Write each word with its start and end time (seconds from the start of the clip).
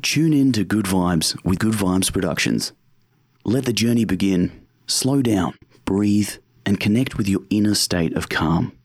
Tune 0.00 0.32
in 0.32 0.52
to 0.52 0.62
Good 0.62 0.84
Vibes 0.84 1.36
with 1.44 1.58
Good 1.58 1.74
Vibes 1.74 2.12
Productions. 2.12 2.72
Let 3.44 3.64
the 3.64 3.72
journey 3.72 4.04
begin. 4.04 4.64
Slow 4.86 5.22
down, 5.22 5.54
breathe, 5.84 6.30
and 6.64 6.78
connect 6.78 7.18
with 7.18 7.28
your 7.28 7.40
inner 7.50 7.74
state 7.74 8.16
of 8.16 8.28
calm. 8.28 8.78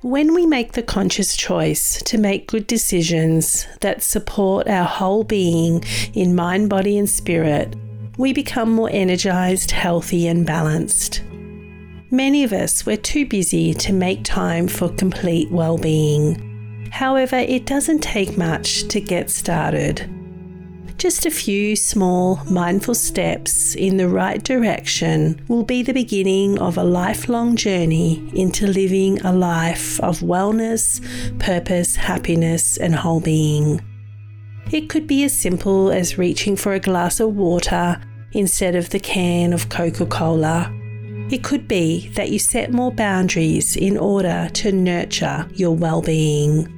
When 0.00 0.32
we 0.34 0.46
make 0.46 0.72
the 0.72 0.82
conscious 0.82 1.36
choice 1.36 2.02
to 2.04 2.16
make 2.16 2.48
good 2.48 2.66
decisions 2.66 3.66
that 3.82 4.02
support 4.02 4.66
our 4.66 4.86
whole 4.86 5.24
being 5.24 5.84
in 6.14 6.34
mind, 6.34 6.70
body, 6.70 6.96
and 6.96 7.08
spirit, 7.08 7.76
we 8.16 8.32
become 8.32 8.72
more 8.72 8.88
energized, 8.90 9.72
healthy, 9.72 10.26
and 10.26 10.46
balanced. 10.46 11.22
Many 12.10 12.44
of 12.44 12.54
us, 12.54 12.86
we're 12.86 12.96
too 12.96 13.26
busy 13.26 13.74
to 13.74 13.92
make 13.92 14.24
time 14.24 14.68
for 14.68 14.88
complete 14.88 15.50
well 15.50 15.76
being. 15.76 16.45
However, 16.96 17.36
it 17.36 17.66
doesn't 17.66 17.98
take 17.98 18.38
much 18.38 18.88
to 18.88 19.02
get 19.02 19.28
started. 19.28 20.08
Just 20.96 21.26
a 21.26 21.30
few 21.30 21.76
small, 21.76 22.36
mindful 22.46 22.94
steps 22.94 23.74
in 23.74 23.98
the 23.98 24.08
right 24.08 24.42
direction 24.42 25.44
will 25.46 25.62
be 25.62 25.82
the 25.82 25.92
beginning 25.92 26.58
of 26.58 26.78
a 26.78 26.82
lifelong 26.82 27.54
journey 27.54 28.30
into 28.34 28.66
living 28.66 29.20
a 29.20 29.32
life 29.34 30.00
of 30.00 30.20
wellness, 30.20 31.02
purpose, 31.38 31.96
happiness, 31.96 32.78
and 32.78 32.94
whole 32.94 33.20
being. 33.20 33.82
It 34.72 34.88
could 34.88 35.06
be 35.06 35.22
as 35.24 35.38
simple 35.38 35.90
as 35.90 36.16
reaching 36.16 36.56
for 36.56 36.72
a 36.72 36.80
glass 36.80 37.20
of 37.20 37.36
water 37.36 38.00
instead 38.32 38.74
of 38.74 38.88
the 38.88 39.00
can 39.00 39.52
of 39.52 39.68
Coca 39.68 40.06
Cola. 40.06 40.72
It 41.30 41.44
could 41.44 41.68
be 41.68 42.08
that 42.14 42.30
you 42.30 42.38
set 42.38 42.72
more 42.72 42.90
boundaries 42.90 43.76
in 43.76 43.98
order 43.98 44.48
to 44.54 44.72
nurture 44.72 45.46
your 45.52 45.76
well 45.76 46.00
being. 46.00 46.72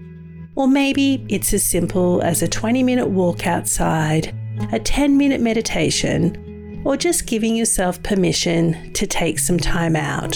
Or 0.58 0.66
maybe 0.66 1.24
it's 1.28 1.54
as 1.54 1.62
simple 1.62 2.20
as 2.20 2.42
a 2.42 2.48
20 2.48 2.82
minute 2.82 3.06
walk 3.06 3.46
outside, 3.46 4.34
a 4.72 4.80
10 4.80 5.16
minute 5.16 5.40
meditation, 5.40 6.82
or 6.84 6.96
just 6.96 7.28
giving 7.28 7.54
yourself 7.54 8.02
permission 8.02 8.92
to 8.94 9.06
take 9.06 9.38
some 9.38 9.58
time 9.58 9.94
out. 9.94 10.32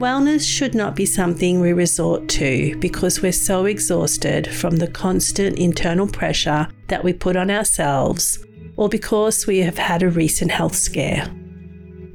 Wellness 0.00 0.44
should 0.44 0.74
not 0.74 0.96
be 0.96 1.06
something 1.06 1.60
we 1.60 1.72
resort 1.72 2.28
to 2.30 2.76
because 2.80 3.22
we're 3.22 3.30
so 3.30 3.66
exhausted 3.66 4.52
from 4.52 4.78
the 4.78 4.88
constant 4.88 5.60
internal 5.60 6.08
pressure 6.08 6.66
that 6.88 7.04
we 7.04 7.12
put 7.12 7.36
on 7.36 7.52
ourselves 7.52 8.44
or 8.74 8.88
because 8.88 9.46
we 9.46 9.58
have 9.58 9.78
had 9.78 10.02
a 10.02 10.10
recent 10.10 10.50
health 10.50 10.74
scare. 10.74 11.32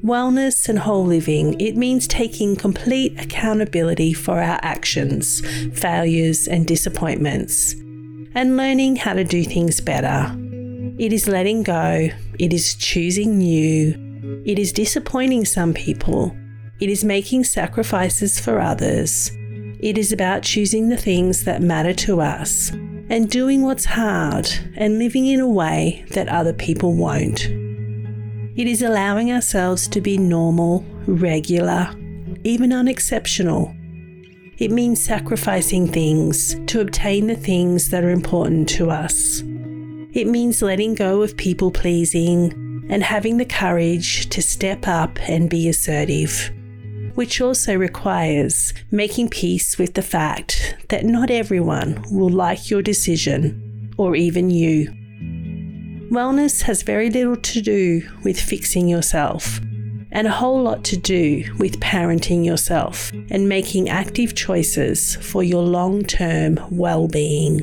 Wellness 0.04 0.68
and 0.68 0.78
whole 0.78 1.04
living, 1.04 1.60
it 1.60 1.76
means 1.76 2.06
taking 2.06 2.54
complete 2.54 3.18
accountability 3.20 4.12
for 4.12 4.40
our 4.40 4.60
actions, 4.62 5.40
failures, 5.76 6.46
and 6.46 6.66
disappointments, 6.66 7.72
and 8.34 8.56
learning 8.56 8.94
how 8.94 9.12
to 9.12 9.24
do 9.24 9.42
things 9.42 9.80
better. 9.80 10.32
It 10.98 11.12
is 11.12 11.26
letting 11.26 11.64
go, 11.64 12.10
it 12.38 12.52
is 12.52 12.76
choosing 12.76 13.38
new, 13.38 14.42
it 14.46 14.58
is 14.58 14.72
disappointing 14.72 15.44
some 15.44 15.74
people, 15.74 16.36
it 16.80 16.88
is 16.88 17.02
making 17.02 17.42
sacrifices 17.42 18.38
for 18.38 18.60
others. 18.60 19.32
It 19.80 19.98
is 19.98 20.12
about 20.12 20.42
choosing 20.42 20.88
the 20.88 20.96
things 20.96 21.44
that 21.44 21.62
matter 21.62 21.92
to 21.94 22.20
us 22.20 22.70
and 23.10 23.30
doing 23.30 23.62
what's 23.62 23.84
hard 23.84 24.48
and 24.76 24.98
living 24.98 25.26
in 25.26 25.40
a 25.40 25.48
way 25.48 26.04
that 26.10 26.28
other 26.28 26.52
people 26.52 26.94
won't. 26.94 27.48
It 28.58 28.66
is 28.66 28.82
allowing 28.82 29.30
ourselves 29.30 29.86
to 29.86 30.00
be 30.00 30.18
normal, 30.18 30.84
regular, 31.06 31.94
even 32.42 32.72
unexceptional. 32.72 33.72
It 34.58 34.72
means 34.72 35.00
sacrificing 35.00 35.86
things 35.86 36.56
to 36.66 36.80
obtain 36.80 37.28
the 37.28 37.36
things 37.36 37.90
that 37.90 38.02
are 38.02 38.10
important 38.10 38.68
to 38.70 38.90
us. 38.90 39.42
It 40.12 40.26
means 40.26 40.60
letting 40.60 40.96
go 40.96 41.22
of 41.22 41.36
people 41.36 41.70
pleasing 41.70 42.84
and 42.90 43.04
having 43.04 43.36
the 43.36 43.44
courage 43.44 44.28
to 44.30 44.42
step 44.42 44.88
up 44.88 45.20
and 45.28 45.48
be 45.48 45.68
assertive, 45.68 46.50
which 47.14 47.40
also 47.40 47.76
requires 47.76 48.74
making 48.90 49.28
peace 49.28 49.78
with 49.78 49.94
the 49.94 50.02
fact 50.02 50.74
that 50.88 51.04
not 51.04 51.30
everyone 51.30 52.04
will 52.10 52.28
like 52.28 52.70
your 52.70 52.82
decision 52.82 53.94
or 53.96 54.16
even 54.16 54.50
you. 54.50 54.97
Wellness 56.10 56.62
has 56.62 56.82
very 56.82 57.10
little 57.10 57.36
to 57.36 57.60
do 57.60 58.08
with 58.24 58.40
fixing 58.40 58.88
yourself 58.88 59.60
and 60.10 60.26
a 60.26 60.30
whole 60.30 60.62
lot 60.62 60.82
to 60.84 60.96
do 60.96 61.44
with 61.58 61.80
parenting 61.80 62.46
yourself 62.46 63.12
and 63.30 63.46
making 63.46 63.90
active 63.90 64.34
choices 64.34 65.16
for 65.16 65.42
your 65.42 65.62
long 65.62 66.02
term 66.02 66.58
well 66.70 67.08
being. 67.08 67.60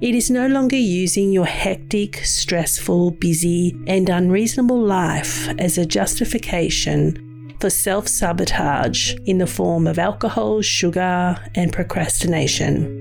It 0.00 0.14
is 0.14 0.30
no 0.30 0.46
longer 0.46 0.76
using 0.76 1.30
your 1.30 1.44
hectic, 1.44 2.24
stressful, 2.24 3.12
busy, 3.12 3.76
and 3.86 4.08
unreasonable 4.08 4.80
life 4.80 5.48
as 5.58 5.76
a 5.76 5.84
justification 5.84 7.54
for 7.60 7.68
self 7.68 8.08
sabotage 8.08 9.14
in 9.26 9.38
the 9.38 9.46
form 9.46 9.86
of 9.86 9.98
alcohol, 9.98 10.62
sugar, 10.62 11.36
and 11.54 11.70
procrastination. 11.70 12.95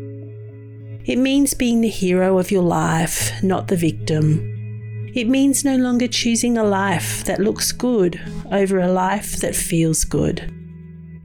It 1.06 1.20
means 1.20 1.54
being 1.54 1.82
the 1.82 1.88
hero 1.88 2.40
of 2.40 2.50
your 2.50 2.64
life, 2.64 3.32
not 3.44 3.68
the 3.68 3.78
victim. 3.78 5.12
It 5.14 5.28
means 5.28 5.64
no 5.64 5.78
longer 5.78 6.08
choosing 6.08 6.58
a 6.58 6.64
life 6.64 7.24
that 7.26 7.40
looks 7.40 7.72
good 7.72 8.20
over 8.52 8.80
a 8.80 8.92
life 8.92 9.38
that 9.38 9.56
feels 9.56 10.04
good. 10.04 10.52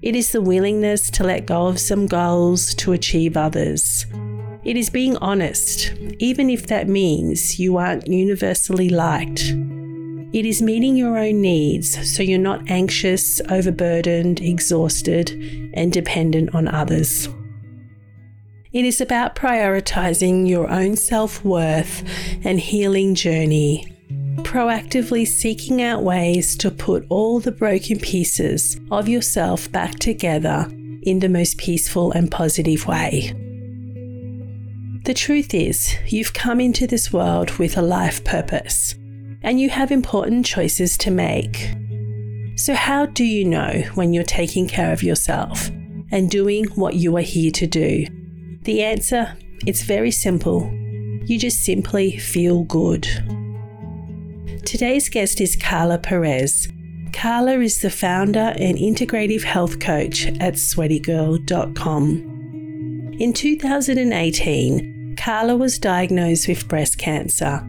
It 0.02 0.14
is 0.14 0.32
the 0.32 0.42
willingness 0.42 1.08
to 1.12 1.24
let 1.24 1.46
go 1.46 1.66
of 1.66 1.80
some 1.80 2.06
goals 2.06 2.74
to 2.74 2.92
achieve 2.92 3.38
others. 3.38 4.04
It 4.64 4.76
is 4.76 4.90
being 4.90 5.16
honest, 5.16 5.94
even 6.18 6.50
if 6.50 6.66
that 6.66 6.86
means 6.86 7.58
you 7.58 7.78
aren't 7.78 8.06
universally 8.06 8.90
liked. 8.90 9.44
It 10.32 10.44
is 10.44 10.60
meeting 10.60 10.94
your 10.94 11.16
own 11.16 11.40
needs 11.40 12.14
so 12.14 12.22
you're 12.22 12.38
not 12.38 12.70
anxious, 12.70 13.40
overburdened, 13.48 14.40
exhausted, 14.40 15.30
and 15.72 15.90
dependent 15.90 16.54
on 16.54 16.68
others. 16.68 17.30
It 18.72 18.84
is 18.84 19.00
about 19.00 19.34
prioritizing 19.34 20.48
your 20.48 20.70
own 20.70 20.94
self 20.94 21.44
worth 21.44 22.04
and 22.44 22.60
healing 22.60 23.16
journey, 23.16 23.92
proactively 24.42 25.26
seeking 25.26 25.82
out 25.82 26.04
ways 26.04 26.56
to 26.58 26.70
put 26.70 27.04
all 27.08 27.40
the 27.40 27.50
broken 27.50 27.98
pieces 27.98 28.78
of 28.92 29.08
yourself 29.08 29.70
back 29.72 29.96
together 29.96 30.68
in 31.02 31.18
the 31.18 31.28
most 31.28 31.58
peaceful 31.58 32.12
and 32.12 32.30
positive 32.30 32.86
way. 32.86 33.32
The 35.04 35.14
truth 35.14 35.52
is, 35.52 35.96
you've 36.06 36.32
come 36.32 36.60
into 36.60 36.86
this 36.86 37.12
world 37.12 37.50
with 37.58 37.76
a 37.76 37.82
life 37.82 38.22
purpose, 38.22 38.94
and 39.42 39.58
you 39.60 39.68
have 39.70 39.90
important 39.90 40.46
choices 40.46 40.96
to 40.98 41.10
make. 41.10 41.74
So, 42.54 42.74
how 42.74 43.06
do 43.06 43.24
you 43.24 43.44
know 43.46 43.82
when 43.94 44.12
you're 44.12 44.22
taking 44.22 44.68
care 44.68 44.92
of 44.92 45.02
yourself 45.02 45.70
and 46.12 46.30
doing 46.30 46.66
what 46.76 46.94
you 46.94 47.16
are 47.16 47.20
here 47.20 47.50
to 47.50 47.66
do? 47.66 48.06
The 48.62 48.82
answer 48.82 49.36
it's 49.66 49.82
very 49.82 50.10
simple. 50.10 50.70
You 51.24 51.38
just 51.38 51.64
simply 51.64 52.18
feel 52.18 52.64
good. 52.64 53.06
Today's 54.64 55.08
guest 55.08 55.40
is 55.40 55.56
Karla 55.56 55.98
Perez. 55.98 56.68
Karla 57.12 57.60
is 57.60 57.82
the 57.82 57.90
founder 57.90 58.54
and 58.58 58.78
integrative 58.78 59.42
health 59.42 59.80
coach 59.80 60.26
at 60.26 60.54
sweatygirl.com. 60.54 62.26
In 63.18 63.32
2018, 63.32 65.16
Karla 65.16 65.56
was 65.56 65.78
diagnosed 65.78 66.48
with 66.48 66.68
breast 66.68 66.98
cancer, 66.98 67.60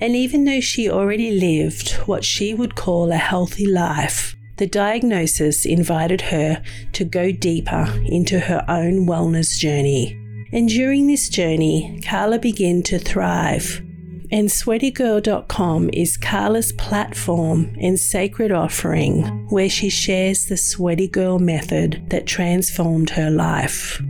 and 0.00 0.16
even 0.16 0.44
though 0.44 0.60
she 0.60 0.90
already 0.90 1.32
lived 1.32 1.92
what 2.06 2.24
she 2.24 2.54
would 2.54 2.76
call 2.76 3.10
a 3.10 3.16
healthy 3.16 3.66
life, 3.66 4.36
the 4.58 4.66
diagnosis 4.66 5.64
invited 5.64 6.20
her 6.20 6.62
to 6.92 7.04
go 7.04 7.32
deeper 7.32 7.88
into 8.04 8.38
her 8.38 8.64
own 8.68 9.06
wellness 9.06 9.58
journey. 9.58 10.21
And 10.52 10.68
during 10.68 11.06
this 11.06 11.30
journey, 11.30 11.98
Karla 12.04 12.38
began 12.38 12.82
to 12.82 12.98
thrive. 12.98 13.82
And 14.30 14.48
sweatygirl.com 14.48 15.90
is 15.94 16.18
Karla's 16.18 16.72
platform 16.72 17.74
and 17.80 17.98
sacred 17.98 18.52
offering 18.52 19.24
where 19.48 19.70
she 19.70 19.88
shares 19.88 20.46
the 20.46 20.58
Sweaty 20.58 21.08
Girl 21.08 21.38
method 21.38 22.04
that 22.10 22.26
transformed 22.26 23.10
her 23.10 23.30
life. 23.30 24.00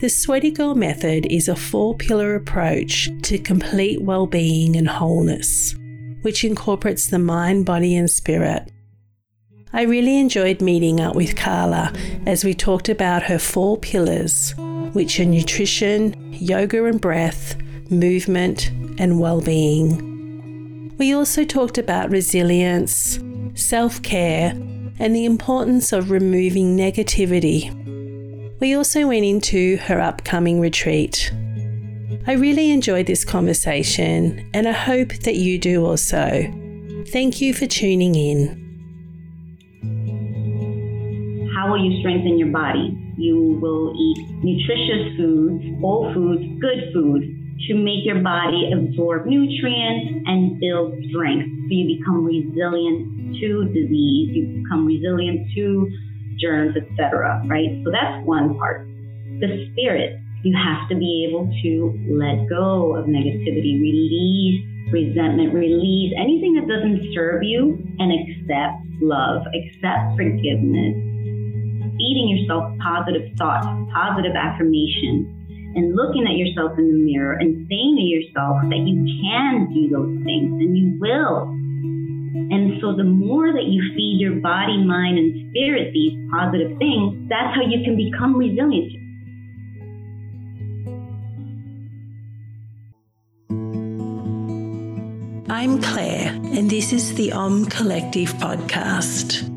The 0.00 0.08
Sweaty 0.08 0.50
Girl 0.50 0.74
method 0.74 1.26
is 1.26 1.46
a 1.46 1.54
four 1.54 1.96
pillar 1.96 2.34
approach 2.34 3.08
to 3.22 3.38
complete 3.38 4.02
well 4.02 4.26
being 4.26 4.74
and 4.74 4.88
wholeness, 4.88 5.76
which 6.22 6.44
incorporates 6.44 7.06
the 7.06 7.20
mind, 7.20 7.66
body, 7.66 7.94
and 7.94 8.10
spirit. 8.10 8.70
I 9.72 9.82
really 9.82 10.18
enjoyed 10.18 10.60
meeting 10.60 11.00
up 11.00 11.14
with 11.14 11.36
Karla 11.36 11.92
as 12.26 12.44
we 12.44 12.52
talked 12.52 12.88
about 12.88 13.24
her 13.24 13.38
four 13.38 13.78
pillars 13.78 14.54
which 14.92 15.18
are 15.20 15.24
nutrition, 15.24 16.14
yoga 16.32 16.84
and 16.84 17.00
breath, 17.00 17.56
movement, 17.90 18.70
and 18.98 19.18
well 19.20 19.40
being. 19.40 20.92
We 20.98 21.14
also 21.14 21.44
talked 21.44 21.78
about 21.78 22.10
resilience, 22.10 23.18
self 23.54 24.02
care, 24.02 24.50
and 24.98 25.16
the 25.16 25.24
importance 25.24 25.92
of 25.92 26.10
removing 26.10 26.76
negativity. 26.76 27.78
We 28.60 28.74
also 28.74 29.08
went 29.08 29.24
into 29.24 29.78
her 29.78 30.00
upcoming 30.00 30.60
retreat. 30.60 31.32
I 32.26 32.34
really 32.34 32.70
enjoyed 32.70 33.06
this 33.06 33.24
conversation 33.24 34.48
and 34.54 34.68
I 34.68 34.72
hope 34.72 35.12
that 35.24 35.34
you 35.34 35.58
do 35.58 35.84
also. 35.84 36.48
Thank 37.08 37.40
you 37.40 37.52
for 37.52 37.66
tuning 37.66 38.14
in. 38.14 38.62
How 41.56 41.70
will 41.70 41.84
you 41.84 41.98
strengthen 41.98 42.38
your 42.38 42.48
body? 42.48 43.01
You 43.16 43.58
will 43.60 43.94
eat 43.96 44.26
nutritious 44.42 45.16
foods, 45.16 45.64
whole 45.80 46.12
foods, 46.14 46.42
good 46.60 46.92
food 46.92 47.22
to 47.68 47.74
make 47.74 48.04
your 48.04 48.20
body 48.22 48.72
absorb 48.72 49.26
nutrients 49.26 50.24
and 50.26 50.58
build 50.58 50.94
strength. 51.10 51.46
So 51.46 51.70
you 51.70 51.98
become 51.98 52.24
resilient 52.24 53.36
to 53.40 53.64
disease, 53.70 54.34
you 54.34 54.62
become 54.62 54.86
resilient 54.86 55.48
to 55.54 55.90
germs, 56.40 56.76
etc. 56.76 57.42
Right? 57.46 57.82
So 57.84 57.90
that's 57.90 58.24
one 58.26 58.58
part. 58.58 58.86
The 59.40 59.68
spirit, 59.72 60.18
you 60.42 60.56
have 60.56 60.88
to 60.88 60.96
be 60.96 61.26
able 61.28 61.46
to 61.62 61.72
let 62.10 62.48
go 62.48 62.96
of 62.96 63.06
negativity, 63.06 63.78
release 63.78 64.66
resentment, 64.92 65.54
release 65.54 66.12
anything 66.20 66.54
that 66.54 66.68
doesn't 66.68 67.14
serve 67.14 67.42
you, 67.42 67.78
and 67.98 68.12
accept 68.12 68.84
love, 69.00 69.42
accept 69.48 70.16
forgiveness. 70.16 71.11
Feeding 71.98 72.28
yourself 72.28 72.72
positive 72.82 73.30
thoughts, 73.36 73.66
positive 73.92 74.34
affirmations, 74.34 75.28
and 75.76 75.96
looking 75.96 76.26
at 76.26 76.36
yourself 76.36 76.78
in 76.78 76.88
the 76.88 76.98
mirror 76.98 77.32
and 77.32 77.66
saying 77.68 77.96
to 77.96 78.02
yourself 78.02 78.60
that 78.68 78.80
you 78.84 79.04
can 79.22 79.72
do 79.72 79.88
those 79.88 80.24
things 80.24 80.52
and 80.60 80.76
you 80.76 80.98
will. 81.00 81.48
And 82.52 82.80
so 82.80 82.96
the 82.96 83.04
more 83.04 83.52
that 83.52 83.64
you 83.64 83.82
feed 83.94 84.20
your 84.20 84.40
body, 84.40 84.82
mind, 84.84 85.18
and 85.18 85.50
spirit 85.50 85.92
these 85.92 86.16
positive 86.32 86.78
things, 86.78 87.28
that's 87.28 87.54
how 87.54 87.62
you 87.62 87.84
can 87.84 87.96
become 87.96 88.36
resilient. 88.36 88.92
I'm 95.50 95.80
Claire, 95.80 96.32
and 96.32 96.70
this 96.70 96.92
is 96.92 97.14
the 97.14 97.32
Om 97.32 97.66
Collective 97.66 98.32
podcast. 98.34 99.51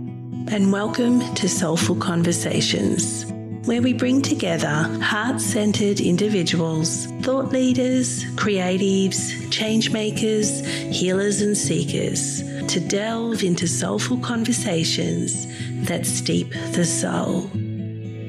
And 0.51 0.71
welcome 0.71 1.33
to 1.35 1.49
Soulful 1.49 1.95
Conversations, 1.95 3.25
where 3.65 3.81
we 3.81 3.93
bring 3.93 4.21
together 4.21 4.87
heart 5.01 5.41
centered 5.41 5.99
individuals, 5.99 7.07
thought 7.23 7.51
leaders, 7.51 8.23
creatives, 8.35 9.51
change 9.51 9.91
makers, 9.91 10.63
healers, 10.95 11.41
and 11.41 11.57
seekers 11.57 12.43
to 12.67 12.79
delve 12.79 13.43
into 13.43 13.67
soulful 13.67 14.17
conversations 14.17 15.47
that 15.87 16.05
steep 16.05 16.51
the 16.73 16.85
soul. 16.85 17.49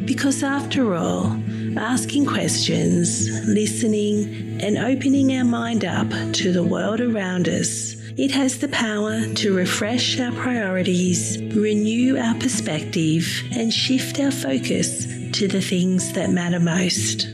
Because 0.07 0.43
after 0.43 0.95
all, 0.95 1.39
asking 1.77 2.25
questions, 2.25 3.29
listening, 3.47 4.61
and 4.63 4.79
opening 4.79 5.37
our 5.37 5.45
mind 5.45 5.85
up 5.85 6.09
to 6.33 6.51
the 6.51 6.65
world 6.65 7.03
around 7.03 7.47
us, 7.47 7.96
it 8.19 8.31
has 8.31 8.61
the 8.61 8.69
power 8.69 9.27
to 9.35 9.55
refresh 9.55 10.19
our 10.19 10.33
priorities, 10.33 11.37
renew 11.55 12.17
our 12.17 12.35
perspective, 12.37 13.27
and 13.53 13.71
shift 13.71 14.19
our 14.19 14.31
focus 14.31 15.05
to 15.33 15.47
the 15.47 15.61
things 15.61 16.15
that 16.15 16.31
matter 16.31 16.59
most. 16.59 17.29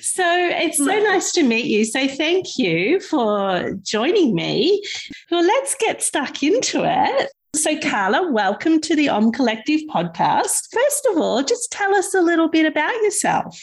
So 0.00 0.24
it's 0.26 0.78
so 0.78 0.84
nice 0.84 1.32
to 1.32 1.42
meet 1.42 1.66
you. 1.66 1.84
So 1.84 2.08
thank 2.08 2.56
you 2.56 2.98
for 3.00 3.74
joining 3.82 4.34
me. 4.34 4.82
Well, 5.30 5.44
let's 5.44 5.74
get 5.74 6.02
stuck 6.02 6.42
into 6.42 6.84
it. 6.84 7.30
So, 7.54 7.78
Karla, 7.78 8.32
welcome 8.32 8.80
to 8.80 8.96
the 8.96 9.10
Om 9.10 9.32
Collective 9.32 9.82
podcast. 9.94 10.72
First 10.72 11.08
of 11.10 11.18
all, 11.18 11.42
just 11.42 11.70
tell 11.70 11.94
us 11.94 12.14
a 12.14 12.22
little 12.22 12.48
bit 12.48 12.64
about 12.64 12.94
yourself. 13.02 13.62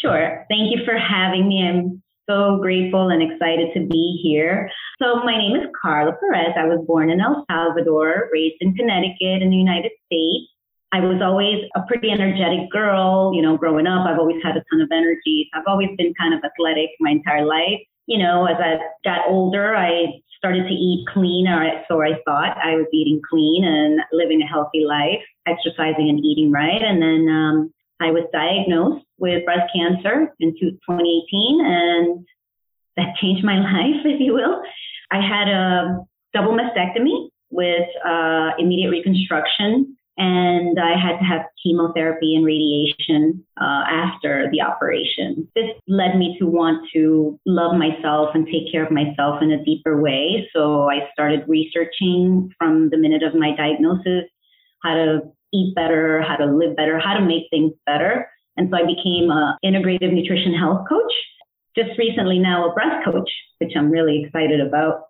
Sure. 0.00 0.44
Thank 0.50 0.76
you 0.76 0.84
for 0.84 0.98
having 0.98 1.46
me. 1.46 1.62
I'm 1.62 2.02
so 2.28 2.58
grateful 2.60 3.08
and 3.08 3.22
excited 3.22 3.68
to 3.74 3.86
be 3.86 4.20
here. 4.22 4.70
So, 5.00 5.22
my 5.24 5.36
name 5.36 5.56
is 5.56 5.66
Karla 5.80 6.12
Perez. 6.20 6.54
I 6.56 6.66
was 6.66 6.84
born 6.86 7.10
in 7.10 7.20
El 7.20 7.44
Salvador, 7.50 8.28
raised 8.32 8.56
in 8.60 8.74
Connecticut 8.74 9.42
in 9.42 9.50
the 9.50 9.56
United 9.56 9.92
States. 10.06 10.50
I 10.92 11.00
was 11.00 11.22
always 11.22 11.64
a 11.74 11.80
pretty 11.88 12.10
energetic 12.10 12.70
girl, 12.70 13.32
you 13.34 13.40
know, 13.40 13.56
growing 13.56 13.86
up. 13.86 14.06
I've 14.06 14.18
always 14.18 14.42
had 14.42 14.56
a 14.56 14.64
ton 14.70 14.82
of 14.82 14.90
energy. 14.92 15.48
I've 15.54 15.64
always 15.66 15.88
been 15.96 16.12
kind 16.20 16.34
of 16.34 16.40
athletic 16.44 16.90
my 17.00 17.10
entire 17.10 17.46
life. 17.46 17.80
You 18.06 18.18
know, 18.18 18.44
as 18.46 18.56
I 18.58 18.78
got 19.04 19.28
older, 19.28 19.74
I 19.74 20.20
started 20.36 20.68
to 20.68 20.74
eat 20.74 21.06
clean, 21.08 21.48
or 21.48 21.84
so 21.88 22.02
I 22.02 22.18
thought 22.26 22.58
I 22.62 22.76
was 22.76 22.86
eating 22.92 23.22
clean 23.28 23.64
and 23.64 24.00
living 24.12 24.42
a 24.42 24.46
healthy 24.46 24.84
life, 24.84 25.22
exercising 25.46 26.10
and 26.10 26.18
eating 26.22 26.50
right. 26.50 26.82
And 26.82 27.00
then 27.00 27.28
um, 27.32 27.72
I 28.02 28.10
was 28.10 28.24
diagnosed 28.32 29.06
with 29.18 29.44
breast 29.44 29.70
cancer 29.74 30.34
in 30.40 30.54
2018, 30.58 31.60
and 31.64 32.26
that 32.96 33.16
changed 33.20 33.44
my 33.44 33.58
life, 33.72 34.04
if 34.04 34.20
you 34.20 34.34
will. 34.34 34.62
I 35.10 35.20
had 35.20 35.48
a 35.48 36.04
double 36.34 36.56
mastectomy 36.56 37.28
with 37.50 37.88
uh, 38.04 38.52
immediate 38.58 38.90
reconstruction 38.90 39.96
and 40.18 40.78
I 40.78 40.98
had 40.98 41.18
to 41.18 41.24
have 41.24 41.42
chemotherapy 41.62 42.34
and 42.36 42.44
radiation 42.44 43.44
uh, 43.58 43.84
after 43.88 44.50
the 44.52 44.60
operation. 44.60 45.48
This 45.54 45.70
led 45.88 46.16
me 46.18 46.36
to 46.38 46.46
want 46.46 46.88
to 46.92 47.40
love 47.46 47.76
myself 47.76 48.30
and 48.34 48.46
take 48.46 48.70
care 48.70 48.84
of 48.84 48.92
myself 48.92 49.42
in 49.42 49.52
a 49.52 49.64
deeper 49.64 50.00
way. 50.00 50.48
So 50.54 50.90
I 50.90 51.08
started 51.12 51.48
researching 51.48 52.50
from 52.58 52.90
the 52.90 52.98
minute 52.98 53.22
of 53.22 53.34
my 53.34 53.56
diagnosis 53.56 54.24
how 54.82 54.94
to 54.94 55.20
eat 55.52 55.74
better, 55.74 56.22
how 56.22 56.36
to 56.36 56.46
live 56.46 56.76
better, 56.76 56.98
how 56.98 57.14
to 57.14 57.24
make 57.24 57.44
things 57.50 57.72
better. 57.86 58.28
And 58.56 58.68
so 58.70 58.76
I 58.76 58.84
became 58.84 59.30
an 59.30 59.56
integrative 59.64 60.12
nutrition 60.12 60.54
health 60.54 60.86
coach. 60.88 61.12
Just 61.76 61.98
recently 61.98 62.38
now 62.38 62.70
a 62.70 62.74
breast 62.74 63.04
coach, 63.04 63.30
which 63.58 63.72
I'm 63.76 63.90
really 63.90 64.24
excited 64.24 64.60
about 64.60 65.04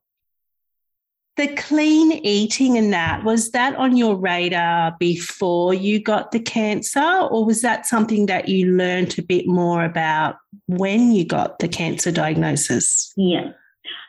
the 1.36 1.48
clean 1.56 2.12
eating 2.24 2.76
and 2.76 2.92
that 2.92 3.24
was 3.24 3.52
that 3.52 3.74
on 3.76 3.96
your 3.96 4.16
radar 4.16 4.94
before 4.98 5.72
you 5.72 5.98
got 5.98 6.30
the 6.30 6.40
cancer 6.40 7.26
or 7.30 7.44
was 7.44 7.62
that 7.62 7.86
something 7.86 8.26
that 8.26 8.48
you 8.48 8.70
learned 8.70 9.18
a 9.18 9.22
bit 9.22 9.46
more 9.46 9.84
about 9.84 10.36
when 10.66 11.10
you 11.12 11.24
got 11.24 11.58
the 11.58 11.68
cancer 11.68 12.12
diagnosis 12.12 13.14
yeah 13.16 13.50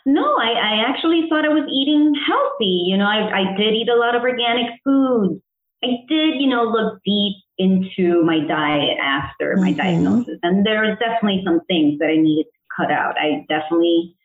no 0.05 0.35
i, 0.37 0.51
I 0.51 0.89
actually 0.89 1.27
thought 1.29 1.45
i 1.45 1.49
was 1.49 1.67
eating 1.71 2.13
healthy 2.27 2.83
you 2.87 2.97
know 2.97 3.05
I, 3.05 3.39
I 3.39 3.57
did 3.57 3.73
eat 3.73 3.87
a 3.87 3.95
lot 3.95 4.15
of 4.15 4.23
organic 4.23 4.71
food 4.83 5.41
i 5.83 5.87
did 6.07 6.41
you 6.41 6.47
know 6.47 6.63
look 6.63 6.99
deep 7.05 7.35
into 7.57 8.23
my 8.23 8.39
diet 8.39 8.97
after 9.01 9.55
my 9.57 9.69
mm-hmm. 9.69 9.77
diagnosis 9.77 10.39
and 10.43 10.65
there 10.65 10.81
was 10.81 10.97
definitely 10.99 11.41
some 11.45 11.59
things 11.67 11.99
that 11.99 12.09
i 12.09 12.15
needed 12.15 12.45
to 12.45 12.59
cut 12.75 12.91
out 12.91 13.15
i 13.17 13.45
definitely 13.49 14.15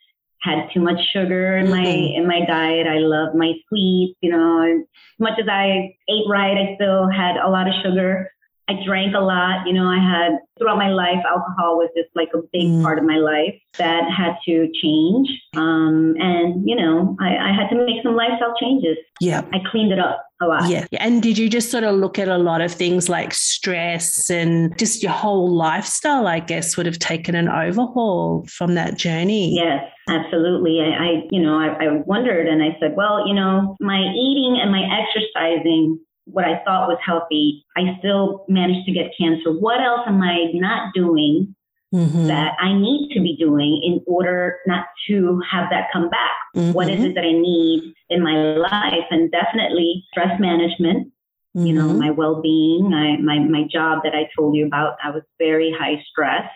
had 0.41 0.69
too 0.73 0.81
much 0.81 0.99
sugar 1.13 1.57
in 1.57 1.71
my 1.71 1.85
mm-hmm. 1.85 2.21
in 2.21 2.29
my 2.29 2.45
diet. 2.47 2.87
I 2.87 2.99
love 2.99 3.35
my 3.35 3.53
sweets. 3.69 4.17
You 4.21 4.31
know, 4.31 4.63
as 4.63 4.87
much 5.19 5.39
as 5.41 5.49
I 5.49 5.97
ate 6.09 6.29
right, 6.29 6.57
I 6.57 6.75
still 6.77 7.11
had 7.11 7.37
a 7.37 7.49
lot 7.49 7.67
of 7.67 7.75
sugar. 7.83 8.31
I 8.69 8.75
drank 8.85 9.15
a 9.15 9.21
lot. 9.21 9.67
You 9.67 9.73
know, 9.73 9.89
I 9.89 9.99
had 9.99 10.39
throughout 10.59 10.77
my 10.77 10.91
life, 10.91 11.25
alcohol 11.27 11.79
was 11.79 11.89
just 11.97 12.11
like 12.15 12.29
a 12.35 12.43
big 12.53 12.69
mm. 12.69 12.83
part 12.83 12.99
of 12.99 13.05
my 13.05 13.17
life 13.17 13.55
that 13.79 14.05
had 14.11 14.35
to 14.45 14.71
change. 14.83 15.29
Um, 15.57 16.15
and, 16.19 16.69
you 16.69 16.77
know, 16.77 17.17
I, 17.19 17.49
I 17.49 17.53
had 17.55 17.71
to 17.71 17.87
make 17.87 18.03
some 18.03 18.15
lifestyle 18.15 18.55
changes. 18.61 18.99
Yeah. 19.21 19.41
I 19.55 19.61
cleaned 19.71 19.93
it 19.93 19.99
up 19.99 20.28
a 20.41 20.47
lot. 20.47 20.69
Yeah. 20.69 20.87
And 20.99 21.23
did 21.23 21.39
you 21.39 21.49
just 21.49 21.71
sort 21.71 21.85
of 21.85 21.97
look 21.97 22.19
at 22.19 22.29
a 22.29 22.39
lot 22.39 22.61
of 22.61 22.73
things 22.73 23.09
like 23.09 23.35
stress 23.35 24.31
and 24.31 24.77
just 24.79 25.03
your 25.03 25.13
whole 25.13 25.53
lifestyle, 25.53 26.27
I 26.27 26.41
guess, 26.41 26.77
would 26.77 26.87
have 26.87 26.99
taken 26.99 27.35
an 27.35 27.49
overhaul 27.49 28.47
from 28.49 28.75
that 28.75 28.97
journey? 28.97 29.55
Yes, 29.55 29.85
absolutely. 30.09 30.81
I, 30.81 31.05
I 31.05 31.29
you 31.31 31.43
know, 31.43 31.59
I, 31.59 31.85
I 31.85 32.03
wondered 32.07 32.47
and 32.47 32.63
I 32.63 32.77
said, 32.81 32.95
well, 32.97 33.27
you 33.27 33.35
know, 33.35 33.77
my 33.81 34.01
eating 34.01 34.59
and 34.63 34.71
my 34.71 34.83
exercising 35.01 35.99
what 36.25 36.45
I 36.45 36.63
thought 36.65 36.89
was 36.89 36.99
healthy, 37.05 37.65
I 37.77 37.97
still 37.99 38.45
managed 38.49 38.87
to 38.87 38.93
get 38.93 39.13
cancer. 39.19 39.51
What 39.51 39.81
else 39.81 40.03
am 40.07 40.23
I 40.23 40.51
not 40.53 40.93
doing 40.95 41.55
mm-hmm. 41.95 42.27
that 42.27 42.53
I 42.61 42.73
need 42.73 43.11
to 43.15 43.21
be 43.21 43.37
doing 43.37 43.81
in 43.85 44.03
order 44.07 44.59
not 44.67 44.87
to 45.09 45.41
have 45.51 45.71
that 45.71 45.89
come 45.93 46.09
back? 46.09 46.37
Mm-hmm. 46.57 46.73
What 46.73 46.89
is 46.89 47.03
it 47.03 47.15
that 47.15 47.25
I 47.25 47.33
need 47.33 47.95
in 48.11 48.23
my 48.23 48.35
life? 48.57 49.07
And 49.11 49.31
definitely 49.31 50.05
stress 50.11 50.39
management. 50.41 51.13
Mm-hmm. 51.57 51.67
You 51.67 51.75
know, 51.75 51.89
mm-hmm. 51.89 51.99
my 51.99 52.11
well-being, 52.11 52.91
my, 52.91 53.17
my 53.17 53.39
my 53.39 53.67
job 53.73 54.01
that 54.05 54.15
I 54.15 54.29
told 54.37 54.55
you 54.55 54.67
about. 54.67 54.99
I 55.03 55.11
was 55.11 55.23
very 55.39 55.75
high 55.77 56.03
stress, 56.11 56.49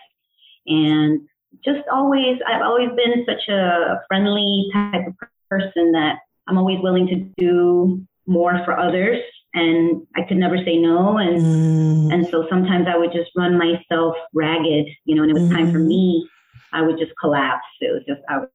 and 0.67 1.21
just 1.65 1.81
always, 1.91 2.37
I've 2.47 2.61
always 2.61 2.89
been 2.95 3.25
such 3.27 3.47
a 3.49 4.01
friendly 4.07 4.69
type 4.71 5.07
of 5.07 5.13
person 5.49 5.91
that 5.93 6.17
I'm 6.47 6.57
always 6.57 6.79
willing 6.81 7.07
to 7.07 7.15
do 7.37 8.05
more 8.27 8.61
for 8.65 8.77
others 8.77 9.19
and 9.53 10.05
I 10.15 10.23
could 10.23 10.37
never 10.37 10.57
say 10.57 10.77
no. 10.77 11.17
And 11.17 11.41
mm. 11.41 12.13
and 12.13 12.27
so 12.27 12.47
sometimes 12.49 12.87
I 12.87 12.97
would 12.97 13.11
just 13.11 13.31
run 13.35 13.57
myself 13.57 14.15
ragged, 14.33 14.87
you 15.05 15.15
know, 15.15 15.23
and 15.23 15.31
it 15.31 15.35
was 15.35 15.49
mm. 15.49 15.53
time 15.53 15.71
for 15.71 15.79
mm-hmm. 15.79 15.87
me, 15.87 16.29
I 16.71 16.81
would 16.81 16.97
just 16.97 17.11
collapse. 17.19 17.65
It 17.81 17.93
was 17.93 18.03
just 18.07 18.21
I 18.29 18.39
was 18.39 18.49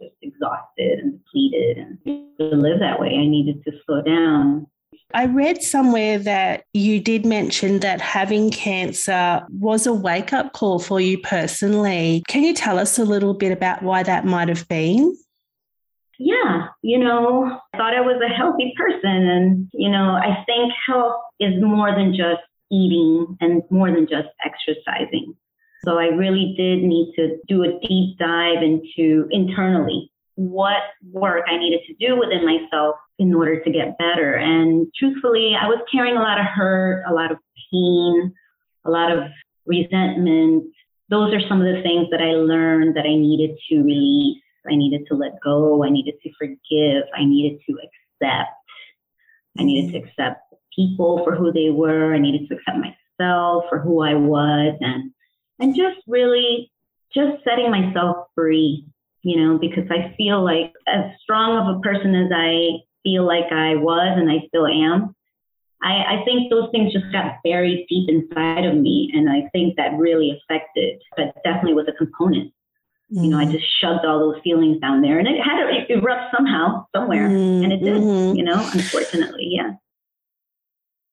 just 0.00 0.14
exhausted 0.22 0.98
and 0.98 1.18
depleted 1.18 1.78
and 1.78 1.98
to 2.38 2.56
live 2.56 2.80
that 2.80 3.00
way 3.00 3.08
I 3.08 3.26
needed 3.26 3.64
to 3.64 3.72
slow 3.86 4.02
down. 4.02 4.66
I 5.14 5.26
read 5.26 5.62
somewhere 5.62 6.18
that 6.18 6.64
you 6.72 6.98
did 6.98 7.26
mention 7.26 7.80
that 7.80 8.00
having 8.00 8.50
cancer 8.50 9.42
was 9.50 9.86
a 9.86 9.92
wake 9.92 10.32
up 10.32 10.54
call 10.54 10.78
for 10.78 11.00
you 11.00 11.18
personally. 11.18 12.22
Can 12.28 12.42
you 12.42 12.54
tell 12.54 12.78
us 12.78 12.98
a 12.98 13.04
little 13.04 13.34
bit 13.34 13.52
about 13.52 13.82
why 13.82 14.02
that 14.02 14.24
might 14.24 14.48
have 14.48 14.66
been? 14.68 15.14
Yeah, 16.24 16.68
you 16.82 16.98
know, 16.98 17.58
I 17.74 17.76
thought 17.76 17.94
I 17.94 18.00
was 18.00 18.22
a 18.24 18.32
healthy 18.32 18.72
person. 18.76 19.26
And, 19.26 19.68
you 19.72 19.90
know, 19.90 20.12
I 20.12 20.44
think 20.46 20.72
health 20.86 21.20
is 21.40 21.60
more 21.60 21.90
than 21.96 22.14
just 22.14 22.42
eating 22.70 23.36
and 23.40 23.62
more 23.70 23.90
than 23.90 24.06
just 24.06 24.28
exercising. 24.44 25.34
So 25.84 25.98
I 25.98 26.06
really 26.06 26.54
did 26.56 26.84
need 26.84 27.12
to 27.16 27.38
do 27.48 27.64
a 27.64 27.78
deep 27.88 28.18
dive 28.18 28.62
into 28.62 29.26
internally 29.32 30.12
what 30.36 30.82
work 31.10 31.44
I 31.50 31.58
needed 31.58 31.80
to 31.88 31.94
do 31.94 32.16
within 32.16 32.46
myself 32.46 32.94
in 33.18 33.34
order 33.34 33.60
to 33.60 33.70
get 33.70 33.98
better. 33.98 34.34
And 34.34 34.86
truthfully, 34.96 35.56
I 35.60 35.66
was 35.66 35.82
carrying 35.90 36.16
a 36.16 36.22
lot 36.22 36.38
of 36.38 36.46
hurt, 36.46 37.04
a 37.08 37.12
lot 37.12 37.32
of 37.32 37.38
pain, 37.72 38.32
a 38.84 38.90
lot 38.90 39.10
of 39.10 39.24
resentment. 39.66 40.72
Those 41.10 41.34
are 41.34 41.40
some 41.48 41.60
of 41.60 41.66
the 41.66 41.82
things 41.82 42.06
that 42.12 42.20
I 42.20 42.38
learned 42.38 42.96
that 42.96 43.06
I 43.06 43.16
needed 43.16 43.58
to 43.70 43.82
release. 43.82 44.40
I 44.70 44.76
needed 44.76 45.06
to 45.08 45.14
let 45.14 45.40
go. 45.40 45.84
I 45.84 45.90
needed 45.90 46.14
to 46.22 46.30
forgive. 46.38 47.04
I 47.16 47.24
needed 47.24 47.60
to 47.68 47.72
accept. 47.72 48.50
I 49.58 49.64
needed 49.64 49.92
to 49.92 49.98
mm-hmm. 49.98 50.08
accept 50.08 50.54
people 50.74 51.22
for 51.24 51.34
who 51.34 51.52
they 51.52 51.70
were. 51.70 52.14
I 52.14 52.18
needed 52.18 52.48
to 52.48 52.54
accept 52.54 52.78
myself 52.78 53.64
for 53.68 53.78
who 53.78 54.02
I 54.02 54.14
was 54.14 54.76
and 54.80 55.12
and 55.58 55.76
just 55.76 55.98
really 56.06 56.72
just 57.14 57.44
setting 57.44 57.70
myself 57.70 58.28
free 58.34 58.86
you 59.22 59.36
know, 59.36 59.58
because 59.58 59.84
I 59.90 60.14
feel 60.16 60.44
like 60.44 60.72
as 60.86 61.04
strong 61.22 61.56
of 61.56 61.76
a 61.76 61.80
person 61.80 62.14
as 62.14 62.30
I 62.34 62.82
feel 63.02 63.24
like 63.24 63.50
I 63.52 63.76
was 63.76 64.18
and 64.18 64.30
I 64.30 64.46
still 64.48 64.66
am, 64.66 65.14
I, 65.80 66.18
I 66.20 66.24
think 66.24 66.50
those 66.50 66.70
things 66.70 66.92
just 66.92 67.10
got 67.12 67.42
buried 67.44 67.86
deep 67.88 68.08
inside 68.08 68.64
of 68.64 68.76
me. 68.76 69.10
And 69.14 69.30
I 69.30 69.48
think 69.50 69.76
that 69.76 69.96
really 69.96 70.30
affected, 70.42 71.00
but 71.16 71.34
definitely 71.44 71.74
was 71.74 71.88
a 71.88 71.92
component. 71.92 72.52
Mm. 73.12 73.24
You 73.24 73.30
know, 73.30 73.38
I 73.38 73.44
mm-hmm. 73.44 73.52
just 73.52 73.66
shoved 73.80 74.04
all 74.04 74.18
those 74.18 74.40
feelings 74.42 74.80
down 74.80 75.02
there 75.02 75.18
and 75.18 75.28
it 75.28 75.40
had 75.42 75.58
to 75.62 75.92
erupt 75.92 76.34
somehow, 76.34 76.86
somewhere. 76.94 77.28
Mm. 77.28 77.64
And 77.64 77.72
it 77.72 77.78
did, 77.78 77.94
mm-hmm. 77.94 78.36
you 78.36 78.44
know, 78.44 78.70
unfortunately, 78.72 79.48
yeah. 79.50 79.72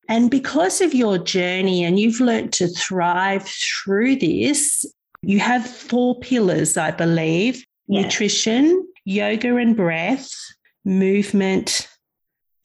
And 0.07 0.31
because 0.31 0.81
of 0.81 0.93
your 0.93 1.19
journey 1.19 1.83
and 1.83 1.99
you've 1.99 2.19
learned 2.19 2.53
to 2.53 2.67
thrive 2.67 3.47
through 3.47 4.15
this, 4.15 4.85
you 5.21 5.39
have 5.39 5.67
four 5.67 6.19
pillars, 6.19 6.77
I 6.77 6.91
believe 6.91 7.63
nutrition, 7.87 8.87
yoga 9.03 9.55
and 9.57 9.75
breath, 9.75 10.31
movement, 10.85 11.87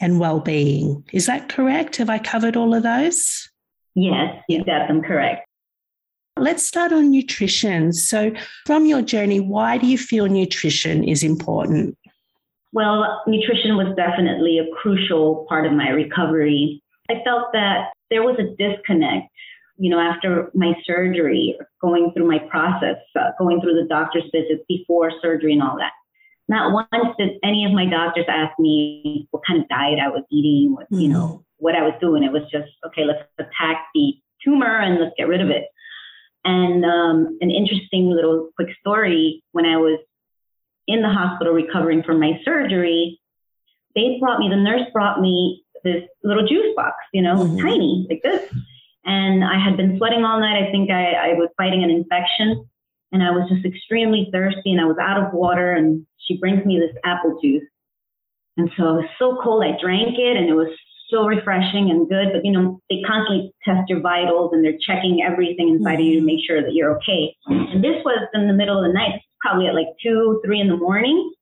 and 0.00 0.20
well 0.20 0.40
being. 0.40 1.04
Is 1.12 1.26
that 1.26 1.48
correct? 1.48 1.96
Have 1.96 2.10
I 2.10 2.18
covered 2.18 2.56
all 2.56 2.74
of 2.74 2.82
those? 2.82 3.48
Yes, 3.94 4.42
you've 4.48 4.66
got 4.66 4.86
them 4.86 5.02
correct. 5.02 5.46
Let's 6.36 6.66
start 6.66 6.92
on 6.92 7.10
nutrition. 7.10 7.92
So, 7.92 8.32
from 8.66 8.86
your 8.86 9.02
journey, 9.02 9.40
why 9.40 9.78
do 9.78 9.86
you 9.86 9.98
feel 9.98 10.26
nutrition 10.26 11.04
is 11.04 11.22
important? 11.22 11.96
Well, 12.72 13.22
nutrition 13.26 13.76
was 13.76 13.94
definitely 13.96 14.58
a 14.58 14.66
crucial 14.74 15.46
part 15.48 15.64
of 15.64 15.72
my 15.72 15.90
recovery. 15.90 16.82
I 17.08 17.22
felt 17.24 17.52
that 17.52 17.92
there 18.10 18.22
was 18.22 18.36
a 18.38 18.54
disconnect 18.56 19.28
you 19.76 19.90
know, 19.90 19.98
after 19.98 20.50
my 20.54 20.72
surgery, 20.84 21.56
going 21.80 22.12
through 22.12 22.28
my 22.28 22.38
process, 22.38 22.96
uh, 23.18 23.30
going 23.38 23.60
through 23.60 23.74
the 23.74 23.88
doctor's 23.88 24.24
visits 24.32 24.62
before 24.68 25.10
surgery 25.20 25.52
and 25.52 25.62
all 25.62 25.76
that. 25.76 25.92
Not 26.48 26.72
once 26.72 27.14
did 27.18 27.38
any 27.42 27.64
of 27.64 27.72
my 27.72 27.86
doctors 27.86 28.26
ask 28.28 28.52
me 28.58 29.26
what 29.30 29.42
kind 29.46 29.62
of 29.62 29.68
diet 29.68 29.98
I 29.98 30.08
was 30.08 30.22
eating, 30.30 30.74
what, 30.74 30.86
you 30.90 31.08
know, 31.08 31.26
mm-hmm. 31.26 31.42
what 31.58 31.74
I 31.74 31.82
was 31.82 31.94
doing. 32.00 32.22
It 32.22 32.32
was 32.32 32.42
just, 32.52 32.70
okay, 32.86 33.04
let's 33.04 33.22
attack 33.38 33.86
the 33.94 34.14
tumor 34.44 34.78
and 34.78 35.00
let's 35.00 35.14
get 35.16 35.26
rid 35.26 35.40
of 35.40 35.48
it. 35.48 35.64
And 36.44 36.84
um, 36.84 37.38
an 37.40 37.50
interesting 37.50 38.10
little 38.10 38.50
quick 38.56 38.68
story 38.80 39.42
when 39.52 39.64
I 39.64 39.76
was 39.76 39.98
in 40.86 41.00
the 41.00 41.08
hospital 41.08 41.52
recovering 41.52 42.02
from 42.02 42.20
my 42.20 42.40
surgery, 42.44 43.20
they 43.94 44.18
brought 44.20 44.40
me, 44.40 44.48
the 44.50 44.56
nurse 44.56 44.88
brought 44.92 45.20
me 45.20 45.64
this 45.84 46.04
little 46.22 46.46
juice 46.46 46.74
box, 46.76 46.96
you 47.12 47.22
know, 47.22 47.36
mm-hmm. 47.36 47.58
tiny 47.58 48.06
like 48.10 48.22
this 48.22 48.50
and 49.04 49.44
I 49.44 49.58
had 49.58 49.76
been 49.76 49.96
sweating 49.98 50.24
all 50.24 50.40
night. 50.40 50.62
I 50.62 50.70
think 50.70 50.90
I, 50.90 51.12
I 51.12 51.34
was 51.34 51.50
fighting 51.56 51.84
an 51.84 51.90
infection 51.90 52.68
and 53.12 53.22
I 53.22 53.30
was 53.30 53.48
just 53.50 53.64
extremely 53.64 54.28
thirsty 54.32 54.72
and 54.72 54.80
I 54.80 54.86
was 54.86 54.96
out 55.00 55.22
of 55.22 55.32
water. 55.32 55.72
And 55.72 56.06
she 56.18 56.38
brings 56.38 56.64
me 56.64 56.78
this 56.78 56.96
apple 57.04 57.38
juice. 57.42 57.68
And 58.56 58.70
so 58.76 58.90
it 58.90 59.02
was 59.02 59.10
so 59.18 59.38
cold. 59.42 59.62
I 59.62 59.78
drank 59.80 60.18
it 60.18 60.36
and 60.36 60.48
it 60.48 60.54
was 60.54 60.68
so 61.14 61.26
refreshing 61.26 61.90
and 61.90 62.08
good. 62.08 62.32
But, 62.32 62.44
you 62.44 62.50
know, 62.50 62.80
they 62.90 63.00
constantly 63.06 63.54
test 63.64 63.88
your 63.88 64.00
vitals 64.00 64.50
and 64.52 64.64
they're 64.64 64.78
checking 64.84 65.22
everything 65.22 65.68
inside 65.68 66.00
of 66.00 66.06
you 66.06 66.18
to 66.18 66.26
make 66.26 66.40
sure 66.46 66.60
that 66.60 66.74
you're 66.74 66.96
okay. 66.96 67.34
And 67.46 67.82
this 67.82 68.02
was 68.04 68.26
in 68.34 68.48
the 68.48 68.54
middle 68.54 68.76
of 68.76 68.84
the 68.84 68.92
night, 68.92 69.22
probably 69.40 69.68
at 69.68 69.74
like 69.74 69.88
two, 70.02 70.42
three 70.44 70.60
in 70.60 70.68
the 70.68 70.76
morning. 70.76 71.32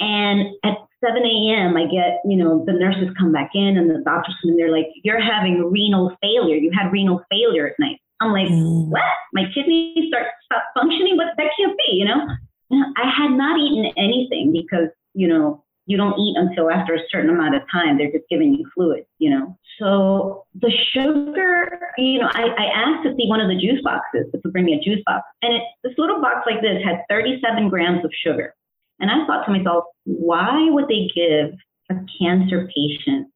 And 0.00 0.56
at 0.64 0.78
7 1.04 1.22
a.m., 1.22 1.76
I 1.76 1.84
get, 1.84 2.20
you 2.24 2.36
know, 2.36 2.64
the 2.66 2.72
nurses 2.72 3.14
come 3.18 3.32
back 3.32 3.50
in 3.54 3.78
and 3.78 3.88
the 3.88 4.02
doctors 4.04 4.34
come 4.42 4.50
in. 4.50 4.56
They're 4.56 4.72
like, 4.72 4.88
you're 5.04 5.20
having 5.20 5.70
renal 5.70 6.16
failure. 6.20 6.56
You 6.56 6.72
had 6.76 6.90
renal 6.90 7.22
failure 7.30 7.68
at 7.68 7.78
night. 7.78 8.00
I'm 8.20 8.32
like, 8.32 8.48
mm. 8.48 8.88
what? 8.88 9.02
My 9.32 9.44
kidneys 9.54 10.08
start 10.08 10.26
stop 10.44 10.64
functioning? 10.74 11.16
But 11.16 11.36
that 11.36 11.50
can't 11.56 11.76
be, 11.86 11.96
you 11.96 12.04
know? 12.04 12.26
I 12.72 13.10
had 13.10 13.30
not 13.32 13.58
eaten 13.58 13.92
anything 13.96 14.52
because, 14.52 14.88
you 15.14 15.26
know, 15.26 15.64
you 15.90 15.96
don't 15.96 16.16
eat 16.20 16.36
until 16.36 16.70
after 16.70 16.94
a 16.94 17.00
certain 17.10 17.30
amount 17.30 17.56
of 17.56 17.62
time. 17.70 17.98
They're 17.98 18.12
just 18.12 18.28
giving 18.30 18.54
you 18.54 18.64
fluids, 18.72 19.08
you 19.18 19.28
know? 19.28 19.58
So 19.80 20.44
the 20.54 20.70
sugar, 20.92 21.80
you 21.98 22.20
know, 22.20 22.30
I, 22.32 22.44
I 22.46 22.66
asked 22.76 23.02
to 23.04 23.14
see 23.16 23.26
one 23.26 23.40
of 23.40 23.48
the 23.48 23.56
juice 23.56 23.82
boxes 23.82 24.30
to 24.30 24.50
bring 24.50 24.66
me 24.66 24.74
a 24.74 24.80
juice 24.80 25.02
box. 25.04 25.24
And 25.42 25.52
it, 25.54 25.62
this 25.82 25.94
little 25.98 26.20
box 26.20 26.46
like 26.46 26.62
this 26.62 26.80
had 26.84 27.02
37 27.10 27.68
grams 27.68 28.04
of 28.04 28.12
sugar. 28.24 28.54
And 29.00 29.10
I 29.10 29.26
thought 29.26 29.44
to 29.46 29.52
myself, 29.52 29.84
why 30.04 30.68
would 30.70 30.86
they 30.86 31.10
give 31.12 31.58
a 31.90 31.96
cancer 32.22 32.70
patient 32.72 33.26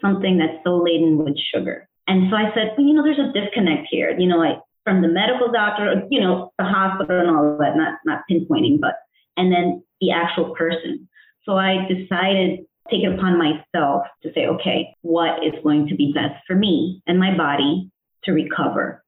something 0.00 0.38
that's 0.38 0.58
so 0.64 0.82
laden 0.82 1.18
with 1.18 1.38
sugar? 1.54 1.88
And 2.08 2.30
so 2.30 2.36
I 2.36 2.52
said, 2.52 2.74
well, 2.76 2.84
you 2.84 2.94
know, 2.94 3.04
there's 3.04 3.20
a 3.20 3.32
disconnect 3.32 3.86
here, 3.90 4.10
you 4.18 4.26
know, 4.26 4.38
like 4.38 4.58
from 4.82 5.02
the 5.02 5.08
medical 5.08 5.52
doctor, 5.52 6.02
you 6.10 6.20
know, 6.20 6.50
the 6.58 6.64
hospital 6.64 7.20
and 7.20 7.30
all 7.30 7.52
of 7.52 7.58
that, 7.58 7.76
not, 7.76 7.98
not 8.04 8.22
pinpointing, 8.28 8.80
but, 8.80 8.96
and 9.36 9.52
then 9.52 9.84
the 10.00 10.10
actual 10.10 10.52
person. 10.56 11.08
So 11.44 11.56
I 11.56 11.86
decided 11.88 12.58
to 12.58 12.90
take 12.90 13.04
it 13.04 13.12
upon 13.12 13.38
myself 13.38 14.04
to 14.22 14.32
say, 14.34 14.46
okay, 14.46 14.94
what 15.02 15.44
is 15.44 15.54
going 15.62 15.88
to 15.88 15.94
be 15.94 16.12
best 16.12 16.42
for 16.46 16.54
me 16.54 17.02
and 17.06 17.18
my 17.18 17.36
body 17.36 17.90
to 18.24 18.32
recover? 18.32 19.04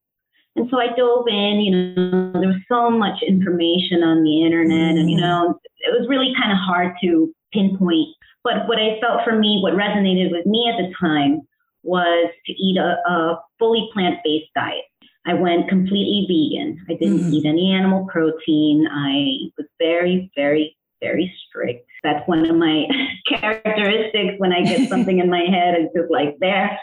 And 0.57 0.69
so 0.71 0.79
I 0.79 0.95
dove 0.97 1.27
in, 1.27 1.61
you 1.61 1.71
know, 1.73 2.33
there 2.33 2.49
was 2.49 2.63
so 2.69 2.91
much 2.91 3.23
information 3.27 4.05
on 4.05 4.23
the 4.23 4.45
internet 4.45 4.97
and, 4.97 5.11
you 5.11 5.21
know, 5.21 5.59
it 5.81 5.91
was 5.91 6.09
really 6.09 6.33
kind 6.39 6.53
of 6.53 6.59
hard 6.59 6.95
to 7.03 7.35
pinpoint. 7.53 8.09
But 8.45 8.69
what 8.69 8.79
I 8.79 9.01
felt 9.01 9.25
for 9.25 9.37
me, 9.37 9.59
what 9.63 9.75
resonated 9.75 10.31
with 10.31 10.47
me 10.47 10.71
at 10.71 10.79
the 10.79 10.95
time 11.01 11.41
was 11.83 12.31
to 12.47 12.53
eat 12.53 12.77
a, 12.77 12.97
a 13.09 13.41
fully 13.59 13.89
plant 13.93 14.17
based 14.25 14.51
diet. 14.55 14.85
I 15.27 15.35
went 15.35 15.69
completely 15.69 16.27
vegan. 16.29 16.85
I 16.89 16.95
didn't 16.95 17.21
mm-hmm. 17.21 17.33
eat 17.33 17.47
any 17.47 17.73
animal 17.73 18.07
protein. 18.11 18.87
I 18.91 19.51
was 19.57 19.67
very, 19.79 20.31
very, 20.37 20.77
very 21.01 21.33
strict. 21.47 21.89
That's 22.03 22.27
one 22.29 22.49
of 22.49 22.57
my 22.57 22.87
characteristics 23.29 24.35
when 24.39 24.53
I 24.53 24.63
get 24.63 24.89
something 24.89 25.19
in 25.19 25.31
my 25.31 25.43
head. 25.43 25.75
It's 25.79 25.95
just 25.95 26.11
like 26.11 26.37
there. 26.41 26.79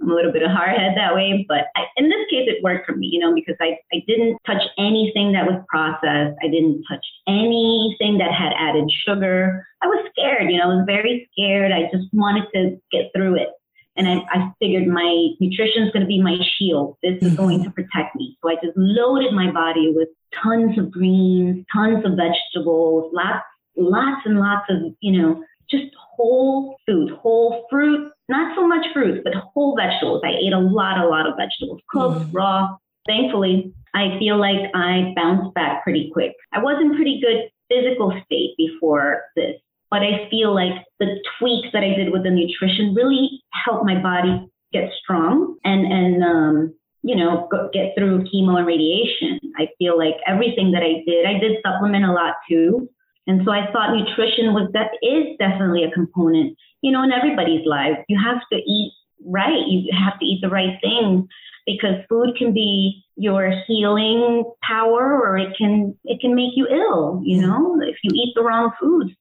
I'm 0.00 0.10
a 0.10 0.14
little 0.14 0.32
bit 0.32 0.42
of 0.42 0.50
hard 0.50 0.78
head 0.78 0.96
that 0.96 1.14
way, 1.14 1.44
but 1.46 1.66
I, 1.76 1.84
in 1.96 2.08
this 2.08 2.24
case, 2.30 2.48
it 2.48 2.62
worked 2.62 2.86
for 2.86 2.96
me, 2.96 3.08
you 3.12 3.20
know, 3.20 3.34
because 3.34 3.56
I, 3.60 3.78
I 3.92 4.02
didn't 4.06 4.38
touch 4.46 4.62
anything 4.78 5.32
that 5.32 5.44
was 5.44 5.62
processed. 5.68 6.38
I 6.42 6.48
didn't 6.48 6.82
touch 6.88 7.04
anything 7.28 8.16
that 8.18 8.32
had 8.32 8.52
added 8.56 8.90
sugar. 9.06 9.66
I 9.82 9.86
was 9.88 10.08
scared, 10.12 10.50
you 10.50 10.56
know, 10.56 10.64
I 10.64 10.74
was 10.74 10.84
very 10.86 11.28
scared. 11.32 11.72
I 11.72 11.90
just 11.92 12.08
wanted 12.12 12.44
to 12.54 12.80
get 12.90 13.10
through 13.14 13.36
it. 13.36 13.48
And 13.96 14.08
I, 14.08 14.22
I 14.30 14.52
figured 14.58 14.86
my 14.86 15.28
nutrition 15.40 15.82
is 15.82 15.92
going 15.92 16.02
to 16.02 16.06
be 16.06 16.22
my 16.22 16.38
shield. 16.56 16.96
This 17.02 17.22
is 17.22 17.34
going 17.34 17.62
to 17.64 17.70
protect 17.70 18.16
me. 18.16 18.38
So 18.40 18.48
I 18.48 18.54
just 18.54 18.76
loaded 18.76 19.34
my 19.34 19.50
body 19.50 19.92
with 19.94 20.08
tons 20.42 20.78
of 20.78 20.90
greens, 20.90 21.66
tons 21.74 22.04
of 22.06 22.12
vegetables, 22.12 23.10
lots, 23.12 23.44
lots 23.80 24.22
and 24.24 24.38
lots 24.38 24.66
of, 24.70 24.94
you 25.00 25.20
know, 25.20 25.42
just 25.70 25.94
whole 26.16 26.76
food, 26.86 27.10
whole 27.12 27.66
fruit, 27.70 28.12
not 28.28 28.54
so 28.56 28.66
much 28.66 28.86
fruit, 28.92 29.22
but 29.24 29.32
whole 29.34 29.76
vegetables. 29.76 30.22
I 30.24 30.30
ate 30.30 30.52
a 30.52 30.58
lot, 30.58 30.98
a 30.98 31.08
lot 31.08 31.26
of 31.26 31.34
vegetables, 31.38 31.80
cooked, 31.88 32.26
mm. 32.26 32.34
raw. 32.34 32.76
Thankfully, 33.06 33.72
I 33.94 34.18
feel 34.18 34.38
like 34.38 34.70
I 34.74 35.12
bounced 35.16 35.54
back 35.54 35.82
pretty 35.82 36.10
quick. 36.12 36.32
I 36.52 36.58
was 36.58 36.80
in 36.80 36.94
pretty 36.94 37.20
good 37.20 37.50
physical 37.68 38.12
state 38.24 38.54
before 38.56 39.22
this, 39.36 39.56
but 39.90 40.02
I 40.02 40.28
feel 40.30 40.54
like 40.54 40.84
the 40.98 41.16
tweaks 41.38 41.68
that 41.72 41.82
I 41.82 41.94
did 41.94 42.12
with 42.12 42.24
the 42.24 42.30
nutrition 42.30 42.94
really 42.94 43.42
helped 43.52 43.84
my 43.84 44.00
body 44.00 44.46
get 44.72 44.90
strong 45.02 45.56
and 45.64 45.84
and 45.92 46.22
um, 46.22 46.74
you 47.02 47.16
know 47.16 47.48
get 47.72 47.94
through 47.96 48.24
chemo 48.24 48.58
and 48.58 48.66
radiation. 48.66 49.40
I 49.58 49.68
feel 49.78 49.98
like 49.98 50.14
everything 50.26 50.72
that 50.72 50.82
I 50.82 51.02
did, 51.06 51.26
I 51.26 51.38
did 51.40 51.58
supplement 51.64 52.04
a 52.04 52.12
lot 52.12 52.34
too 52.48 52.88
And 53.30 53.42
so 53.44 53.52
I 53.52 53.70
thought 53.70 53.94
nutrition 53.94 54.54
was 54.54 54.68
that 54.72 54.90
is 55.02 55.36
definitely 55.38 55.84
a 55.84 55.90
component, 55.92 56.58
you 56.82 56.90
know, 56.90 57.04
in 57.04 57.12
everybody's 57.12 57.64
lives. 57.64 57.98
You 58.08 58.18
have 58.18 58.40
to 58.52 58.56
eat 58.56 58.92
right. 59.24 59.68
You 59.68 59.88
have 59.96 60.18
to 60.18 60.26
eat 60.26 60.40
the 60.42 60.48
right 60.48 60.76
things 60.82 61.28
because 61.64 61.94
food 62.08 62.34
can 62.36 62.52
be 62.52 63.04
your 63.14 63.52
healing 63.68 64.42
power 64.64 65.16
or 65.22 65.38
it 65.38 65.56
can 65.56 65.96
it 66.04 66.20
can 66.20 66.34
make 66.34 66.54
you 66.56 66.66
ill, 66.66 67.20
you 67.22 67.40
know, 67.40 67.80
if 67.80 67.98
you 68.02 68.10
eat 68.12 68.32
the 68.34 68.42
wrong 68.42 68.72
foods. 68.80 69.12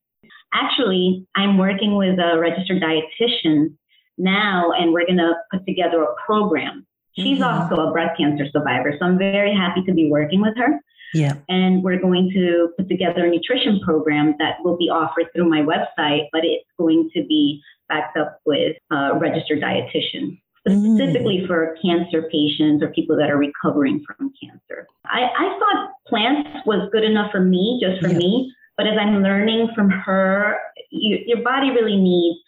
Actually, 0.55 1.27
I'm 1.35 1.59
working 1.59 1.95
with 1.95 2.17
a 2.17 2.39
registered 2.39 2.81
dietitian 2.81 3.75
now 4.17 4.71
and 4.71 4.91
we're 4.91 5.05
going 5.05 5.19
to 5.19 5.33
put 5.51 5.67
together 5.67 6.01
a 6.01 6.15
program. 6.25 6.87
She's 7.13 7.37
mm-hmm. 7.37 7.71
also 7.71 7.87
a 7.87 7.91
breast 7.91 8.17
cancer 8.17 8.45
survivor, 8.51 8.95
so 8.97 9.05
I'm 9.05 9.19
very 9.19 9.53
happy 9.53 9.83
to 9.83 9.93
be 9.93 10.09
working 10.09 10.41
with 10.41 10.57
her. 10.57 10.79
Yeah. 11.13 11.33
And 11.47 11.83
we're 11.83 11.99
going 11.99 12.31
to 12.33 12.69
put 12.77 12.87
together 12.89 13.25
a 13.25 13.29
nutrition 13.29 13.79
program 13.83 14.35
that 14.39 14.57
will 14.63 14.77
be 14.77 14.89
offered 14.89 15.25
through 15.33 15.49
my 15.49 15.61
website, 15.61 16.27
but 16.31 16.43
it's 16.43 16.65
going 16.77 17.09
to 17.15 17.25
be 17.25 17.61
backed 17.87 18.17
up 18.17 18.39
with 18.45 18.77
a 18.91 19.17
registered 19.17 19.61
dietitian 19.61 20.39
specifically 20.67 21.39
mm. 21.39 21.47
for 21.47 21.75
cancer 21.81 22.23
patients 22.31 22.83
or 22.83 22.89
people 22.89 23.15
that 23.17 23.29
are 23.29 23.37
recovering 23.37 24.03
from 24.05 24.31
cancer. 24.41 24.87
I, 25.05 25.21
I 25.21 25.59
thought 25.59 25.91
plants 26.07 26.49
was 26.65 26.89
good 26.91 27.03
enough 27.03 27.31
for 27.31 27.39
me, 27.39 27.79
just 27.81 28.01
for 28.01 28.09
yeah. 28.09 28.17
me. 28.17 28.53
But 28.77 28.87
as 28.87 28.93
I'm 28.99 29.21
learning 29.21 29.69
from 29.75 29.89
her, 29.89 30.57
you, 30.89 31.19
your 31.25 31.43
body 31.43 31.71
really 31.71 31.97
needs 31.97 32.39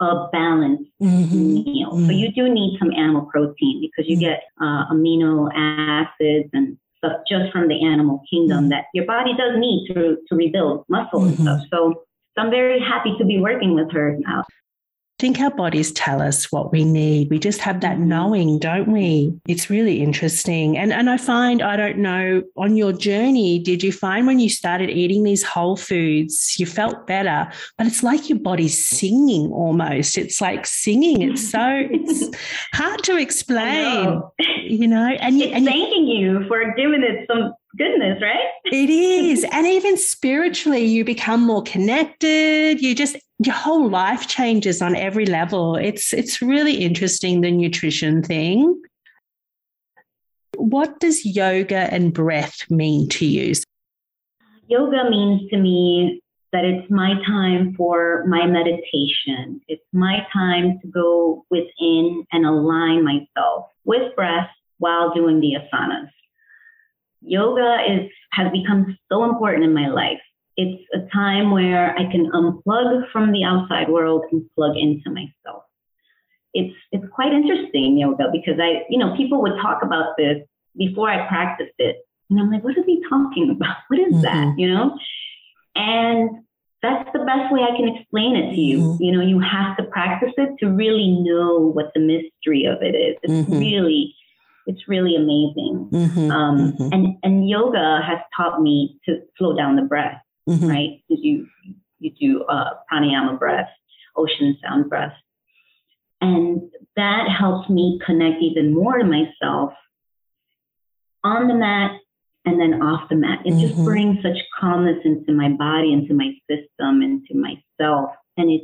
a 0.00 0.28
balanced 0.32 0.90
mm-hmm. 1.02 1.54
meal. 1.54 1.90
Mm-hmm. 1.92 2.06
So 2.06 2.12
you 2.12 2.32
do 2.32 2.48
need 2.48 2.78
some 2.78 2.92
animal 2.92 3.22
protein 3.22 3.80
because 3.80 4.08
you 4.08 4.16
mm-hmm. 4.16 4.24
get 4.24 4.42
uh, 4.60 4.86
amino 4.92 5.50
acids 5.54 6.48
and 6.52 6.78
stuff 7.04 7.20
just 7.28 7.52
from 7.52 7.68
the 7.68 7.84
animal 7.84 8.22
kingdom 8.30 8.60
mm-hmm. 8.60 8.68
that 8.68 8.84
your 8.94 9.06
body 9.06 9.32
does 9.36 9.58
need 9.58 9.88
to, 9.88 10.16
to 10.28 10.34
rebuild 10.34 10.84
muscle 10.88 11.24
and 11.24 11.34
mm-hmm. 11.34 11.42
stuff. 11.42 11.60
So, 11.70 12.04
so 12.36 12.44
I'm 12.44 12.50
very 12.50 12.80
happy 12.80 13.14
to 13.18 13.24
be 13.24 13.40
working 13.40 13.74
with 13.74 13.90
her 13.92 14.16
now 14.20 14.44
think 15.20 15.38
our 15.40 15.50
bodies 15.50 15.92
tell 15.92 16.22
us 16.22 16.50
what 16.50 16.72
we 16.72 16.84
need. 16.84 17.30
We 17.30 17.38
just 17.38 17.60
have 17.60 17.82
that 17.82 17.96
mm-hmm. 17.96 18.08
knowing, 18.08 18.58
don't 18.58 18.90
we? 18.90 19.34
It's 19.46 19.68
really 19.68 20.02
interesting. 20.02 20.78
And 20.78 20.92
and 20.92 21.10
I 21.10 21.18
find 21.18 21.62
I 21.62 21.76
don't 21.76 21.98
know 21.98 22.42
on 22.56 22.76
your 22.76 22.92
journey, 22.92 23.58
did 23.58 23.82
you 23.82 23.92
find 23.92 24.26
when 24.26 24.40
you 24.40 24.48
started 24.48 24.90
eating 24.90 25.22
these 25.22 25.42
whole 25.42 25.76
foods, 25.76 26.58
you 26.58 26.66
felt 26.66 27.06
better, 27.06 27.48
but 27.76 27.86
it's 27.86 28.02
like 28.02 28.28
your 28.28 28.38
body's 28.38 28.84
singing 28.84 29.52
almost. 29.52 30.16
It's 30.16 30.40
like 30.40 30.66
singing. 30.66 31.22
It's 31.22 31.50
so 31.50 31.86
it's 31.90 32.36
hard 32.72 33.02
to 33.04 33.16
explain. 33.16 34.04
Know. 34.04 34.32
You 34.62 34.88
know, 34.88 35.08
and 35.20 35.38
you, 35.38 35.46
it's 35.46 35.54
and 35.56 35.66
thanking 35.66 36.06
you 36.06 36.46
for 36.48 36.74
giving 36.76 37.02
it 37.02 37.26
some 37.30 37.52
goodness, 37.76 38.22
right? 38.22 38.50
it 38.64 38.90
is. 38.90 39.44
And 39.52 39.66
even 39.66 39.96
spiritually, 39.98 40.84
you 40.84 41.04
become 41.04 41.44
more 41.44 41.62
connected. 41.62 42.80
You 42.80 42.94
just 42.94 43.16
your 43.42 43.54
whole 43.54 43.88
life 43.88 44.26
changes 44.28 44.82
on 44.82 44.94
every 44.94 45.24
level. 45.24 45.76
It's 45.76 46.12
it's 46.12 46.42
really 46.42 46.74
interesting 46.74 47.40
the 47.40 47.50
nutrition 47.50 48.22
thing. 48.22 48.82
What 50.56 51.00
does 51.00 51.24
yoga 51.24 51.92
and 51.92 52.12
breath 52.12 52.70
mean 52.70 53.08
to 53.10 53.24
you? 53.24 53.54
Yoga 54.68 55.08
means 55.08 55.48
to 55.50 55.56
me 55.56 56.22
that 56.52 56.64
it's 56.66 56.90
my 56.90 57.14
time 57.26 57.74
for 57.76 58.24
my 58.26 58.46
meditation. 58.46 59.62
It's 59.68 59.86
my 59.92 60.26
time 60.32 60.78
to 60.82 60.88
go 60.88 61.46
within 61.48 62.26
and 62.32 62.44
align 62.44 63.04
myself 63.04 63.66
with 63.84 64.14
breath 64.16 64.50
while 64.78 65.14
doing 65.14 65.40
the 65.40 65.54
asanas. 65.54 66.10
Yoga 67.22 67.78
is 67.88 68.10
has 68.32 68.52
become 68.52 68.98
so 69.10 69.24
important 69.24 69.64
in 69.64 69.72
my 69.72 69.88
life 69.88 70.20
it's 70.60 70.82
a 70.92 71.08
time 71.10 71.50
where 71.50 71.94
I 71.96 72.10
can 72.10 72.30
unplug 72.32 73.10
from 73.10 73.32
the 73.32 73.44
outside 73.44 73.88
world 73.88 74.24
and 74.30 74.44
plug 74.54 74.76
into 74.76 75.10
myself. 75.10 75.64
It's 76.52 76.76
it's 76.92 77.04
quite 77.14 77.32
interesting 77.32 77.96
yoga 77.96 78.28
because 78.30 78.58
I 78.60 78.84
you 78.90 78.98
know 78.98 79.16
people 79.16 79.40
would 79.40 79.56
talk 79.62 79.82
about 79.82 80.16
this 80.18 80.38
before 80.76 81.08
I 81.08 81.26
practiced 81.28 81.78
it, 81.78 81.96
and 82.28 82.38
I'm 82.38 82.50
like, 82.50 82.62
what 82.62 82.76
are 82.76 82.84
they 82.84 83.00
talking 83.08 83.50
about? 83.56 83.76
What 83.88 84.00
is 84.00 84.12
mm-hmm. 84.12 84.22
that? 84.22 84.58
You 84.58 84.74
know, 84.74 84.98
and 85.74 86.30
that's 86.82 87.08
the 87.12 87.20
best 87.20 87.52
way 87.52 87.60
I 87.62 87.76
can 87.76 87.88
explain 87.96 88.36
it 88.36 88.50
to 88.54 88.60
you. 88.60 88.78
Mm-hmm. 88.78 89.02
You 89.02 89.12
know, 89.12 89.22
you 89.22 89.40
have 89.40 89.76
to 89.78 89.84
practice 89.84 90.32
it 90.36 90.50
to 90.60 90.66
really 90.66 91.10
know 91.10 91.70
what 91.72 91.92
the 91.94 92.00
mystery 92.00 92.64
of 92.64 92.82
it 92.82 92.94
is. 92.94 93.16
It's 93.22 93.32
mm-hmm. 93.32 93.58
really 93.58 94.14
it's 94.66 94.88
really 94.88 95.16
amazing. 95.16 95.88
Mm-hmm. 95.90 96.30
Um, 96.30 96.72
mm-hmm. 96.72 96.92
and 96.92 97.16
and 97.22 97.48
yoga 97.48 98.00
has 98.06 98.18
taught 98.36 98.60
me 98.60 98.98
to 99.06 99.20
slow 99.38 99.56
down 99.56 99.76
the 99.76 99.82
breath 99.82 100.20
mm-hmm. 100.48 100.66
right? 100.66 101.02
Because 101.08 101.24
you 101.24 101.46
you 101.98 102.12
do 102.18 102.44
uh, 102.44 102.70
pranayama 102.90 103.38
breath, 103.38 103.68
ocean 104.16 104.56
sound 104.62 104.88
breath, 104.88 105.14
and 106.20 106.70
that 106.96 107.28
helps 107.28 107.68
me 107.68 108.00
connect 108.04 108.42
even 108.42 108.74
more 108.74 108.98
to 108.98 109.04
myself 109.04 109.72
on 111.22 111.48
the 111.48 111.54
mat 111.54 111.92
and 112.44 112.60
then 112.60 112.82
off 112.82 113.08
the 113.08 113.16
mat. 113.16 113.40
It 113.44 113.52
mm-hmm. 113.52 113.60
just 113.60 113.84
brings 113.84 114.22
such 114.22 114.38
calmness 114.58 114.98
into 115.04 115.32
my 115.32 115.50
body, 115.50 115.92
into 115.92 116.14
my 116.14 116.32
system, 116.48 117.02
into 117.02 117.34
myself, 117.34 118.10
and 118.36 118.50
it 118.50 118.62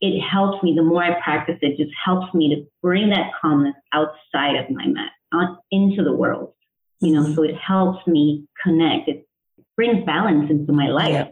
it 0.00 0.20
helps 0.20 0.62
me. 0.62 0.74
The 0.76 0.82
more 0.82 1.02
I 1.02 1.20
practice 1.22 1.58
it, 1.62 1.78
just 1.78 1.94
helps 2.04 2.34
me 2.34 2.54
to 2.54 2.66
bring 2.82 3.10
that 3.10 3.30
calmness 3.40 3.74
outside 3.92 4.56
of 4.56 4.68
my 4.70 4.86
mat, 4.86 5.12
on 5.32 5.58
into 5.70 6.02
the 6.02 6.12
world. 6.12 6.52
You 7.00 7.12
know, 7.12 7.22
mm-hmm. 7.22 7.34
so 7.34 7.42
it 7.42 7.56
helps 7.56 8.06
me 8.06 8.46
connect. 8.62 9.08
It 9.08 9.26
brings 9.76 10.04
balance 10.04 10.50
into 10.50 10.72
my 10.72 10.88
life. 10.88 11.10
Yeah. 11.10 11.28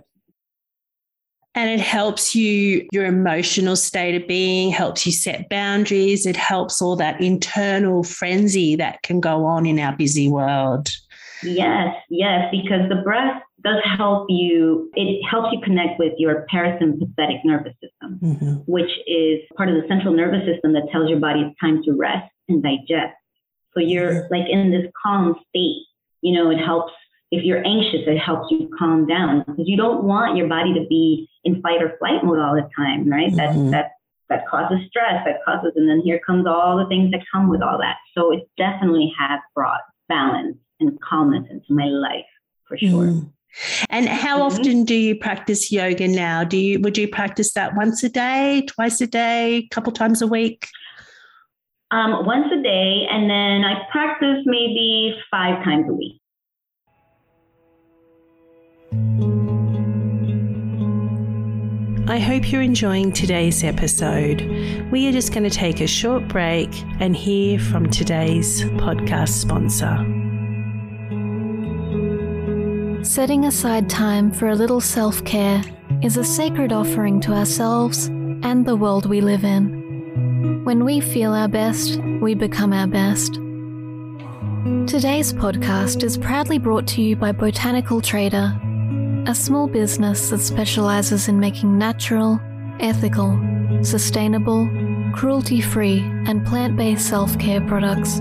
And 1.54 1.68
it 1.68 1.80
helps 1.80 2.34
you, 2.34 2.88
your 2.92 3.04
emotional 3.04 3.76
state 3.76 4.20
of 4.20 4.26
being, 4.26 4.70
helps 4.70 5.04
you 5.04 5.12
set 5.12 5.50
boundaries. 5.50 6.24
It 6.24 6.36
helps 6.36 6.80
all 6.80 6.96
that 6.96 7.20
internal 7.20 8.04
frenzy 8.04 8.74
that 8.76 9.02
can 9.02 9.20
go 9.20 9.44
on 9.44 9.66
in 9.66 9.78
our 9.78 9.94
busy 9.94 10.28
world. 10.28 10.88
Yes, 11.42 11.94
yes, 12.08 12.48
because 12.50 12.88
the 12.88 13.02
breath 13.04 13.42
does 13.62 13.82
help 13.96 14.26
you, 14.30 14.90
it 14.94 15.22
helps 15.24 15.52
you 15.52 15.60
connect 15.60 15.98
with 15.98 16.12
your 16.16 16.46
parasympathetic 16.52 17.44
nervous 17.44 17.74
system, 17.82 18.18
mm-hmm. 18.22 18.54
which 18.66 18.90
is 19.06 19.40
part 19.56 19.68
of 19.68 19.74
the 19.74 19.86
central 19.88 20.14
nervous 20.14 20.44
system 20.46 20.72
that 20.72 20.88
tells 20.90 21.10
your 21.10 21.20
body 21.20 21.42
it's 21.42 21.60
time 21.60 21.82
to 21.84 21.92
rest 21.92 22.32
and 22.48 22.62
digest. 22.62 23.14
So 23.74 23.80
you're 23.80 24.12
mm-hmm. 24.12 24.34
like 24.34 24.48
in 24.48 24.70
this 24.70 24.90
calm 25.02 25.34
state. 25.48 25.84
You 26.22 26.32
know, 26.34 26.50
it 26.50 26.58
helps 26.58 26.92
if 27.32 27.44
you're 27.44 27.66
anxious, 27.66 28.02
it 28.06 28.18
helps 28.18 28.50
you 28.50 28.70
calm 28.78 29.06
down 29.06 29.42
because 29.46 29.66
you 29.66 29.76
don't 29.76 30.04
want 30.04 30.36
your 30.36 30.48
body 30.48 30.74
to 30.74 30.86
be 30.86 31.28
in 31.44 31.62
fight 31.62 31.82
or 31.82 31.96
flight 31.98 32.22
mode 32.22 32.38
all 32.38 32.54
the 32.54 32.68
time, 32.76 33.08
right? 33.08 33.32
Mm-hmm. 33.32 33.70
That 33.70 33.70
that 33.72 33.90
that 34.28 34.48
causes 34.48 34.86
stress, 34.88 35.24
that 35.24 35.42
causes, 35.44 35.72
and 35.74 35.88
then 35.88 36.02
here 36.02 36.20
comes 36.24 36.46
all 36.46 36.76
the 36.76 36.86
things 36.86 37.10
that 37.10 37.20
come 37.32 37.48
with 37.48 37.62
all 37.62 37.78
that. 37.78 37.96
So 38.16 38.32
it 38.32 38.48
definitely 38.58 39.12
has 39.18 39.40
brought 39.54 39.80
balance 40.08 40.58
and 40.78 41.00
calmness 41.00 41.46
into 41.50 41.72
my 41.72 41.86
life 41.86 42.26
for 42.68 42.76
sure. 42.76 43.06
Mm. 43.06 43.32
And 43.88 44.08
how 44.08 44.38
mm-hmm. 44.38 44.60
often 44.60 44.84
do 44.84 44.94
you 44.94 45.16
practice 45.16 45.72
yoga 45.72 46.08
now? 46.08 46.44
Do 46.44 46.58
you 46.58 46.80
would 46.80 46.98
you 46.98 47.08
practice 47.08 47.54
that 47.54 47.74
once 47.74 48.04
a 48.04 48.10
day, 48.10 48.64
twice 48.68 49.00
a 49.00 49.06
day, 49.06 49.54
a 49.54 49.68
couple 49.68 49.92
times 49.92 50.20
a 50.20 50.26
week? 50.26 50.68
Um, 51.90 52.26
once 52.26 52.46
a 52.52 52.62
day, 52.62 53.06
and 53.10 53.28
then 53.28 53.64
I 53.64 53.86
practice 53.90 54.42
maybe 54.44 55.14
five 55.30 55.62
times 55.64 55.86
a 55.88 55.92
week. 55.92 56.21
I 62.12 62.18
hope 62.18 62.52
you're 62.52 62.60
enjoying 62.60 63.12
today's 63.12 63.64
episode. 63.64 64.42
We 64.90 65.08
are 65.08 65.12
just 65.12 65.32
going 65.32 65.48
to 65.48 65.50
take 65.50 65.80
a 65.80 65.86
short 65.86 66.28
break 66.28 66.68
and 67.00 67.16
hear 67.16 67.58
from 67.58 67.88
today's 67.88 68.62
podcast 68.62 69.30
sponsor. 69.30 69.96
Setting 73.02 73.46
aside 73.46 73.88
time 73.88 74.30
for 74.30 74.48
a 74.48 74.54
little 74.54 74.80
self 74.80 75.24
care 75.24 75.62
is 76.02 76.18
a 76.18 76.24
sacred 76.24 76.70
offering 76.70 77.18
to 77.20 77.32
ourselves 77.32 78.08
and 78.08 78.66
the 78.66 78.76
world 78.76 79.06
we 79.06 79.22
live 79.22 79.44
in. 79.44 80.64
When 80.64 80.84
we 80.84 81.00
feel 81.00 81.32
our 81.32 81.48
best, 81.48 81.98
we 82.20 82.34
become 82.34 82.74
our 82.74 82.86
best. 82.86 83.34
Today's 84.86 85.32
podcast 85.32 86.02
is 86.02 86.18
proudly 86.18 86.58
brought 86.58 86.86
to 86.88 87.00
you 87.00 87.16
by 87.16 87.32
Botanical 87.32 88.02
Trader 88.02 88.52
a 89.26 89.34
small 89.34 89.68
business 89.68 90.30
that 90.30 90.40
specializes 90.40 91.28
in 91.28 91.38
making 91.38 91.78
natural, 91.78 92.40
ethical, 92.80 93.38
sustainable, 93.82 94.68
cruelty 95.12 95.60
free, 95.60 96.00
and 96.26 96.44
plant 96.44 96.76
based 96.76 97.08
self 97.08 97.38
care 97.38 97.60
products 97.60 98.18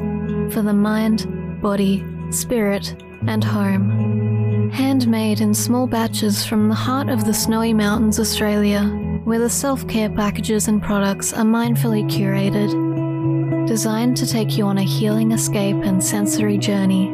for 0.53 0.61
the 0.61 0.73
mind, 0.73 1.61
body, 1.61 2.03
spirit, 2.29 2.95
and 3.27 3.43
home. 3.43 4.69
Handmade 4.71 5.41
in 5.41 5.53
small 5.53 5.87
batches 5.87 6.45
from 6.45 6.69
the 6.69 6.75
heart 6.75 7.09
of 7.09 7.25
the 7.25 7.33
Snowy 7.33 7.73
Mountains, 7.73 8.19
Australia, 8.19 8.83
where 9.23 9.39
the 9.39 9.49
self 9.49 9.87
care 9.87 10.09
packages 10.09 10.67
and 10.67 10.83
products 10.83 11.33
are 11.33 11.45
mindfully 11.45 12.07
curated. 12.09 13.67
Designed 13.67 14.17
to 14.17 14.27
take 14.27 14.57
you 14.57 14.65
on 14.65 14.77
a 14.77 14.83
healing 14.83 15.31
escape 15.31 15.77
and 15.77 16.03
sensory 16.03 16.57
journey 16.57 17.07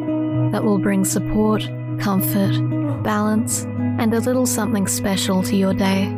that 0.51 0.63
will 0.63 0.77
bring 0.77 1.05
support 1.05 1.67
comfort, 1.99 2.53
balance, 3.07 3.63
and 3.99 4.13
a 4.13 4.19
little 4.19 4.45
something 4.45 4.85
special 4.85 5.41
to 5.41 5.55
your 5.55 5.73
day. 5.73 6.13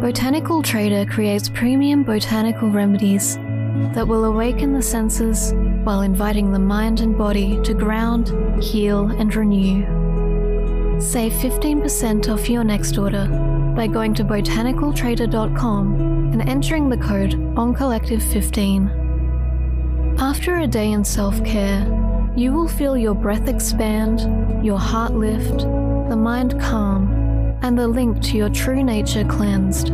Botanical 0.00 0.62
Trader 0.62 1.04
creates 1.04 1.50
premium 1.50 2.02
botanical 2.02 2.70
remedies 2.70 3.36
that 3.94 4.08
will 4.08 4.24
awaken 4.24 4.72
the 4.72 4.80
senses 4.80 5.52
while 5.84 6.00
inviting 6.00 6.50
the 6.50 6.58
mind 6.58 7.00
and 7.00 7.18
body 7.18 7.60
to 7.62 7.74
ground, 7.74 8.32
heal, 8.62 9.10
and 9.10 9.34
renew. 9.34 9.84
Save 10.98 11.32
15% 11.32 12.32
off 12.32 12.48
your 12.48 12.64
next 12.64 12.96
order 12.96 13.26
by 13.76 13.86
going 13.86 14.14
to 14.14 14.24
botanicaltrader.com 14.24 16.32
and 16.32 16.48
entering 16.48 16.88
the 16.88 16.96
code 16.96 17.32
OMCOLLECTIVE15. 17.32 20.18
After 20.18 20.56
a 20.56 20.66
day 20.66 20.92
in 20.92 21.04
self 21.04 21.44
care, 21.44 21.84
you 22.36 22.52
will 22.52 22.68
feel 22.68 22.96
your 22.96 23.14
breath 23.14 23.48
expand, 23.48 24.20
your 24.64 24.78
heart 24.78 25.12
lift, 25.12 25.60
the 26.08 26.16
mind 26.16 26.60
calm, 26.60 27.08
and 27.62 27.76
the 27.76 27.88
link 27.88 28.22
to 28.22 28.36
your 28.36 28.48
true 28.48 28.84
nature 28.84 29.24
cleansed. 29.24 29.88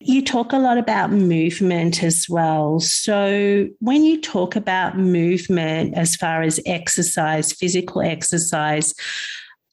You 0.00 0.24
talk 0.24 0.54
a 0.54 0.58
lot 0.58 0.78
about 0.78 1.10
movement 1.10 2.02
as 2.02 2.26
well. 2.30 2.80
So, 2.80 3.68
when 3.80 4.04
you 4.04 4.20
talk 4.22 4.56
about 4.56 4.96
movement 4.96 5.94
as 5.98 6.16
far 6.16 6.40
as 6.42 6.58
exercise, 6.64 7.52
physical 7.52 8.00
exercise, 8.00 8.94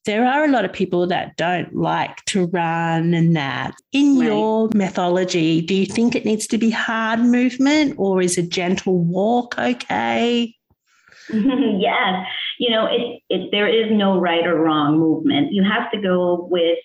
there 0.05 0.25
are 0.25 0.45
a 0.45 0.51
lot 0.51 0.65
of 0.65 0.71
people 0.71 1.07
that 1.07 1.35
don't 1.35 1.75
like 1.75 2.23
to 2.25 2.45
run 2.47 3.13
and 3.13 3.35
that. 3.35 3.73
In 3.91 4.19
right. 4.19 4.27
your 4.27 4.69
methodology, 4.73 5.61
do 5.61 5.73
you 5.73 5.85
think 5.85 6.15
it 6.15 6.25
needs 6.25 6.47
to 6.47 6.57
be 6.57 6.69
hard 6.69 7.19
movement 7.19 7.95
or 7.97 8.21
is 8.21 8.37
a 8.37 8.43
gentle 8.43 8.99
walk 8.99 9.57
okay? 9.57 10.55
yes. 11.29 12.25
You 12.59 12.69
know, 12.69 12.85
it, 12.85 13.21
it, 13.29 13.49
there 13.51 13.67
is 13.67 13.91
no 13.91 14.19
right 14.19 14.45
or 14.45 14.55
wrong 14.61 14.99
movement. 14.99 15.51
You 15.51 15.63
have 15.63 15.91
to 15.91 15.99
go 15.99 16.47
with 16.49 16.77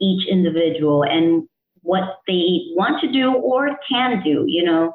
each 0.00 0.28
individual 0.28 1.02
and 1.02 1.48
what 1.82 2.18
they 2.26 2.60
want 2.76 3.00
to 3.00 3.10
do 3.10 3.34
or 3.34 3.76
can 3.90 4.22
do, 4.22 4.44
you 4.46 4.64
know. 4.64 4.92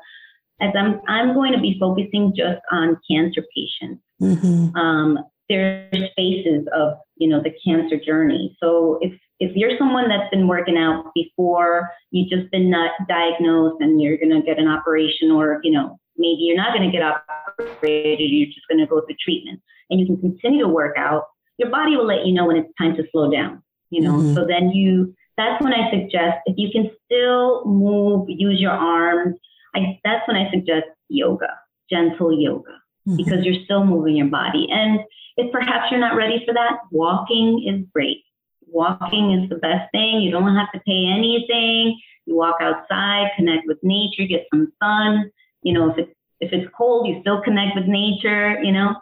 As 0.61 0.71
I'm, 0.77 1.01
I'm 1.09 1.33
going 1.33 1.51
to 1.51 1.59
be 1.59 1.77
focusing 1.79 2.33
just 2.35 2.61
on 2.71 2.97
cancer 3.11 3.43
patients. 3.53 4.01
Mm-hmm. 4.21 4.75
Um, 4.77 5.19
there's 5.49 6.09
phases 6.15 6.67
of 6.75 6.93
you 7.17 7.29
know 7.29 7.41
the 7.41 7.53
cancer 7.65 7.99
journey. 8.03 8.57
So 8.61 8.99
if 9.01 9.13
if 9.39 9.55
you're 9.55 9.77
someone 9.77 10.07
that's 10.07 10.29
been 10.31 10.47
working 10.47 10.77
out 10.77 11.11
before 11.13 11.89
you've 12.11 12.29
just 12.29 12.49
been 12.51 12.69
not 12.69 12.91
diagnosed 13.07 13.81
and 13.81 14.01
you're 14.01 14.17
going 14.17 14.29
to 14.29 14.41
get 14.41 14.59
an 14.59 14.67
operation, 14.67 15.31
or 15.31 15.59
you 15.63 15.71
know 15.71 15.99
maybe 16.17 16.41
you're 16.41 16.57
not 16.57 16.75
going 16.75 16.89
to 16.89 16.97
get 16.97 17.03
operated, 17.03 18.29
you're 18.31 18.47
just 18.47 18.67
going 18.69 18.79
to 18.79 18.87
go 18.87 19.01
through 19.01 19.15
treatment, 19.23 19.61
and 19.89 19.99
you 19.99 20.05
can 20.05 20.19
continue 20.19 20.63
to 20.63 20.69
work 20.69 20.95
out. 20.97 21.25
Your 21.57 21.69
body 21.69 21.95
will 21.95 22.07
let 22.07 22.25
you 22.25 22.33
know 22.33 22.45
when 22.45 22.57
it's 22.57 22.73
time 22.79 22.95
to 22.95 23.03
slow 23.11 23.31
down. 23.31 23.61
You 23.89 24.01
know, 24.01 24.13
mm-hmm. 24.13 24.33
so 24.33 24.45
then 24.47 24.69
you 24.69 25.13
that's 25.37 25.61
when 25.63 25.73
I 25.73 25.89
suggest 25.91 26.37
if 26.45 26.55
you 26.57 26.69
can 26.71 26.89
still 27.05 27.65
move, 27.65 28.25
use 28.27 28.59
your 28.59 28.71
arms. 28.71 29.37
I, 29.75 29.99
that's 30.03 30.25
when 30.27 30.37
I 30.37 30.49
suggest 30.51 30.85
yoga, 31.09 31.49
gentle 31.89 32.31
yoga, 32.39 32.79
mm-hmm. 33.07 33.17
because 33.17 33.45
you're 33.45 33.63
still 33.65 33.85
moving 33.85 34.15
your 34.15 34.27
body. 34.27 34.67
And 34.69 34.99
if 35.37 35.51
perhaps 35.51 35.91
you're 35.91 35.99
not 35.99 36.15
ready 36.15 36.43
for 36.45 36.53
that, 36.53 36.79
walking 36.91 37.65
is 37.67 37.85
great. 37.93 38.23
Walking 38.67 39.31
is 39.31 39.49
the 39.49 39.55
best 39.55 39.91
thing. 39.91 40.21
You 40.21 40.31
don't 40.31 40.55
have 40.55 40.71
to 40.73 40.79
pay 40.85 41.05
anything. 41.07 41.99
You 42.25 42.35
walk 42.35 42.57
outside, 42.61 43.31
connect 43.35 43.67
with 43.67 43.77
nature, 43.83 44.25
get 44.25 44.47
some 44.51 44.71
sun. 44.81 45.31
You 45.61 45.73
know, 45.73 45.91
if 45.91 45.97
it's 45.97 46.11
if 46.41 46.51
it's 46.51 46.69
cold, 46.75 47.07
you 47.07 47.21
still 47.21 47.41
connect 47.41 47.75
with 47.75 47.85
nature. 47.85 48.61
You 48.61 48.71
know, 48.71 48.95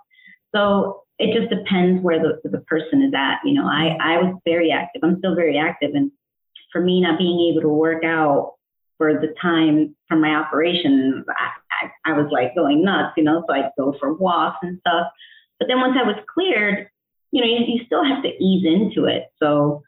so 0.54 1.04
it 1.18 1.38
just 1.38 1.50
depends 1.50 2.04
where 2.04 2.20
the 2.20 2.50
the 2.50 2.60
person 2.60 3.02
is 3.02 3.14
at. 3.16 3.40
You 3.46 3.54
know, 3.54 3.66
I 3.66 3.98
I 4.02 4.18
was 4.18 4.40
very 4.46 4.72
active. 4.72 5.02
I'm 5.04 5.18
still 5.20 5.36
very 5.36 5.58
active, 5.58 5.92
and 5.94 6.12
for 6.72 6.82
me 6.82 7.02
not 7.02 7.18
being 7.18 7.52
able 7.52 7.62
to 7.62 7.70
work 7.70 8.04
out 8.04 8.56
for 8.98 9.14
the 9.14 9.34
time 9.42 9.96
from 10.08 10.22
my 10.22 10.36
operation, 10.36 11.24
I, 11.84 12.12
I, 12.12 12.14
was 12.14 12.32
like 12.32 12.56
going 12.56 12.84
nuts. 12.84 13.14
You 13.18 13.24
know, 13.24 13.44
so 13.48 13.54
I'd 13.54 13.72
go 13.78 13.96
for 14.00 14.14
walks 14.14 14.58
and 14.62 14.80
stuff. 14.80 15.08
But 15.60 15.68
then 15.68 15.80
once 15.80 15.98
I 16.00 16.04
was 16.04 16.18
cleared, 16.34 16.88
you 17.32 17.42
know, 17.42 17.48
you, 17.48 17.66
you 17.66 17.86
still 17.86 18.04
have 18.04 18.24
to 18.24 18.30
ease 18.30 18.66
into 18.66 19.06
it. 19.08 19.26
So 19.42 19.84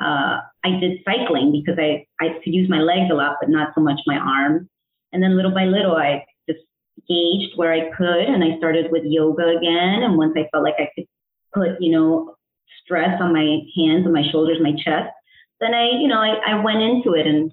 uh, 0.00 0.40
I 0.64 0.70
did 0.80 1.00
cycling 1.04 1.52
because 1.52 1.78
I, 1.78 2.06
I 2.20 2.38
could 2.42 2.54
use 2.54 2.68
my 2.68 2.80
legs 2.80 3.10
a 3.10 3.14
lot, 3.14 3.36
but 3.40 3.50
not 3.50 3.72
so 3.74 3.80
much 3.80 4.00
my 4.06 4.16
arms. 4.16 4.68
And 5.12 5.22
then 5.22 5.36
little 5.36 5.52
by 5.52 5.64
little, 5.64 5.96
I 5.96 6.24
just 6.48 6.60
gauged 7.08 7.56
where 7.56 7.72
I 7.72 7.90
could, 7.96 8.24
and 8.24 8.42
I 8.42 8.56
started 8.58 8.90
with 8.90 9.04
yoga 9.04 9.56
again. 9.56 10.02
And 10.02 10.16
once 10.16 10.34
I 10.36 10.48
felt 10.50 10.64
like 10.64 10.76
I 10.78 10.88
could 10.94 11.06
put, 11.52 11.80
you 11.80 11.92
know, 11.92 12.36
stress 12.84 13.20
on 13.20 13.32
my 13.32 13.60
hands 13.76 14.04
and 14.04 14.12
my 14.12 14.24
shoulders, 14.30 14.58
my 14.60 14.72
chest, 14.72 15.12
then 15.60 15.74
I, 15.74 15.90
you 16.00 16.08
know, 16.08 16.18
I, 16.18 16.34
I 16.46 16.62
went 16.62 16.82
into 16.82 17.12
it 17.12 17.26
and 17.26 17.52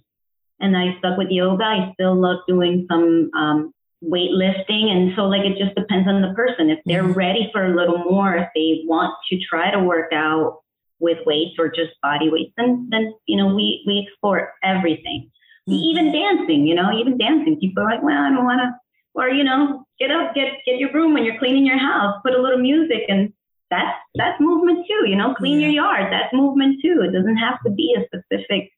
and 0.62 0.76
I 0.76 0.98
stuck 1.00 1.18
with 1.18 1.30
yoga. 1.30 1.64
I 1.64 1.92
still 1.94 2.20
love 2.20 2.40
doing 2.48 2.86
some 2.90 3.32
um, 3.34 3.74
weightlifting. 4.04 4.90
And 4.92 5.14
so, 5.16 5.24
like, 5.24 5.46
it 5.46 5.58
just 5.58 5.76
depends 5.76 6.08
on 6.08 6.22
the 6.22 6.34
person. 6.34 6.70
If 6.70 6.80
they're 6.86 7.04
mm-hmm. 7.04 7.14
ready 7.14 7.50
for 7.52 7.66
a 7.66 7.76
little 7.76 7.98
more, 7.98 8.36
if 8.36 8.48
they 8.56 8.84
want 8.86 9.14
to 9.30 9.40
try 9.40 9.72
to 9.72 9.80
work 9.80 10.14
out 10.14 10.62
with 11.00 11.20
weights 11.26 11.56
or 11.58 11.70
just 11.70 11.92
body 12.02 12.30
weights, 12.30 12.54
then, 12.58 12.88
then 12.92 13.14
you 13.26 13.38
know, 13.38 13.54
we, 13.54 13.84
we 13.88 14.08
explore 14.08 14.54
everything. 14.64 15.32
Mm-hmm. 15.68 15.74
Even 15.74 16.12
dancing, 16.12 16.68
you 16.68 16.76
know, 16.76 16.92
even 16.92 17.18
dancing. 17.18 17.60
People 17.60 17.84
are 17.84 17.92
like, 17.92 18.04
well, 18.04 18.22
I 18.22 18.30
don't 18.30 18.46
want 18.46 18.60
to, 18.62 18.72
or, 19.14 19.30
you 19.30 19.44
know, 19.44 19.86
get 20.00 20.12
up, 20.12 20.34
get, 20.36 20.54
get 20.66 20.78
your 20.78 20.92
broom 20.92 21.14
when 21.14 21.24
you're 21.24 21.40
cleaning 21.40 21.66
your 21.66 21.78
house, 21.78 22.20
put 22.24 22.34
a 22.34 22.42
little 22.42 22.60
music 22.60 23.04
and 23.08 23.34
that's, 23.70 23.98
that's 24.16 24.42
movement 24.42 24.88
too, 24.88 25.08
you 25.08 25.16
know, 25.16 25.36
clean 25.36 25.60
your 25.60 25.70
yard. 25.70 26.12
That's 26.12 26.34
movement 26.34 26.82
too. 26.82 27.02
It 27.04 27.12
doesn't 27.12 27.38
have 27.38 27.62
to 27.66 27.72
be 27.72 27.96
a 27.96 28.06
specific 28.08 28.72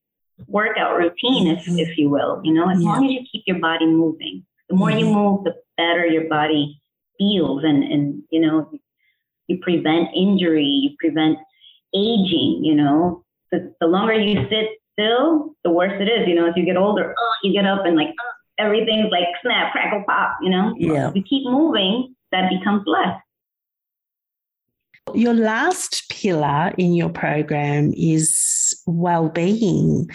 workout 0.47 0.97
routine, 0.97 1.47
if, 1.47 1.65
mm-hmm. 1.65 1.79
if 1.79 1.97
you 1.97 2.09
will, 2.09 2.41
you 2.43 2.53
know, 2.53 2.69
as 2.69 2.79
long 2.79 3.05
as 3.05 3.11
you 3.11 3.21
keep 3.31 3.43
your 3.45 3.59
body 3.59 3.85
moving. 3.85 4.45
The 4.71 4.77
more 4.77 4.89
you 4.89 5.05
mm-hmm. 5.05 5.15
move, 5.15 5.43
the 5.43 5.53
better 5.75 6.05
your 6.05 6.29
body 6.29 6.81
feels, 7.19 7.65
and 7.65 7.83
and 7.83 8.23
you 8.31 8.39
know, 8.39 8.71
you 9.47 9.57
prevent 9.61 10.07
injury, 10.15 10.63
you 10.63 10.91
prevent 10.97 11.37
aging. 11.93 12.61
You 12.63 12.75
know, 12.75 13.25
the, 13.51 13.75
the 13.81 13.87
longer 13.87 14.13
you 14.13 14.47
sit 14.49 14.79
still, 14.93 15.53
the 15.65 15.71
worse 15.71 15.99
it 15.99 16.07
is. 16.07 16.25
You 16.25 16.35
know, 16.35 16.47
as 16.47 16.53
you 16.55 16.63
get 16.63 16.77
older, 16.77 17.13
oh, 17.17 17.33
you 17.43 17.51
get 17.51 17.65
up 17.65 17.85
and 17.85 17.97
like 17.97 18.13
oh, 18.17 18.63
everything's 18.63 19.11
like 19.11 19.27
snap, 19.41 19.73
crackle, 19.73 20.05
pop. 20.07 20.37
You 20.41 20.51
know, 20.51 20.73
yeah. 20.77 21.09
If 21.09 21.17
you 21.17 21.23
keep 21.23 21.43
moving, 21.45 22.15
that 22.31 22.49
becomes 22.49 22.83
less. 22.85 23.19
Your 25.13 25.33
last 25.33 26.09
pillar 26.09 26.73
in 26.77 26.93
your 26.93 27.09
program 27.09 27.93
is 27.97 28.81
well-being. 28.85 30.09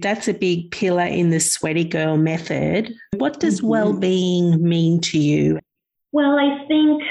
That's 0.00 0.28
a 0.28 0.34
big 0.34 0.70
pillar 0.70 1.04
in 1.04 1.30
the 1.30 1.40
Sweaty 1.40 1.84
Girl 1.84 2.16
method. 2.16 2.94
What 3.16 3.38
does 3.38 3.58
mm-hmm. 3.58 3.68
well-being 3.68 4.62
mean 4.62 5.00
to 5.02 5.18
you? 5.18 5.60
Well, 6.12 6.38
I 6.38 6.66
think 6.66 7.02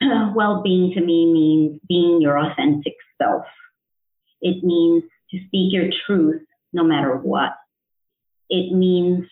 well-being 0.36 0.92
to 0.94 1.00
me 1.00 1.32
means 1.32 1.80
being 1.88 2.20
your 2.20 2.38
authentic 2.38 2.94
self. 3.20 3.44
It 4.40 4.62
means 4.62 5.04
to 5.30 5.38
speak 5.46 5.72
your 5.72 5.88
truth 6.06 6.42
no 6.72 6.84
matter 6.84 7.16
what. 7.16 7.54
It 8.50 8.72
means 8.72 9.26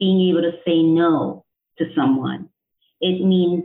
being 0.00 0.30
able 0.30 0.42
to 0.42 0.58
say 0.66 0.82
no 0.82 1.44
to 1.78 1.84
someone. 1.94 2.48
It 3.00 3.24
means 3.24 3.64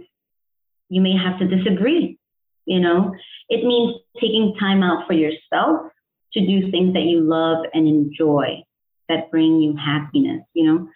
you 0.89 1.01
may 1.01 1.15
have 1.17 1.39
to 1.39 1.47
disagree 1.47 2.19
you 2.65 2.80
know, 2.80 3.13
it 3.49 3.65
means 3.65 3.95
taking 4.19 4.56
time 4.60 4.84
out 4.84 5.08
for 5.08 5.13
yourself 5.13 5.91
to 6.34 6.45
do 6.45 6.71
things 6.71 6.93
that 6.93 7.04
you 7.04 7.21
love 7.21 7.65
and 7.73 7.88
enjoy 7.88 8.63
that 9.10 9.30
bring 9.32 9.62
you 9.62 9.76
happiness, 9.76 10.43
you 10.54 10.65
know. 10.65 10.89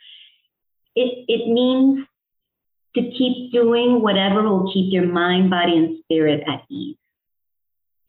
It 0.96 1.26
it 1.28 1.48
means 1.48 2.06
to 2.96 3.02
keep 3.02 3.52
doing 3.52 4.02
whatever 4.02 4.42
will 4.44 4.72
keep 4.74 4.92
your 4.92 5.06
mind, 5.06 5.50
body, 5.50 5.78
and 5.78 6.00
spirit 6.04 6.44
at 6.48 6.64
ease. 6.70 6.98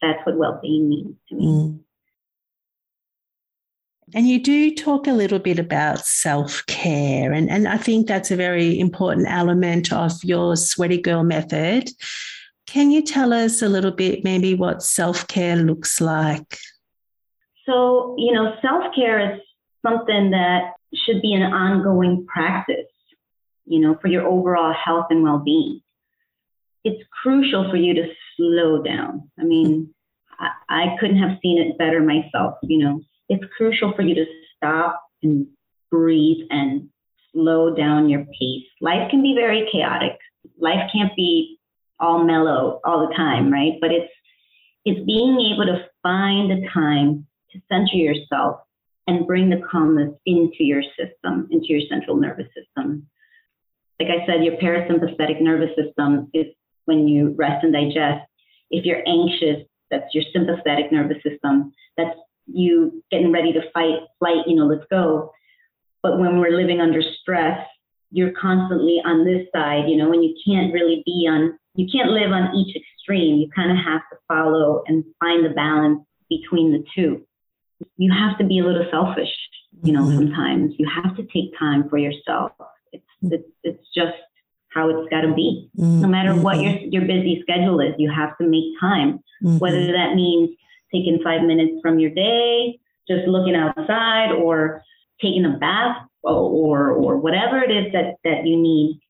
That's 0.01 0.25
what 0.25 0.37
well-being 0.37 0.89
means 0.89 1.17
to 1.29 1.35
me. 1.35 1.47
Mm. 1.47 1.81
And 4.15 4.27
you 4.27 4.43
do 4.43 4.75
talk 4.75 5.07
a 5.07 5.13
little 5.13 5.39
bit 5.39 5.59
about 5.59 6.07
self 6.07 6.65
care. 6.67 7.33
And, 7.33 7.51
and 7.51 7.69
I 7.69 7.77
think 7.77 8.07
that's 8.07 8.31
a 8.31 8.37
very 8.37 8.79
important 8.79 9.27
element 9.29 9.93
of 9.93 10.13
your 10.25 10.57
Sweaty 10.57 11.01
Girl 11.01 11.25
method. 11.25 11.91
Can 12.69 12.91
you 12.91 13.01
tell 13.01 13.33
us 13.33 13.63
a 13.63 13.69
little 13.69 13.91
bit 13.91 14.25
maybe 14.25 14.55
what 14.55 14.83
self 14.83 15.27
care 15.27 15.57
looks 15.57 16.03
like? 16.03 16.59
So, 17.65 18.15
you 18.19 18.31
know, 18.33 18.57
self 18.61 18.95
care 18.95 19.33
is 19.33 19.41
something 19.81 20.33
that 20.33 20.75
should 20.95 21.23
be 21.23 21.33
an 21.33 21.43
ongoing 21.43 22.27
practice, 22.27 22.93
you 23.65 23.81
know, 23.81 23.97
for 24.03 24.09
your 24.09 24.27
overall 24.27 24.75
health 24.75 25.07
and 25.09 25.23
well 25.23 25.39
being. 25.39 25.81
It's 26.85 27.03
crucial 27.23 27.71
for 27.71 27.77
you 27.77 27.95
to 27.95 28.07
slow 28.37 28.83
down. 28.83 29.31
I 29.41 29.45
mean, 29.45 29.95
I, 30.39 30.51
I 30.69 30.97
couldn't 31.01 31.23
have 31.23 31.39
seen 31.43 31.59
it 31.59 31.79
better 31.79 32.03
myself, 32.03 32.57
you 32.63 32.85
know. 32.85 33.01
It's 33.31 33.45
crucial 33.57 33.95
for 33.95 34.03
you 34.03 34.15
to 34.15 34.27
stop 34.57 35.03
and 35.23 35.47
breathe 35.91 36.47
and 36.51 36.91
slow 37.33 37.75
down 37.75 38.11
your 38.11 38.27
pace. 38.39 38.67
Life 38.83 39.11
can 39.11 39.23
be 39.23 39.35
very 39.35 39.67
chaotic. 39.73 40.19
Life 40.59 40.91
can't 40.93 41.17
be 41.17 41.58
all 42.01 42.25
mellow 42.25 42.81
all 42.85 43.07
the 43.07 43.15
time, 43.15 43.53
right? 43.53 43.75
But 43.81 43.93
it's 43.93 44.13
it's 44.85 45.05
being 45.05 45.39
able 45.53 45.67
to 45.67 45.87
find 46.03 46.51
the 46.51 46.67
time 46.73 47.27
to 47.53 47.61
center 47.69 47.97
yourself 47.97 48.61
and 49.07 49.27
bring 49.27 49.51
the 49.51 49.63
calmness 49.71 50.15
into 50.27 50.65
your 50.65 50.83
system, 50.97 51.49
into 51.51 51.67
your 51.69 51.81
central 51.89 52.17
nervous 52.17 52.47
system. 52.55 53.07
Like 54.01 54.11
I 54.11 54.27
said, 54.27 54.45
your 54.45 54.57
parasympathetic 54.57 55.41
nervous 55.41 55.71
system 55.77 56.31
is 56.33 56.47
when 56.85 57.09
you 57.09 57.35
rest 57.37 57.65
and 57.65 57.73
digest. 57.73 58.25
If 58.71 58.85
you're 58.85 59.03
anxious, 59.07 59.67
that's 59.91 60.15
your 60.15 60.25
sympathetic 60.33 60.93
nervous 60.93 61.23
system. 61.23 61.73
That's 61.97 62.17
you 62.47 63.03
getting 63.11 63.33
ready 63.33 63.53
to 63.53 63.71
fight, 63.73 64.01
flight, 64.19 64.47
you 64.47 64.57
know, 64.57 64.67
let's 64.67 64.87
go. 64.91 65.33
But 66.03 66.19
when 66.19 66.39
we're 66.39 66.57
living 66.57 66.81
under 66.81 67.03
stress, 67.03 67.67
you're 68.11 68.33
constantly 68.33 69.03
on 69.05 69.25
this 69.25 69.47
side, 69.55 69.89
you 69.89 69.97
know, 69.97 70.13
and 70.13 70.25
you 70.25 70.35
can't 70.47 70.73
really 70.73 71.03
be 71.05 71.29
on, 71.31 71.59
you 71.79 71.87
can't 71.87 72.11
live 72.11 72.33
on 72.33 72.57
each 72.57 72.75
extreme. 72.75 73.37
You 73.37 73.49
kind 73.55 73.71
of 73.71 73.77
have 73.77 74.01
to 74.11 74.17
follow 74.27 74.83
and 74.89 75.05
find 75.21 75.45
the 75.45 75.51
balance 75.51 76.01
between 76.29 76.73
the 76.73 76.85
two. 76.93 77.25
You 77.97 78.13
have 78.13 78.37
to 78.39 78.45
be 78.45 78.59
a 78.59 78.65
little 78.65 78.85
selfish, 78.91 79.33
you 79.85 79.93
know, 79.93 80.03
mm-hmm. 80.03 80.19
sometimes. 80.19 80.75
You 80.77 80.91
have 80.93 81.17
to 81.17 81.23
take 81.23 81.57
time 81.57 81.89
for 81.89 81.97
yourself. 81.97 82.51
It's, 82.91 83.05
it's, 83.23 83.49
it's 83.63 83.85
just 83.95 84.19
how 84.75 84.91
it's 84.91 85.09
got 85.09 85.21
to 85.21 85.33
be. 85.33 85.71
Mm-hmm. 85.79 86.01
No 86.01 86.09
matter 86.09 86.35
what 86.35 86.61
your, 86.61 86.73
your 86.81 87.03
busy 87.03 87.39
schedule 87.43 87.79
is, 87.79 87.95
you 87.97 88.11
have 88.11 88.37
to 88.39 88.45
make 88.45 88.75
time, 88.81 89.21
mm-hmm. 89.41 89.59
whether 89.59 89.87
that 89.93 90.17
means 90.17 90.51
taking 90.93 91.21
five 91.23 91.43
minutes 91.43 91.75
from 91.81 92.01
your 92.01 92.11
day, 92.11 92.81
just 93.07 93.29
looking 93.29 93.55
outside, 93.55 94.33
or 94.33 94.83
taking 95.23 95.45
a 95.45 95.57
bath, 95.57 95.99
or 96.25 96.91
or 96.91 97.19
whatever 97.19 97.63
it 97.63 97.71
is 97.71 97.93
that 97.93 98.17
that 98.25 98.47
you 98.47 98.57
need. 98.61 99.01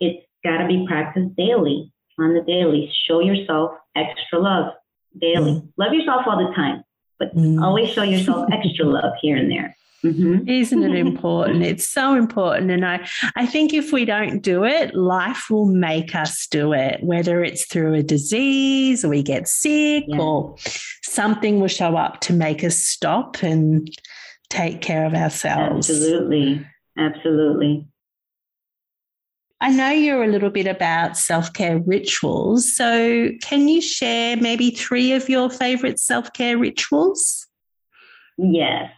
It's 0.00 0.26
got 0.44 0.58
to 0.58 0.68
be 0.68 0.84
practiced 0.86 1.34
daily 1.36 1.90
on 2.18 2.34
the 2.34 2.42
daily. 2.42 2.92
Show 3.06 3.20
yourself 3.20 3.72
extra 3.96 4.38
love 4.38 4.72
daily. 5.20 5.52
Mm. 5.52 5.72
Love 5.76 5.92
yourself 5.92 6.22
all 6.26 6.38
the 6.38 6.54
time, 6.54 6.82
but 7.18 7.34
mm. 7.34 7.62
always 7.62 7.90
show 7.90 8.02
yourself 8.02 8.48
extra 8.52 8.86
love 8.86 9.12
here 9.20 9.36
and 9.36 9.50
there. 9.50 9.76
Mm-hmm. 10.04 10.48
Isn't 10.48 10.82
it 10.82 10.94
important? 10.94 11.62
It's 11.64 11.88
so 11.88 12.14
important. 12.14 12.70
And 12.70 12.84
I, 12.84 13.08
I 13.36 13.46
think 13.46 13.72
if 13.72 13.90
we 13.90 14.04
don't 14.04 14.40
do 14.40 14.64
it, 14.64 14.94
life 14.94 15.48
will 15.48 15.64
make 15.64 16.14
us 16.14 16.46
do 16.46 16.74
it, 16.74 17.02
whether 17.02 17.42
it's 17.42 17.64
through 17.64 17.94
a 17.94 18.02
disease 18.02 19.02
or 19.02 19.08
we 19.08 19.22
get 19.22 19.48
sick 19.48 20.04
yeah. 20.06 20.18
or 20.18 20.56
something 21.02 21.58
will 21.58 21.68
show 21.68 21.96
up 21.96 22.20
to 22.20 22.34
make 22.34 22.62
us 22.62 22.76
stop 22.76 23.42
and 23.42 23.88
take 24.50 24.82
care 24.82 25.06
of 25.06 25.14
ourselves. 25.14 25.88
Absolutely. 25.88 26.66
Absolutely. 26.98 27.88
I 29.60 29.70
know 29.70 29.90
you're 29.90 30.24
a 30.24 30.28
little 30.28 30.50
bit 30.50 30.66
about 30.66 31.16
self 31.16 31.52
care 31.52 31.78
rituals. 31.78 32.74
So, 32.74 33.30
can 33.42 33.68
you 33.68 33.80
share 33.80 34.36
maybe 34.36 34.70
three 34.70 35.12
of 35.12 35.28
your 35.28 35.50
favorite 35.50 35.98
self 35.98 36.32
care 36.32 36.58
rituals? 36.58 37.46
Yes. 38.36 38.90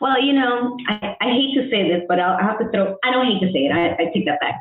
Well, 0.00 0.22
you 0.22 0.32
know, 0.32 0.76
I, 0.88 1.16
I 1.20 1.24
hate 1.30 1.54
to 1.54 1.68
say 1.70 1.88
this, 1.88 2.02
but 2.08 2.20
I'll, 2.20 2.36
I 2.36 2.42
have 2.42 2.58
to 2.60 2.70
throw, 2.70 2.96
I 3.04 3.10
don't 3.10 3.26
hate 3.26 3.40
to 3.40 3.52
say 3.52 3.66
it, 3.66 3.72
I, 3.72 3.94
I 3.94 4.12
take 4.14 4.26
that 4.26 4.40
back. 4.40 4.60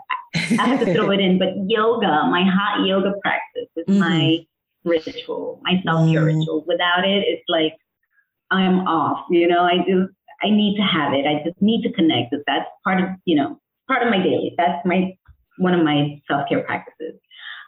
I 0.59 0.67
have 0.67 0.79
to 0.79 0.93
throw 0.93 1.11
it 1.11 1.19
in, 1.19 1.37
but 1.37 1.49
yoga, 1.67 2.07
my 2.29 2.43
hot 2.43 2.85
yoga 2.85 3.13
practice 3.21 3.69
is 3.75 3.85
mm-hmm. 3.87 3.99
my 3.99 4.45
ritual, 4.83 5.61
my 5.63 5.81
self 5.83 6.09
care 6.09 6.21
mm-hmm. 6.21 6.39
ritual. 6.39 6.65
Without 6.67 7.05
it, 7.05 7.23
it's 7.27 7.43
like 7.47 7.73
I'm 8.49 8.87
off, 8.87 9.25
you 9.29 9.47
know, 9.47 9.63
I 9.63 9.77
just, 9.79 10.11
I 10.41 10.49
need 10.49 10.77
to 10.77 10.83
have 10.83 11.13
it. 11.13 11.25
I 11.25 11.43
just 11.45 11.61
need 11.61 11.83
to 11.83 11.91
connect 11.93 12.33
that's 12.45 12.69
part 12.83 13.01
of, 13.01 13.09
you 13.25 13.35
know, 13.35 13.59
part 13.87 14.03
of 14.03 14.09
my 14.09 14.17
daily. 14.17 14.53
That's 14.57 14.85
my, 14.85 15.17
one 15.57 15.73
of 15.73 15.83
my 15.83 16.21
self 16.27 16.47
care 16.49 16.63
practices. 16.63 17.19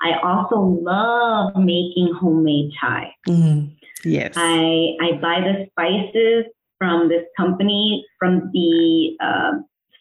I 0.01 0.19
also 0.23 0.55
love 0.59 1.55
making 1.57 2.13
homemade 2.19 2.71
chai. 2.79 3.13
Mm, 3.27 3.75
yes. 4.05 4.33
I, 4.37 4.95
I 5.01 5.11
buy 5.21 5.41
the 5.41 5.67
spices 5.71 6.45
from 6.77 7.09
this 7.09 7.25
company 7.35 8.05
from 8.17 8.49
the 8.53 9.17
uh, 9.19 9.51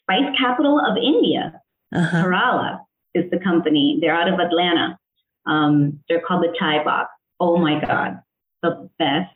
spice 0.01 0.33
capital 0.37 0.79
of 0.79 0.97
India. 0.97 1.61
Uh-huh. 1.93 2.23
Kerala 2.23 2.79
is 3.13 3.29
the 3.31 3.39
company. 3.39 3.97
They're 3.99 4.15
out 4.15 4.31
of 4.31 4.39
Atlanta. 4.39 4.97
Um, 5.45 5.99
they're 6.07 6.21
called 6.21 6.43
the 6.43 6.55
Chai 6.57 6.83
Box. 6.83 7.09
Oh 7.39 7.57
my 7.57 7.79
God, 7.83 8.19
the 8.61 8.89
best 8.99 9.33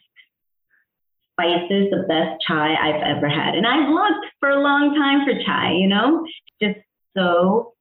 spices, 1.33 1.89
the 1.89 2.05
best 2.07 2.41
chai 2.47 2.75
I've 2.75 3.01
ever 3.01 3.27
had. 3.27 3.55
And 3.55 3.65
I've 3.65 3.89
looked 3.89 4.27
for 4.39 4.49
a 4.49 4.61
long 4.61 4.95
time 4.95 5.25
for 5.25 5.43
chai, 5.43 5.73
you 5.73 5.87
know, 5.87 6.25
just 6.61 6.79
so 7.17 7.72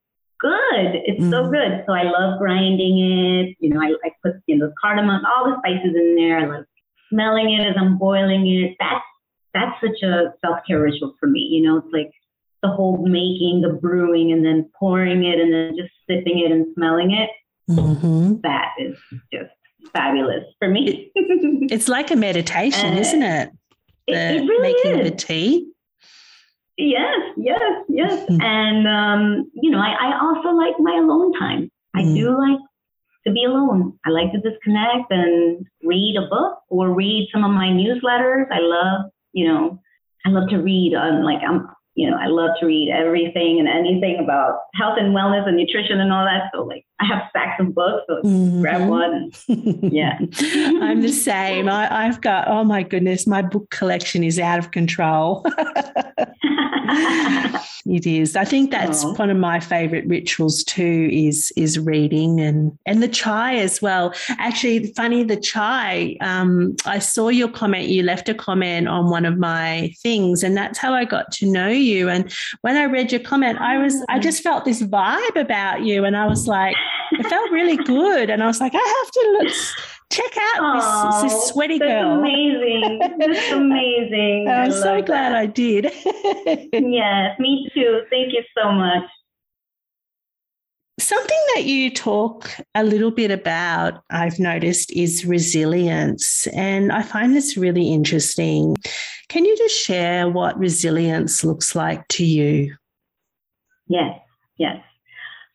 good. 0.43 1.01
It's 1.07 1.21
mm-hmm. 1.21 1.31
so 1.31 1.51
good. 1.51 1.85
So 1.87 1.95
I 1.95 2.03
love 2.03 2.39
grinding 2.39 2.99
it. 2.99 3.57
You 3.61 3.71
know, 3.71 3.81
I, 3.81 3.95
I 4.05 4.11
put 4.23 4.43
you 4.47 4.59
know, 4.59 4.73
cardamom, 4.81 5.23
all 5.25 5.49
the 5.49 5.57
spices 5.59 5.95
in 5.95 6.17
there. 6.17 6.41
I 6.41 6.47
love 6.47 6.65
smelling 7.09 7.53
it 7.53 7.65
as 7.65 7.77
I'm 7.79 7.97
boiling 7.97 8.47
it. 8.47 8.77
That's 8.79 9.05
that's 9.55 9.81
such 9.81 10.03
a 10.03 10.35
self 10.45 10.59
care 10.67 10.81
ritual 10.81 11.15
for 11.21 11.29
me. 11.29 11.41
You 11.41 11.63
know, 11.63 11.79
it's 11.79 11.93
like 11.93 12.11
the 12.63 12.69
whole 12.69 13.07
making, 13.07 13.63
the 13.63 13.79
brewing, 13.81 14.33
and 14.33 14.45
then 14.45 14.69
pouring 14.79 15.25
it, 15.25 15.41
and 15.41 15.53
then 15.53 15.77
just 15.77 15.93
sipping 16.09 16.41
it 16.41 16.51
and 16.51 16.67
smelling 16.75 17.13
it. 17.13 17.31
Mm-hmm. 17.71 18.41
That 18.43 18.73
is 18.79 18.99
just 19.33 19.53
fabulous 19.93 20.45
for 20.59 20.69
me. 20.69 21.13
it's 21.15 21.89
like 21.89 22.11
a 22.11 22.17
meditation, 22.17 22.95
uh, 22.95 23.01
isn't 23.01 23.23
it? 23.23 23.51
The, 24.09 24.15
it, 24.15 24.37
it 24.37 24.47
really 24.47 24.75
making 24.75 25.01
is. 25.01 25.11
the 25.11 25.17
tea. 25.17 25.72
Yes, 26.77 27.21
yes, 27.37 27.85
yes. 27.89 28.29
Mm-hmm. 28.29 28.41
And 28.41 28.89
um, 28.89 29.51
you 29.55 29.71
know, 29.71 29.79
I, 29.79 29.93
I 29.93 30.21
also 30.21 30.51
like 30.51 30.75
my 30.79 30.97
alone 30.97 31.33
time. 31.39 31.71
Mm-hmm. 31.97 32.11
I 32.11 32.15
do 32.15 32.39
like 32.39 32.59
to 33.27 33.33
be 33.33 33.45
alone. 33.45 33.99
I 34.05 34.11
like 34.11 34.33
to 34.33 34.41
disconnect 34.41 35.11
and 35.11 35.67
read 35.83 36.17
a 36.17 36.29
book 36.29 36.59
or 36.69 36.93
read 36.93 37.29
some 37.33 37.45
of 37.45 37.51
my 37.51 37.69
newsletters. 37.69 38.47
I 38.51 38.61
love 38.61 39.11
you 39.33 39.49
know, 39.49 39.81
I 40.27 40.31
love 40.31 40.49
to 40.51 40.59
read 40.59 40.95
on 40.95 41.25
like 41.25 41.41
I'm 41.47 41.69
you 41.95 42.11
know, 42.11 42.17
I 42.17 42.27
love 42.27 42.51
to 42.61 42.67
read 42.67 42.91
everything 42.91 43.59
and 43.59 43.69
anything 43.69 44.19
about 44.19 44.61
health 44.75 44.97
and 44.99 45.15
wellness 45.15 45.47
and 45.47 45.57
nutrition 45.57 46.01
and 46.01 46.11
all 46.11 46.25
that. 46.25 46.51
So 46.55 46.65
like 46.65 46.87
I 47.01 47.05
have 47.05 47.25
stacks 47.29 47.61
of 47.61 47.75
books, 47.75 48.05
so 48.09 48.23
mm-hmm. 48.23 48.63
grab 48.63 48.89
one. 48.89 49.31
And, 49.49 49.93
yeah. 49.93 50.19
I'm 50.81 51.03
the 51.03 51.13
same. 51.13 51.69
I, 51.69 52.07
have 52.07 52.23
got, 52.23 52.49
oh 52.49 52.65
my 52.65 52.83
goodness, 52.83 53.27
my 53.27 53.43
book 53.43 53.69
collection 53.71 54.25
is 54.25 54.39
out 54.39 54.59
of 54.59 54.71
control. 54.71 55.45
it 57.87 58.07
is. 58.07 58.37
I 58.37 58.45
think 58.45 58.71
that's 58.71 59.05
oh. 59.05 59.15
one 59.15 59.31
of 59.31 59.37
my 59.37 59.61
favorite 59.61 60.07
rituals 60.07 60.65
too 60.65 61.09
is 61.13 61.53
is 61.57 61.79
reading 61.79 62.41
and 62.41 62.77
and 62.87 63.03
the 63.03 63.09
chai 63.09 63.57
as 63.57 63.81
well. 63.81 64.15
Actually, 64.31 64.93
funny 64.95 65.25
the 65.25 65.37
chai. 65.37 66.17
Um, 66.21 66.77
I 66.85 66.99
saw 66.99 67.29
your 67.29 67.49
comment. 67.49 67.89
You 67.89 68.03
left 68.03 68.29
a 68.29 68.35
comment 68.35 68.89
on 68.89 69.11
one 69.11 69.25
of 69.25 69.39
my 69.39 69.93
things, 70.03 70.43
and 70.43 70.57
that's 70.57 70.79
how 70.79 70.93
I 70.93 71.05
got 71.05 71.33
to 71.33 71.51
know 71.51 71.69
you. 71.69 72.09
And 72.09 72.33
when 72.61 72.77
I 72.77 72.85
read 72.85 73.11
your 73.11 73.21
comment, 73.21 73.59
I 73.61 73.79
was 73.79 73.95
I 74.09 74.19
mm. 74.19 74.23
just 74.23 74.43
felt 74.43 74.65
this 74.65 74.83
vibe 74.83 75.37
about 75.37 75.83
you, 75.83 76.05
and 76.05 76.17
I 76.17 76.27
was 76.27 76.47
like, 76.47 76.77
it 77.13 77.27
felt 77.27 77.51
really 77.51 77.77
good. 77.77 78.31
And 78.31 78.43
I 78.43 78.47
was 78.47 78.61
like, 78.61 78.73
I 78.75 79.03
have 79.05 79.11
to 79.13 79.39
look 79.39 79.55
check 80.13 80.37
out 80.37 80.61
Aww, 80.61 81.23
this, 81.23 81.33
this 81.33 81.49
sweaty 81.49 81.79
that's 81.79 81.91
girl. 81.91 82.19
Amazing. 82.19 82.99
That's 83.19 83.53
amazing. 83.53 84.49
I'm 84.49 84.71
so 84.71 85.03
glad 85.03 85.33
that. 85.33 85.35
I 85.35 85.47
did. 85.47 85.85
yes, 86.73 87.39
me 87.39 87.71
too. 87.75 88.03
Thank 88.11 88.33
you 88.33 88.43
so 88.57 88.71
much. 88.71 89.05
Something 91.01 91.39
that 91.55 91.65
you 91.65 91.91
talk 91.91 92.51
a 92.75 92.85
little 92.85 93.11
bit 93.11 93.31
about, 93.31 94.03
I've 94.11 94.39
noticed, 94.39 94.93
is 94.93 95.25
resilience. 95.25 96.47
And 96.49 96.93
I 96.93 97.03
find 97.03 97.35
this 97.35 97.57
really 97.57 97.93
interesting. 97.93 98.77
Can 99.29 99.45
you 99.45 99.57
just 99.57 99.75
share 99.75 100.29
what 100.29 100.59
resilience 100.59 101.43
looks 101.43 101.75
like 101.75 102.07
to 102.09 102.25
you? 102.25 102.77
Yes, 103.89 104.19
yes. 104.59 104.77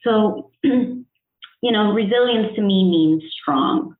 So, 0.04 0.52
you 0.64 1.06
know, 1.62 1.92
resilience 1.94 2.56
to 2.56 2.62
me 2.62 2.90
means 2.90 3.24
strong 3.42 3.97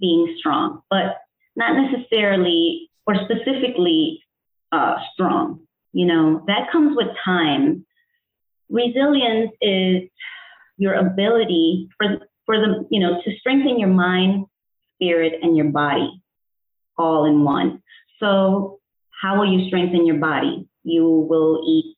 being 0.00 0.36
strong, 0.38 0.80
but 0.90 1.18
not 1.56 1.76
necessarily 1.76 2.90
or 3.06 3.14
specifically 3.24 4.22
uh, 4.72 4.96
strong. 5.12 5.60
You 5.92 6.06
know, 6.06 6.44
that 6.46 6.70
comes 6.70 6.96
with 6.96 7.08
time. 7.24 7.86
Resilience 8.68 9.52
is 9.60 10.08
your 10.76 10.94
ability 10.94 11.88
for, 11.96 12.18
for 12.46 12.58
the, 12.58 12.86
you 12.90 13.00
know, 13.00 13.20
to 13.24 13.36
strengthen 13.38 13.78
your 13.78 13.88
mind, 13.88 14.46
spirit, 14.96 15.34
and 15.42 15.56
your 15.56 15.70
body 15.70 16.22
all 16.98 17.24
in 17.24 17.44
one. 17.44 17.82
So, 18.20 18.80
how 19.22 19.38
will 19.38 19.50
you 19.50 19.66
strengthen 19.68 20.06
your 20.06 20.18
body? 20.18 20.68
You 20.84 21.26
will 21.28 21.62
eat 21.66 21.96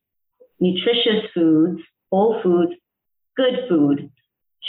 nutritious 0.58 1.30
foods, 1.34 1.80
whole 2.10 2.40
foods, 2.42 2.72
good 3.36 3.66
food, 3.68 4.10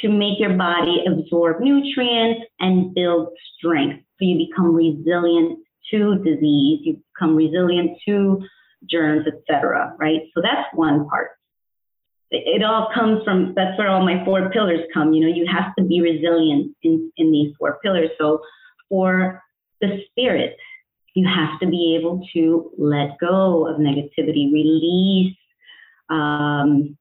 to 0.01 0.09
make 0.09 0.39
your 0.39 0.55
body 0.57 1.03
absorb 1.05 1.59
nutrients 1.59 2.45
and 2.59 2.93
build 2.93 3.29
strength. 3.57 4.03
So 4.17 4.25
you 4.25 4.47
become 4.47 4.73
resilient 4.73 5.59
to 5.91 6.15
disease, 6.23 6.79
you 6.83 7.01
become 7.13 7.35
resilient 7.35 7.97
to 8.07 8.41
germs, 8.89 9.27
etc. 9.27 9.95
Right? 9.99 10.21
So 10.33 10.41
that's 10.41 10.67
one 10.73 11.07
part. 11.07 11.31
It, 12.33 12.63
all 12.63 12.89
comes 12.95 13.23
from 13.25 13.53
that's 13.57 13.77
where 13.77 13.89
all 13.89 14.05
my 14.05 14.23
four 14.23 14.49
pillars 14.51 14.79
come. 14.93 15.11
You 15.11 15.27
know, 15.27 15.35
you 15.35 15.45
have 15.51 15.75
to 15.77 15.83
be 15.83 16.01
resilient 16.01 16.73
in, 16.81 17.11
in 17.17 17.31
these 17.31 17.53
four 17.59 17.79
pillars. 17.83 18.09
So 18.17 18.39
for 18.87 19.43
the 19.81 20.01
spirit, 20.09 20.55
you 21.13 21.27
have 21.27 21.59
to 21.59 21.67
be 21.67 21.97
able 21.99 22.25
to 22.33 22.71
let 22.77 23.17
go 23.19 23.67
of 23.67 23.81
negativity, 23.81 24.51
release 24.51 25.35
um, 26.09 26.97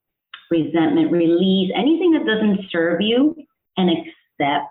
resentment, 0.51 1.13
release 1.13 1.71
anything 1.75 2.13
that 2.13 2.27
doesn't 2.27 2.71
serve 2.71 3.01
you, 3.01 3.37
and 3.77 3.91
accept 3.91 4.67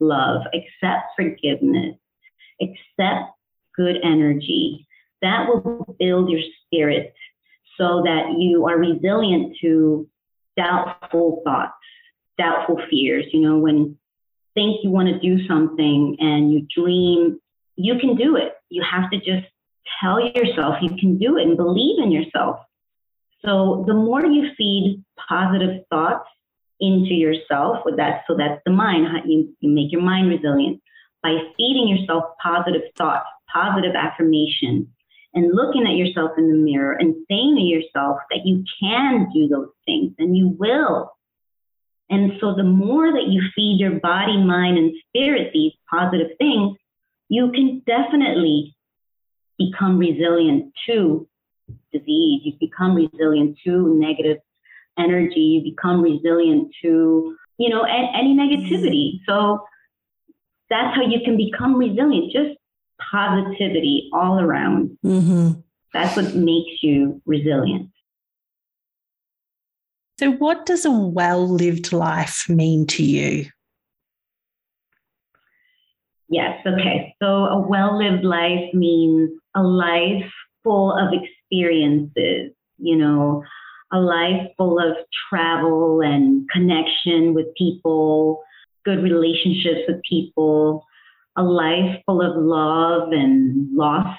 love, 0.00 0.42
accept 0.54 1.04
forgiveness, 1.16 1.96
accept 2.60 3.30
good 3.76 3.96
energy. 4.02 4.86
That 5.22 5.46
will 5.48 5.96
build 5.98 6.30
your 6.30 6.40
spirit 6.64 7.12
so 7.78 8.02
that 8.04 8.34
you 8.38 8.66
are 8.66 8.78
resilient 8.78 9.56
to 9.62 10.08
doubtful 10.56 11.42
thoughts, 11.44 11.72
doubtful 12.38 12.80
fears. 12.90 13.26
You 13.32 13.40
know, 13.40 13.58
when 13.58 13.98
think 14.54 14.78
you 14.82 14.90
want 14.90 15.08
to 15.08 15.18
do 15.18 15.46
something 15.46 16.16
and 16.18 16.52
you 16.52 16.66
dream, 16.74 17.40
you 17.76 17.98
can 17.98 18.16
do 18.16 18.36
it. 18.36 18.54
You 18.68 18.82
have 18.82 19.10
to 19.10 19.18
just 19.18 19.46
tell 20.00 20.20
yourself 20.20 20.76
you 20.82 20.96
can 20.98 21.18
do 21.18 21.36
it 21.36 21.46
and 21.46 21.56
believe 21.56 21.98
in 22.02 22.10
yourself. 22.10 22.60
So 23.44 23.84
the 23.86 23.94
more 23.94 24.24
you 24.24 24.50
feed 24.56 25.02
positive 25.28 25.84
thoughts 25.90 26.28
into 26.80 27.14
yourself 27.14 27.78
with 27.84 27.96
that, 27.96 28.22
so 28.26 28.36
that's 28.36 28.60
the 28.64 28.72
mind, 28.72 29.06
you, 29.26 29.54
you 29.60 29.70
make 29.70 29.92
your 29.92 30.02
mind 30.02 30.28
resilient 30.28 30.82
by 31.22 31.36
feeding 31.56 31.88
yourself 31.88 32.24
positive 32.42 32.82
thoughts, 32.96 33.26
positive 33.52 33.94
affirmation, 33.94 34.92
and 35.34 35.54
looking 35.54 35.86
at 35.86 35.96
yourself 35.96 36.32
in 36.36 36.48
the 36.48 36.54
mirror 36.54 36.92
and 36.92 37.14
saying 37.30 37.56
to 37.56 37.62
yourself 37.62 38.18
that 38.30 38.44
you 38.44 38.64
can 38.80 39.28
do 39.32 39.48
those 39.48 39.70
things 39.86 40.12
and 40.18 40.36
you 40.36 40.48
will. 40.58 41.12
And 42.08 42.32
so 42.40 42.54
the 42.54 42.64
more 42.64 43.12
that 43.12 43.28
you 43.28 43.42
feed 43.54 43.78
your 43.78 44.00
body, 44.00 44.36
mind, 44.36 44.76
and 44.78 44.92
spirit 45.08 45.52
these 45.52 45.72
positive 45.88 46.36
things, 46.38 46.76
you 47.28 47.52
can 47.52 47.82
definitely 47.86 48.74
become 49.56 49.98
resilient 49.98 50.72
to 50.86 51.28
disease. 51.92 52.42
You 52.44 52.52
become 52.60 52.94
resilient 52.94 53.58
to 53.64 53.94
negative 53.98 54.38
energy. 54.98 55.40
You 55.40 55.70
become 55.70 56.02
resilient 56.02 56.72
to, 56.82 57.36
you 57.58 57.68
know, 57.68 57.82
any 57.82 58.34
negativity. 58.34 59.20
So 59.28 59.64
that's 60.68 60.94
how 60.96 61.02
you 61.02 61.20
can 61.24 61.36
become 61.36 61.76
resilient. 61.76 62.32
Just 62.32 62.58
positivity 63.10 64.08
all 64.12 64.40
around. 64.40 64.96
Mm-hmm. 65.04 65.60
That's 65.92 66.16
what 66.16 66.34
makes 66.34 66.82
you 66.82 67.20
resilient. 67.26 67.90
So, 70.18 70.32
what 70.32 70.66
does 70.66 70.84
a 70.84 70.90
well 70.90 71.48
lived 71.48 71.92
life 71.92 72.44
mean 72.48 72.86
to 72.88 73.02
you? 73.02 73.46
Yes, 76.28 76.60
okay. 76.66 77.14
So, 77.22 77.26
a 77.26 77.58
well 77.58 77.98
lived 77.98 78.22
life 78.24 78.72
means 78.74 79.30
a 79.56 79.62
life 79.62 80.30
full 80.62 80.92
of 80.92 81.12
experiences, 81.50 82.52
you 82.78 82.96
know, 82.96 83.42
a 83.92 83.98
life 83.98 84.48
full 84.56 84.78
of 84.78 84.96
travel 85.28 86.00
and 86.00 86.48
connection 86.50 87.34
with 87.34 87.46
people, 87.56 88.40
good 88.84 89.02
relationships 89.02 89.80
with 89.88 90.00
people, 90.08 90.84
a 91.36 91.42
life 91.42 92.00
full 92.06 92.22
of 92.22 92.36
love 92.36 93.12
and 93.12 93.76
loss 93.76 94.16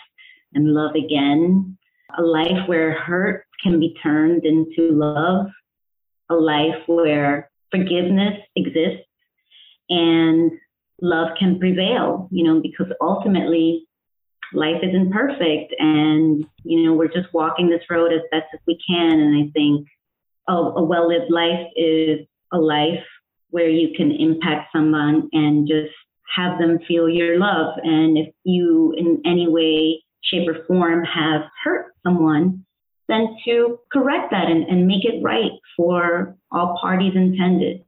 and 0.54 0.74
love 0.74 0.96
again, 0.96 1.78
a 2.18 2.22
life 2.22 2.68
where 2.68 2.92
hurt 2.94 3.46
can 3.64 3.80
be 3.80 3.96
turned 4.04 4.44
into 4.46 4.92
love, 4.92 5.48
a 6.30 6.36
life 6.36 6.82
where 6.88 7.50
forgiveness 7.72 8.38
exists 8.56 9.08
and 9.90 10.52
love 11.02 11.30
can 11.40 11.60
prevail, 11.60 12.28
you 12.32 12.44
know, 12.44 12.62
because 12.62 12.88
ultimately 13.02 13.88
life 14.54 14.82
isn't 14.84 15.12
perfect 15.12 15.74
and, 15.80 16.46
you 16.64 16.84
know, 16.84 16.94
we're 16.94 17.08
just 17.08 17.34
walking 17.34 17.70
this 17.70 17.84
road 17.90 18.12
as 18.14 18.22
best 18.32 18.48
as 18.54 18.60
we 18.68 18.78
can. 18.88 19.20
And 19.20 19.44
I 19.44 19.52
think 19.52 19.88
a, 20.48 20.54
a 20.54 20.84
well 20.84 21.08
lived 21.08 21.32
life 21.32 21.68
is 21.76 22.28
a 22.52 22.58
life 22.58 23.04
where 23.50 23.70
you 23.70 23.94
can 23.96 24.12
impact 24.12 24.72
someone 24.74 25.30
and 25.34 25.68
just 25.68 25.94
have 26.36 26.58
them 26.58 26.80
feel 26.88 27.10
your 27.10 27.38
love. 27.38 27.76
And 27.84 28.18
if 28.18 28.34
you, 28.44 28.94
in 28.98 29.22
any 29.26 29.48
way, 29.48 30.04
shape, 30.24 30.48
or 30.48 30.64
form, 30.66 31.04
have 31.04 31.42
hurt 31.64 31.94
someone, 32.04 32.66
then 33.08 33.36
to 33.46 33.80
correct 33.92 34.32
that 34.32 34.48
and, 34.48 34.64
and 34.64 34.88
make 34.88 35.04
it 35.04 35.22
right 35.22 35.52
for 35.76 36.36
all 36.52 36.78
parties 36.82 37.14
intended. 37.16 37.84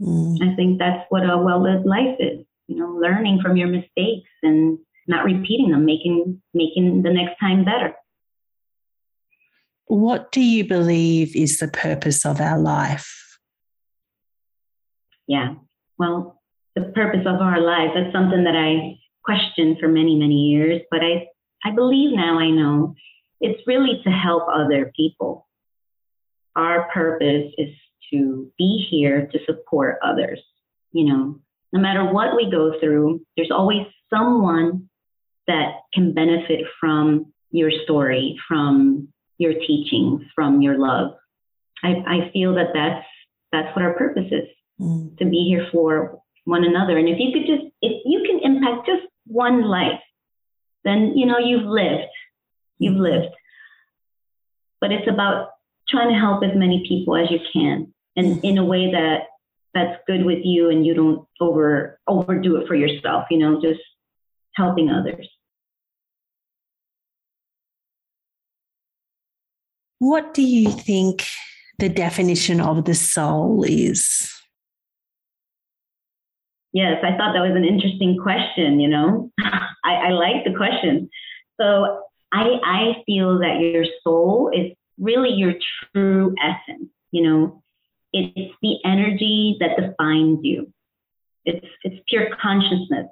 Mm. 0.00 0.38
I 0.42 0.56
think 0.56 0.78
that's 0.78 1.04
what 1.10 1.28
a 1.28 1.38
well 1.38 1.62
lived 1.62 1.86
life 1.86 2.16
is, 2.18 2.44
you 2.66 2.76
know, 2.76 2.88
learning 2.88 3.40
from 3.42 3.56
your 3.56 3.68
mistakes 3.68 4.30
and 4.42 4.78
not 5.06 5.24
repeating 5.24 5.70
them, 5.70 5.84
making 5.84 6.42
making 6.54 7.02
the 7.02 7.12
next 7.12 7.38
time 7.38 7.64
better. 7.64 7.94
What 9.86 10.32
do 10.32 10.40
you 10.40 10.64
believe 10.64 11.36
is 11.36 11.58
the 11.58 11.68
purpose 11.68 12.26
of 12.26 12.40
our 12.40 12.58
life? 12.58 13.38
Yeah. 15.28 15.54
Well, 15.98 16.40
the 16.74 16.92
purpose 16.94 17.24
of 17.26 17.40
our 17.40 17.60
lives, 17.60 17.92
that's 17.94 18.12
something 18.12 18.44
that 18.44 18.56
I 18.56 18.98
questioned 19.24 19.78
for 19.80 19.88
many, 19.88 20.16
many 20.16 20.50
years, 20.50 20.82
but 20.90 21.00
I 21.02 21.28
I 21.64 21.72
believe 21.72 22.16
now 22.16 22.38
I 22.38 22.50
know 22.50 22.94
it's 23.40 23.66
really 23.66 24.00
to 24.04 24.10
help 24.10 24.44
other 24.52 24.92
people. 24.96 25.46
Our 26.54 26.88
purpose 26.92 27.52
is 27.58 27.70
to 28.12 28.50
be 28.56 28.86
here 28.90 29.26
to 29.26 29.38
support 29.46 29.98
others. 30.02 30.40
You 30.92 31.06
know, 31.06 31.40
no 31.72 31.80
matter 31.80 32.12
what 32.12 32.36
we 32.36 32.50
go 32.50 32.78
through, 32.80 33.20
there's 33.36 33.50
always 33.50 33.86
someone 34.10 34.88
that 35.46 35.80
can 35.94 36.12
benefit 36.12 36.66
from 36.80 37.32
your 37.50 37.70
story, 37.84 38.38
from 38.48 39.08
your 39.38 39.54
teachings, 39.54 40.22
from 40.34 40.60
your 40.60 40.78
love. 40.78 41.12
I, 41.82 41.90
I 42.06 42.30
feel 42.32 42.54
that 42.54 42.68
that's 42.74 43.06
that's 43.52 43.74
what 43.76 43.84
our 43.84 43.94
purpose 43.94 44.26
is 44.30 44.48
mm. 44.80 45.16
to 45.18 45.24
be 45.24 45.46
here 45.48 45.68
for 45.72 46.20
one 46.44 46.64
another. 46.64 46.98
And 46.98 47.08
if 47.08 47.18
you 47.18 47.32
could 47.32 47.46
just 47.46 47.72
if 47.80 48.02
you 48.04 48.24
can 48.26 48.40
impact 48.42 48.86
just 48.86 49.02
one 49.26 49.62
life, 49.62 50.00
then 50.84 51.16
you 51.16 51.26
know 51.26 51.38
you've 51.38 51.66
lived, 51.66 52.10
you've 52.78 52.96
lived. 52.96 53.34
But 54.80 54.92
it's 54.92 55.08
about 55.08 55.50
trying 55.88 56.08
to 56.08 56.18
help 56.18 56.42
as 56.42 56.56
many 56.56 56.84
people 56.88 57.16
as 57.16 57.30
you 57.30 57.38
can, 57.52 57.92
and 58.16 58.44
in 58.44 58.58
a 58.58 58.64
way 58.64 58.92
that 58.92 59.24
that's 59.74 60.00
good 60.06 60.24
with 60.24 60.40
you, 60.44 60.70
and 60.70 60.86
you 60.86 60.94
don't 60.94 61.26
over 61.40 61.98
overdo 62.06 62.56
it 62.56 62.66
for 62.66 62.74
yourself. 62.74 63.24
You 63.30 63.38
know, 63.38 63.60
just 63.60 63.80
helping 64.54 64.90
others. 64.90 65.28
What 69.98 70.34
do 70.34 70.42
you 70.42 70.70
think 70.70 71.24
the 71.78 71.88
definition 71.88 72.60
of 72.60 72.84
the 72.84 72.94
soul 72.94 73.64
is? 73.64 74.32
Yes, 76.72 77.02
I 77.02 77.16
thought 77.16 77.32
that 77.32 77.40
was 77.40 77.56
an 77.56 77.64
interesting 77.64 78.18
question. 78.22 78.80
You 78.80 78.88
know, 78.88 79.30
I, 79.84 79.94
I 79.94 80.10
like 80.10 80.44
the 80.44 80.54
question. 80.54 81.08
So 81.58 82.02
I, 82.32 82.58
I 82.64 83.02
feel 83.06 83.38
that 83.38 83.60
your 83.60 83.86
soul 84.04 84.50
is 84.54 84.72
really 84.98 85.30
your 85.30 85.54
true 85.94 86.34
essence. 86.42 86.90
You 87.12 87.22
know, 87.22 87.62
it's 88.12 88.54
the 88.60 88.76
energy 88.84 89.56
that 89.60 89.76
defines 89.76 90.40
you. 90.42 90.72
It's 91.44 91.66
it's 91.82 92.02
pure 92.08 92.28
consciousness. 92.40 93.08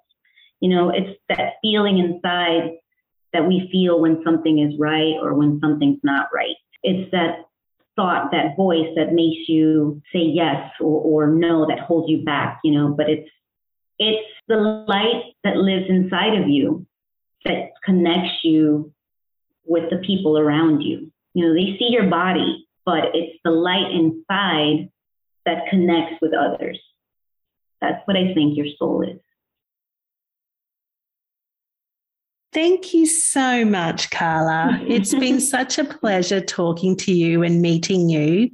You 0.60 0.70
know, 0.70 0.90
it's 0.90 1.18
that 1.28 1.54
feeling 1.62 1.98
inside 1.98 2.72
that 3.32 3.46
we 3.46 3.68
feel 3.70 4.00
when 4.00 4.22
something 4.24 4.58
is 4.58 4.78
right 4.78 5.14
or 5.20 5.34
when 5.34 5.58
something's 5.60 6.00
not 6.02 6.28
right. 6.34 6.56
It's 6.84 7.10
that 7.10 7.46
thought, 7.96 8.30
that 8.32 8.56
voice 8.56 8.88
that 8.96 9.12
makes 9.12 9.48
you 9.48 10.02
say 10.12 10.20
yes 10.20 10.70
or, 10.80 11.00
or 11.00 11.26
no, 11.34 11.66
that 11.66 11.80
holds 11.80 12.08
you 12.08 12.24
back, 12.24 12.60
you 12.62 12.72
know, 12.72 12.94
but 12.94 13.08
it's 13.08 13.28
it's 13.98 14.28
the 14.48 14.56
light 14.56 15.34
that 15.44 15.56
lives 15.56 15.86
inside 15.88 16.34
of 16.40 16.48
you 16.48 16.86
that 17.44 17.70
connects 17.84 18.40
you 18.42 18.92
with 19.64 19.88
the 19.90 19.98
people 19.98 20.38
around 20.38 20.80
you. 20.80 21.12
You 21.32 21.46
know, 21.46 21.54
they 21.54 21.76
see 21.78 21.88
your 21.90 22.08
body, 22.08 22.66
but 22.84 23.14
it's 23.14 23.38
the 23.44 23.50
light 23.50 23.90
inside 23.92 24.90
that 25.46 25.68
connects 25.70 26.20
with 26.20 26.32
others. 26.34 26.80
That's 27.80 28.00
what 28.06 28.16
I 28.16 28.34
think 28.34 28.56
your 28.56 28.66
soul 28.78 29.02
is. 29.02 29.20
Thank 32.54 32.94
you 32.94 33.04
so 33.06 33.64
much, 33.64 34.10
Karla. 34.10 34.80
It's 34.86 35.12
been 35.14 35.40
such 35.40 35.76
a 35.78 35.84
pleasure 35.84 36.40
talking 36.40 36.96
to 36.98 37.12
you 37.12 37.42
and 37.42 37.60
meeting 37.60 38.08
you. 38.08 38.50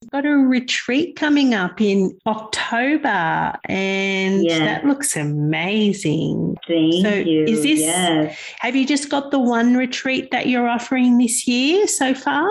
We've 0.00 0.10
got 0.10 0.26
a 0.26 0.30
retreat 0.34 1.16
coming 1.16 1.54
up 1.54 1.80
in 1.80 2.16
October, 2.26 3.52
and 3.68 4.44
Yes. 4.44 4.58
that 4.60 4.86
looks 4.86 5.16
amazing. 5.16 6.56
Thank 6.66 7.04
So 7.06 7.14
you. 7.14 7.44
is 7.44 7.62
this- 7.62 7.80
Yes. 7.80 8.38
Have 8.60 8.74
you 8.76 8.86
just 8.86 9.10
got 9.10 9.30
the 9.30 9.38
one 9.38 9.76
retreat 9.76 10.30
that 10.30 10.46
you're 10.48 10.68
offering 10.68 11.18
this 11.18 11.46
year 11.46 11.86
so 11.86 12.14
far? 12.14 12.50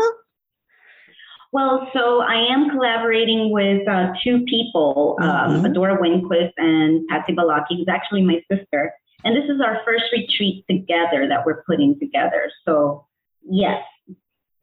Well, 1.52 1.88
so 1.94 2.22
I 2.22 2.52
am 2.52 2.70
collaborating 2.72 3.52
with 3.52 3.88
uh, 3.88 4.14
two 4.24 4.44
people, 4.46 5.18
um, 5.22 5.62
Mhm. 5.64 5.74
Adora 5.74 6.00
Winquist 6.00 6.54
and 6.58 7.08
Patsy 7.08 7.34
Balaki, 7.34 7.78
who's 7.78 7.88
actually 7.88 8.24
my 8.24 8.42
sister. 8.52 8.92
And 9.24 9.36
this 9.36 9.50
is 9.50 9.62
our 9.62 9.82
first 9.86 10.06
retreat 10.12 10.66
together 10.70 11.28
that 11.30 11.46
we're 11.46 11.64
putting 11.64 11.98
together. 12.00 12.52
So, 12.66 13.06
yes, 13.50 13.82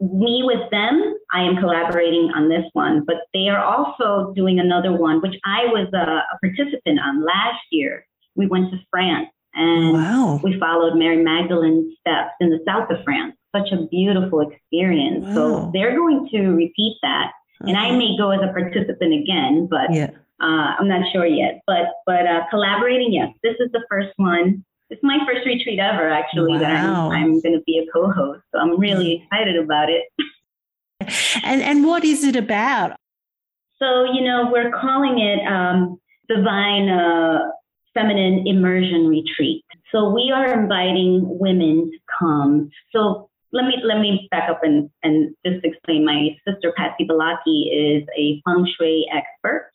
me 0.01 0.43
with 0.45 0.71
them, 0.71 1.15
I 1.33 1.43
am 1.43 1.57
collaborating 1.57 2.31
on 2.35 2.49
this 2.49 2.65
one, 2.73 3.05
but 3.07 3.17
they 3.35 3.49
are 3.49 3.63
also 3.63 4.33
doing 4.35 4.59
another 4.59 4.93
one, 4.93 5.21
which 5.21 5.35
I 5.45 5.67
was 5.67 5.89
a, 5.93 5.99
a 5.99 6.39
participant 6.43 7.01
on 7.01 7.25
last 7.25 7.63
year. 7.71 8.07
We 8.35 8.47
went 8.47 8.71
to 8.71 8.79
France 8.91 9.29
and 9.55 9.93
Wow. 9.95 10.41
we 10.43 10.59
followed 10.59 10.97
Mary 10.97 11.23
Magdalene's 11.23 11.95
steps 12.01 12.33
in 12.41 12.51
the 12.51 12.61
south 12.67 12.91
of 12.91 13.03
France. 13.05 13.35
Such 13.55 13.73
a 13.73 13.87
beautiful 13.87 14.41
experience. 14.49 15.25
Wow. 15.27 15.35
So 15.35 15.71
they're 15.75 15.97
going 15.97 16.29
to 16.31 16.49
repeat 16.51 16.97
that, 17.03 17.33
and 17.67 17.77
I 17.77 17.97
may 17.97 18.17
go 18.17 18.31
as 18.31 18.41
a 18.43 18.53
participant 18.53 19.13
again, 19.15 19.67
but 19.71 19.93
Yeah. 19.93 20.11
uh, 20.41 20.75
I'm 20.79 20.89
not 20.89 21.11
sure 21.13 21.27
yet. 21.27 21.61
But 21.67 21.87
but 22.07 22.27
uh, 22.27 22.45
collaborating, 22.51 23.13
yes, 23.13 23.31
this 23.43 23.57
is 23.61 23.71
the 23.73 23.85
first 23.89 24.11
one. 24.17 24.65
It's 24.89 25.03
my 25.03 25.19
first 25.27 25.47
retreat 25.47 25.79
ever, 25.79 26.11
actually, 26.11 26.59
that 26.59 26.73
I'm, 26.73 27.13
I'm 27.13 27.41
going 27.41 27.55
to 27.55 27.63
be 27.65 27.79
a 27.79 27.87
co-host. 27.93 28.43
So 28.53 28.59
I'm 28.59 28.79
really 28.81 29.23
excited 29.23 29.57
about 29.57 29.89
it. 29.89 30.05
And 31.43 31.63
and 31.63 31.87
what 31.87 32.05
is 32.05 32.25
it 32.25 32.37
about? 32.37 32.97
So, 33.79 34.05
you 34.05 34.21
know, 34.23 34.51
we're 34.53 34.71
calling 34.71 35.19
it 35.19 35.41
um, 35.47 35.99
Divine 36.29 36.91
uh, 36.91 37.39
Feminine 37.95 38.47
Immersion 38.47 39.09
Retreat. 39.09 39.65
So 39.91 40.11
we 40.11 40.31
are 40.31 40.61
inviting 40.61 41.39
women 41.39 41.91
to 41.91 41.99
come. 42.19 42.71
So 42.93 43.30
let 43.53 43.65
me 43.67 43.75
let 43.85 43.99
me 44.01 44.29
back 44.31 44.49
up 44.49 44.61
and, 44.63 44.91
and 45.03 45.35
just 45.45 45.65
explain. 45.65 46.05
My 46.05 46.37
sister 46.47 46.73
Patsy 46.77 47.07
Balaki 47.07 47.69
is 47.73 48.07
a 48.17 48.41
feng 48.45 48.67
shui 48.77 49.07
expert, 49.13 49.71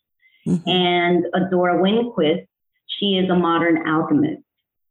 Mhm. 0.46 0.62
and 0.66 1.26
Adora 1.34 1.80
Winquist, 1.80 2.46
she 2.86 3.18
is 3.18 3.28
a 3.28 3.34
modern 3.34 3.86
alchemist 3.86 4.42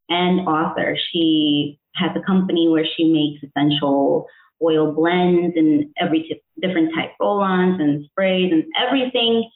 and 0.10 0.42
author. 0.42 0.98
She 1.12 1.80
has 1.96 2.12
a 2.16 2.22
company 2.22 2.68
where 2.68 2.86
she 2.86 3.06
makes 3.06 3.42
essential 3.44 4.28
oil 4.62 4.92
blends 4.92 5.56
and 5.56 5.90
every 5.98 6.24
t- 6.24 6.42
different 6.62 6.94
type 6.94 7.12
roll-ons 7.20 7.80
and 7.80 8.06
sprays 8.06 8.52
and 8.52 8.66
everything 8.80 9.50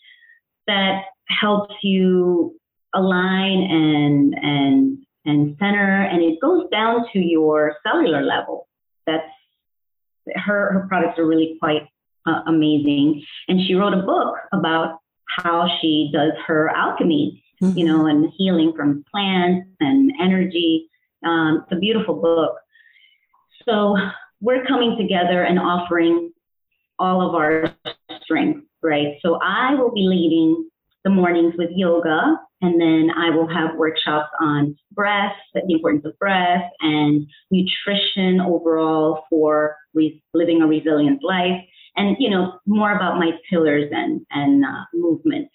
that 0.67 1.03
helps 1.27 1.75
you 1.83 2.55
align 2.93 3.61
and 3.61 4.33
and 4.41 4.97
and 5.25 5.55
center 5.59 6.01
and 6.03 6.23
it 6.23 6.39
goes 6.41 6.67
down 6.71 7.05
to 7.13 7.19
your 7.19 7.75
cellular 7.85 8.23
level 8.23 8.67
that's 9.09 10.37
her 10.45 10.73
her 10.73 10.85
products 10.87 11.17
are 11.17 11.25
really 11.25 11.57
quite 11.59 11.87
uh, 12.25 12.41
amazing. 12.47 13.23
And 13.47 13.59
she 13.65 13.73
wrote 13.73 13.93
a 13.93 14.03
book 14.03 14.35
about 14.53 14.99
how 15.37 15.67
she 15.81 16.11
does 16.13 16.33
her 16.47 16.69
alchemy 16.69 17.43
you 17.61 17.85
know 17.85 18.05
and 18.05 18.31
healing 18.37 18.73
from 18.75 19.03
plants 19.11 19.67
and 19.79 20.11
energy. 20.21 20.89
Um, 21.25 21.63
it's 21.63 21.77
a 21.77 21.79
beautiful 21.79 22.15
book. 22.15 22.55
So 23.67 23.97
we're 24.41 24.65
coming 24.65 24.97
together 24.97 25.43
and 25.43 25.59
offering 25.59 26.31
all 26.97 27.27
of 27.27 27.35
our 27.35 27.73
strength, 28.23 28.65
right? 28.81 29.17
So 29.21 29.39
I 29.41 29.75
will 29.75 29.91
be 29.91 30.07
leading 30.07 30.69
the 31.03 31.09
mornings 31.09 31.55
with 31.57 31.69
yoga, 31.75 32.39
and 32.61 32.79
then 32.79 33.09
I 33.15 33.29
will 33.29 33.47
have 33.47 33.77
workshops 33.77 34.29
on 34.41 34.75
breath, 34.91 35.33
the 35.53 35.61
importance 35.67 36.05
of 36.05 36.17
breath, 36.19 36.69
and 36.81 37.25
nutrition 37.51 38.41
overall 38.41 39.23
for 39.29 39.75
re- 39.93 40.21
living 40.33 40.61
a 40.61 40.67
resilient 40.67 41.23
life, 41.23 41.61
and 41.95 42.15
you 42.19 42.29
know 42.29 42.59
more 42.65 42.95
about 42.95 43.17
my 43.17 43.31
pillars 43.49 43.89
and 43.91 44.25
and 44.31 44.65
uh, 44.65 44.85
movement. 44.93 45.49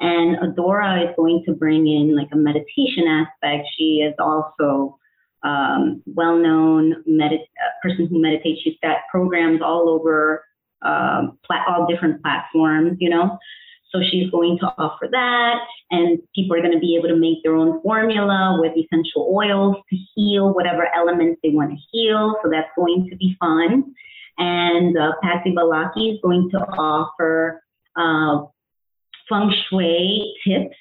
And 0.00 0.36
Adora 0.38 1.08
is 1.08 1.14
going 1.16 1.44
to 1.46 1.54
bring 1.54 1.86
in 1.86 2.16
like 2.16 2.28
a 2.32 2.36
meditation 2.36 3.06
aspect. 3.08 3.68
She 3.78 4.00
is 4.00 4.14
also 4.18 4.98
um, 5.44 6.02
well-known 6.06 7.04
medit- 7.08 7.42
uh, 7.42 7.70
person 7.82 8.06
who 8.06 8.20
meditates. 8.20 8.60
She's 8.64 8.78
got 8.82 8.98
programs 9.10 9.60
all 9.62 9.88
over 9.88 10.44
um, 10.82 11.38
pla- 11.44 11.64
all 11.68 11.86
different 11.86 12.22
platforms, 12.22 12.96
you 13.00 13.10
know. 13.10 13.38
So 13.94 14.00
she's 14.10 14.28
going 14.30 14.58
to 14.58 14.66
offer 14.76 15.06
that, 15.08 15.58
and 15.92 16.18
people 16.34 16.56
are 16.56 16.60
going 16.60 16.72
to 16.72 16.80
be 16.80 16.96
able 16.96 17.08
to 17.08 17.16
make 17.16 17.44
their 17.44 17.54
own 17.54 17.80
formula 17.80 18.58
with 18.60 18.72
essential 18.76 19.32
oils 19.32 19.76
to 19.88 19.96
heal 20.14 20.52
whatever 20.52 20.88
elements 20.92 21.40
they 21.44 21.50
want 21.50 21.70
to 21.70 21.76
heal. 21.92 22.34
So 22.42 22.50
that's 22.50 22.70
going 22.76 23.08
to 23.08 23.16
be 23.16 23.36
fun. 23.38 23.94
And 24.36 24.98
uh, 24.98 25.12
Patsy 25.22 25.54
Balaki 25.54 26.14
is 26.14 26.18
going 26.22 26.50
to 26.50 26.58
offer 26.58 27.62
uh, 27.94 28.46
feng 29.28 29.54
shui 29.68 30.34
tips 30.44 30.76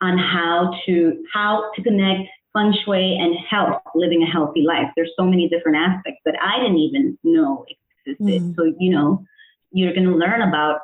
on 0.00 0.16
how 0.16 0.72
to 0.86 1.22
how 1.34 1.70
to 1.76 1.82
connect 1.82 2.30
feng 2.54 2.74
shui 2.82 3.18
and 3.20 3.36
health, 3.50 3.82
living 3.94 4.22
a 4.22 4.26
healthy 4.26 4.62
life. 4.62 4.88
There's 4.96 5.12
so 5.18 5.26
many 5.26 5.50
different 5.50 5.76
aspects 5.76 6.20
that 6.24 6.36
I 6.42 6.60
didn't 6.60 6.78
even 6.78 7.18
know 7.24 7.66
existed. 8.06 8.42
Mm. 8.42 8.56
So, 8.56 8.72
you 8.78 8.90
know, 8.90 9.22
you're 9.70 9.92
going 9.92 10.06
to 10.06 10.16
learn 10.16 10.40
about 10.40 10.80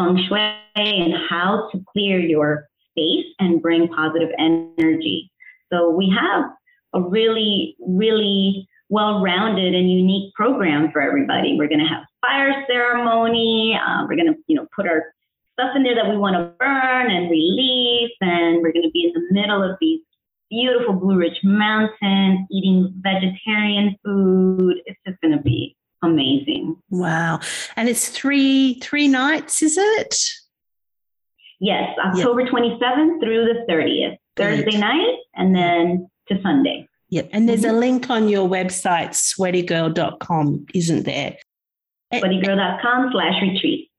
feng 0.00 0.24
shui 0.28 0.56
and 0.76 1.14
how 1.28 1.68
to 1.72 1.84
clear 1.92 2.18
your 2.18 2.68
space 2.90 3.26
and 3.38 3.60
bring 3.62 3.88
positive 3.88 4.30
energy. 4.38 5.30
So 5.72 5.90
we 5.90 6.12
have 6.18 6.44
a 6.94 7.00
really, 7.00 7.76
really 7.86 8.66
well-rounded 8.88 9.74
and 9.74 9.90
unique 9.90 10.34
program 10.34 10.90
for 10.92 11.00
everybody. 11.00 11.56
We're 11.56 11.68
going 11.68 11.80
to 11.80 11.86
have 11.86 12.04
fire 12.20 12.64
ceremony. 12.66 13.78
Uh, 13.80 14.06
we're 14.08 14.16
going 14.16 14.34
to, 14.34 14.38
you 14.48 14.56
know, 14.56 14.66
put 14.74 14.86
our 14.86 15.04
stuff 15.52 15.70
in 15.76 15.84
there 15.84 15.94
that 15.94 16.08
we 16.08 16.16
want 16.16 16.34
to 16.34 16.52
burn 16.58 17.10
and 17.10 17.30
release, 17.30 18.10
and 18.20 18.62
we're 18.62 18.72
going 18.72 18.84
to 18.84 18.90
be 18.90 19.04
in 19.04 19.12
the 19.12 19.40
middle 19.40 19.62
of 19.62 19.76
these 19.80 20.00
beautiful 20.50 20.94
Blue 20.94 21.16
Ridge 21.16 21.38
Mountains, 21.44 22.40
eating 22.50 22.92
vegetarian 22.96 23.94
food. 24.04 24.76
It's 24.86 24.98
just 25.06 25.20
going 25.20 25.36
to 25.36 25.42
be 25.42 25.76
amazing. 26.02 26.76
Wow. 26.90 27.40
And 27.76 27.88
it's 27.88 28.08
three 28.08 28.74
three 28.80 29.08
nights, 29.08 29.62
is 29.62 29.76
it? 29.78 30.14
Yes, 31.60 31.94
October 32.04 32.44
27th 32.46 33.20
through 33.22 33.44
the 33.44 33.64
30th, 33.70 34.16
Great. 34.36 34.64
Thursday 34.64 34.78
night, 34.80 35.16
and 35.34 35.54
then 35.54 36.08
to 36.28 36.40
Sunday. 36.42 36.88
Yep. 37.10 37.28
And 37.32 37.46
there's 37.48 37.62
Mm-hmm. 37.62 37.74
a 37.76 37.78
link 37.78 38.08
on 38.10 38.28
your 38.30 38.48
website, 38.48 39.10
sweatygirl.com, 39.10 40.66
isn't 40.74 41.02
there? 41.04 41.36
SweatyGirl.com 42.14 43.10
slash 43.12 43.42
retreat. 43.42 43.89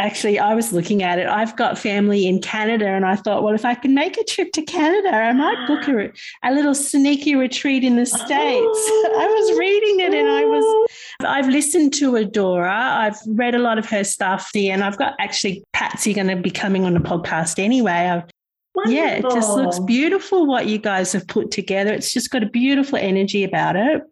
Actually, 0.00 0.38
I 0.38 0.54
was 0.54 0.72
looking 0.72 1.02
at 1.02 1.18
it. 1.18 1.26
I've 1.26 1.54
got 1.56 1.78
family 1.78 2.26
in 2.26 2.40
Canada, 2.40 2.86
and 2.86 3.04
I 3.04 3.16
thought, 3.16 3.42
well, 3.42 3.54
if 3.54 3.66
I 3.66 3.74
can 3.74 3.94
make 3.94 4.16
a 4.16 4.24
trip 4.24 4.50
to 4.52 4.62
Canada, 4.62 5.14
I 5.14 5.30
might 5.34 5.66
book 5.66 5.86
a, 5.88 6.08
ah. 6.08 6.50
a 6.50 6.54
little 6.54 6.74
sneaky 6.74 7.34
retreat 7.34 7.84
in 7.84 7.96
the 7.96 8.06
States. 8.06 8.24
I 8.30 9.26
was 9.28 9.50
oh. 9.50 9.58
reading 9.58 10.00
it 10.00 10.14
and 10.14 10.26
I 10.26 10.46
was, 10.46 10.64
oh. 10.66 10.86
I've 11.26 11.48
listened 11.48 11.92
to 11.94 12.12
Adora. 12.12 12.70
I've 12.70 13.18
read 13.26 13.54
a 13.54 13.58
lot 13.58 13.76
of 13.76 13.84
her 13.90 14.02
stuff, 14.02 14.50
there 14.54 14.72
and 14.72 14.82
I've 14.82 14.96
got 14.96 15.16
actually 15.18 15.62
Patsy 15.74 16.14
going 16.14 16.28
to 16.28 16.36
be 16.36 16.50
coming 16.50 16.86
on 16.86 16.94
the 16.94 17.00
podcast 17.00 17.62
anyway. 17.62 17.92
I've, 17.92 18.30
yeah, 18.86 19.16
it 19.16 19.22
just 19.24 19.50
looks 19.50 19.78
beautiful 19.80 20.46
what 20.46 20.66
you 20.66 20.78
guys 20.78 21.12
have 21.12 21.26
put 21.26 21.50
together. 21.50 21.92
It's 21.92 22.14
just 22.14 22.30
got 22.30 22.42
a 22.42 22.48
beautiful 22.48 22.98
energy 22.98 23.44
about 23.44 23.76
it. 23.76 24.02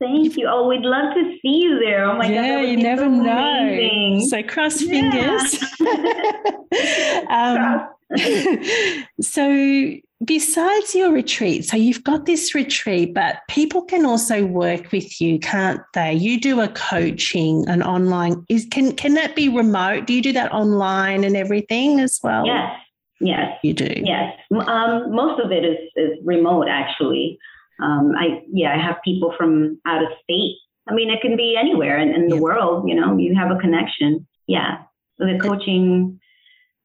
Thank 0.00 0.36
you. 0.36 0.46
Oh, 0.48 0.68
we'd 0.68 0.82
love 0.82 1.14
to 1.14 1.22
see 1.42 1.58
you 1.62 1.78
there. 1.80 2.04
Oh 2.04 2.16
my 2.16 2.26
God. 2.28 2.34
yeah, 2.34 2.60
would 2.60 2.68
you 2.70 2.76
never 2.76 3.02
so 3.04 3.08
know. 3.10 3.58
amazing. 3.58 4.28
So 4.28 4.42
cross 4.44 4.80
Yeah. 4.80 4.90
fingers. 4.90 5.64
um, 7.28 7.88
so 9.20 9.94
besides 10.24 10.94
your 10.94 11.12
retreat, 11.12 11.64
so 11.64 11.76
you've 11.76 12.04
got 12.04 12.26
this 12.26 12.54
retreat, 12.54 13.12
but 13.14 13.38
people 13.48 13.82
can 13.82 14.06
also 14.06 14.44
work 14.46 14.92
with 14.92 15.20
you, 15.20 15.38
can't 15.40 15.80
they? 15.94 16.14
You 16.14 16.40
do 16.40 16.60
a 16.60 16.68
coaching, 16.68 17.68
an 17.68 17.82
online. 17.82 18.44
Is 18.48 18.66
can 18.70 18.94
can 18.94 19.14
that 19.14 19.34
be 19.36 19.48
remote? 19.48 20.06
Do 20.06 20.14
you 20.14 20.22
do 20.22 20.32
that 20.32 20.52
online 20.52 21.24
and 21.24 21.36
everything 21.36 22.00
as 22.00 22.20
well? 22.22 22.46
Yes, 22.46 22.72
yes. 23.20 23.58
you 23.62 23.74
do. 23.74 23.92
Yes, 24.04 24.34
um, 24.52 25.12
most 25.12 25.40
of 25.40 25.50
it 25.52 25.64
is, 25.64 25.76
is 25.96 26.18
remote 26.24 26.68
actually. 26.68 27.38
Um, 27.80 28.12
I 28.16 28.42
yeah, 28.50 28.74
I 28.74 28.78
have 28.78 28.96
people 29.04 29.34
from 29.36 29.80
out 29.86 30.02
of 30.02 30.08
state. 30.22 30.56
I 30.88 30.94
mean, 30.94 31.10
it 31.10 31.20
can 31.20 31.36
be 31.36 31.56
anywhere 31.56 31.98
in, 31.98 32.08
in 32.14 32.28
the 32.28 32.36
Yeah. 32.36 32.42
world. 32.42 32.88
You 32.88 32.94
know, 32.94 33.16
you 33.16 33.34
have 33.34 33.50
a 33.50 33.56
connection. 33.56 34.26
Yeah, 34.46 34.78
so 35.18 35.26
the 35.26 35.38
coaching 35.38 36.20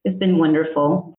has 0.05 0.15
been 0.15 0.37
wonderful. 0.37 1.17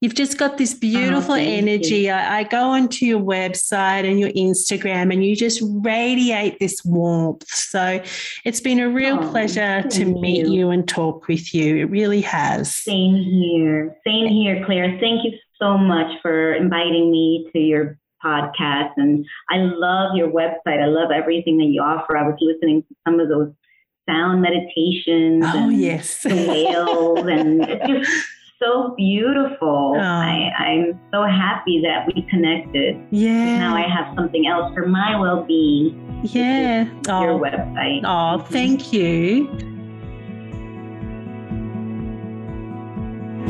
You've 0.00 0.14
just 0.14 0.38
got 0.38 0.58
this 0.58 0.74
beautiful 0.74 1.34
oh, 1.34 1.38
energy. 1.38 2.10
I, 2.10 2.40
I, 2.40 2.42
go 2.44 2.70
onto 2.70 3.04
your 3.04 3.20
website 3.20 4.08
and 4.08 4.20
your 4.20 4.30
Instagram, 4.30 5.12
and 5.12 5.24
you 5.24 5.34
just 5.34 5.60
radiate 5.62 6.58
this 6.60 6.84
warmth. 6.84 7.48
So 7.48 8.00
it's 8.44 8.60
been 8.60 8.80
a 8.80 8.88
real 8.88 9.18
oh, 9.20 9.30
pleasure 9.30 9.82
to 9.82 10.04
meet 10.04 10.46
you. 10.46 10.52
you 10.52 10.70
and 10.70 10.86
talk 10.86 11.26
with 11.26 11.52
you. 11.54 11.76
It 11.76 11.90
really 11.90 12.20
has. 12.20 12.74
Same 12.76 13.16
here. 13.16 13.96
Same 14.06 14.28
here, 14.28 14.64
Claire. 14.64 14.98
Thank 15.00 15.24
you 15.24 15.32
so 15.60 15.76
much 15.76 16.20
for 16.22 16.54
inviting 16.54 17.10
me 17.10 17.48
to 17.52 17.58
your 17.58 17.98
podcast. 18.24 18.92
And 18.96 19.24
I 19.50 19.56
love 19.58 20.16
your 20.16 20.28
website. 20.28 20.82
I 20.82 20.86
love 20.86 21.10
everything 21.10 21.58
that 21.58 21.66
you 21.66 21.82
offer. 21.82 22.16
I 22.16 22.26
was 22.26 22.36
listening 22.40 22.82
to 22.82 22.94
some 23.06 23.20
of 23.20 23.28
those 23.28 23.52
sound 24.08 24.42
meditations. 24.42 25.44
Oh, 25.46 25.68
and 25.68 25.80
yes. 25.80 26.24
whales. 26.24 27.26
and 27.26 27.62
it's 27.62 27.86
just 27.86 28.26
so 28.58 28.94
beautiful. 28.96 29.94
Oh. 29.96 30.00
I, 30.00 30.50
I'm 30.58 31.00
so 31.12 31.24
happy 31.24 31.80
that 31.84 32.06
we 32.06 32.22
connected. 32.28 33.00
Yeah. 33.10 33.58
Now 33.58 33.76
I 33.76 33.82
have 33.82 34.14
something 34.16 34.46
else 34.46 34.74
for 34.74 34.86
my 34.86 35.18
well 35.18 35.44
being. 35.44 36.20
Yeah. 36.24 36.88
Oh. 37.08 37.22
Your 37.22 37.38
website. 37.38 38.02
Oh, 38.04 38.44
thank 38.44 38.92
you. 38.92 39.67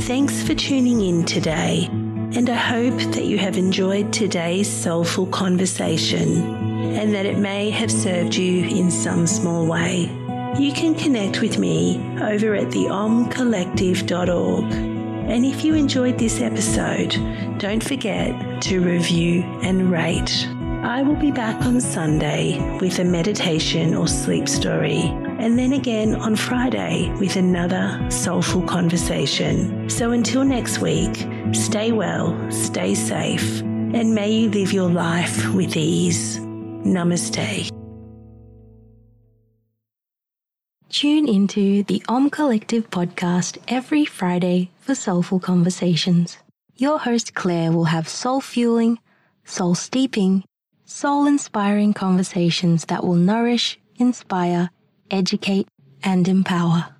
Thanks 0.09 0.43
for 0.43 0.55
tuning 0.55 1.03
in 1.03 1.27
today, 1.27 1.87
and 1.91 2.49
I 2.49 2.55
hope 2.55 2.99
that 3.13 3.27
you 3.27 3.37
have 3.37 3.59
enjoyed 3.59 4.11
today's 4.11 4.67
soulful 4.67 5.27
conversation 5.27 6.97
and 6.97 7.13
that 7.13 7.27
it 7.27 7.37
may 7.37 7.69
have 7.69 7.93
served 7.93 8.35
you 8.35 8.65
in 8.65 8.91
some 8.91 9.27
small 9.27 9.67
way. 9.67 10.11
You 10.59 10.73
can 10.73 10.95
connect 10.95 11.43
with 11.43 11.59
me 11.59 11.99
over 12.23 12.55
at 12.55 12.69
theomcollective.org 12.69 14.73
and 14.73 15.45
if 15.45 15.63
you 15.63 15.75
enjoyed 15.75 16.17
this 16.17 16.41
episode, 16.41 17.11
don't 17.59 17.85
forget 17.85 18.63
to 18.63 18.81
review 18.81 19.43
and 19.63 19.93
rate. 19.93 20.49
I 20.85 21.03
will 21.03 21.17
be 21.17 21.33
back 21.33 21.67
on 21.67 21.83
Sunday 21.83 22.79
with 22.81 22.99
a 22.99 23.05
meditation 23.05 23.95
or 23.95 24.09
sleep 24.09 24.49
story, 24.49 25.13
and 25.39 25.59
then 25.59 25.73
again 25.73 26.15
on 26.15 26.37
Friday 26.37 27.13
with 27.21 27.37
another 27.37 28.05
soulful 28.11 28.63
conversation. 28.63 29.89
So 29.89 30.11
until 30.11 30.45
next 30.45 30.81
week, 30.81 31.27
stay 31.53 31.93
well, 31.93 32.37
stay 32.51 32.95
safe, 32.95 33.61
and 33.61 34.15
may 34.15 34.31
you 34.33 34.51
live 34.51 34.73
your 34.73 34.91
life 34.91 35.53
with 35.55 35.77
ease. 35.77 36.39
Namaste. 36.39 37.71
Tune 40.91 41.29
into 41.29 41.83
the 41.85 42.03
Om 42.09 42.31
Collective 42.31 42.91
podcast 42.91 43.59
every 43.69 44.05
Friday 44.05 44.71
for 44.81 44.95
soulful 44.95 45.39
conversations. 45.39 46.39
Your 46.77 46.99
host 46.99 47.35
Claire 47.35 47.73
will 47.73 47.85
have 47.85 48.09
soul 48.09 48.41
fueling, 48.41 48.99
soul 49.45 49.75
steeping, 49.75 50.45
soul 50.87 51.27
inspiring 51.27 51.93
conversations 51.93 52.87
that 52.87 53.05
will 53.05 53.17
nourish, 53.17 53.79
inspire, 53.97 54.71
educate, 55.11 55.69
and 56.03 56.29
empower. 56.29 56.98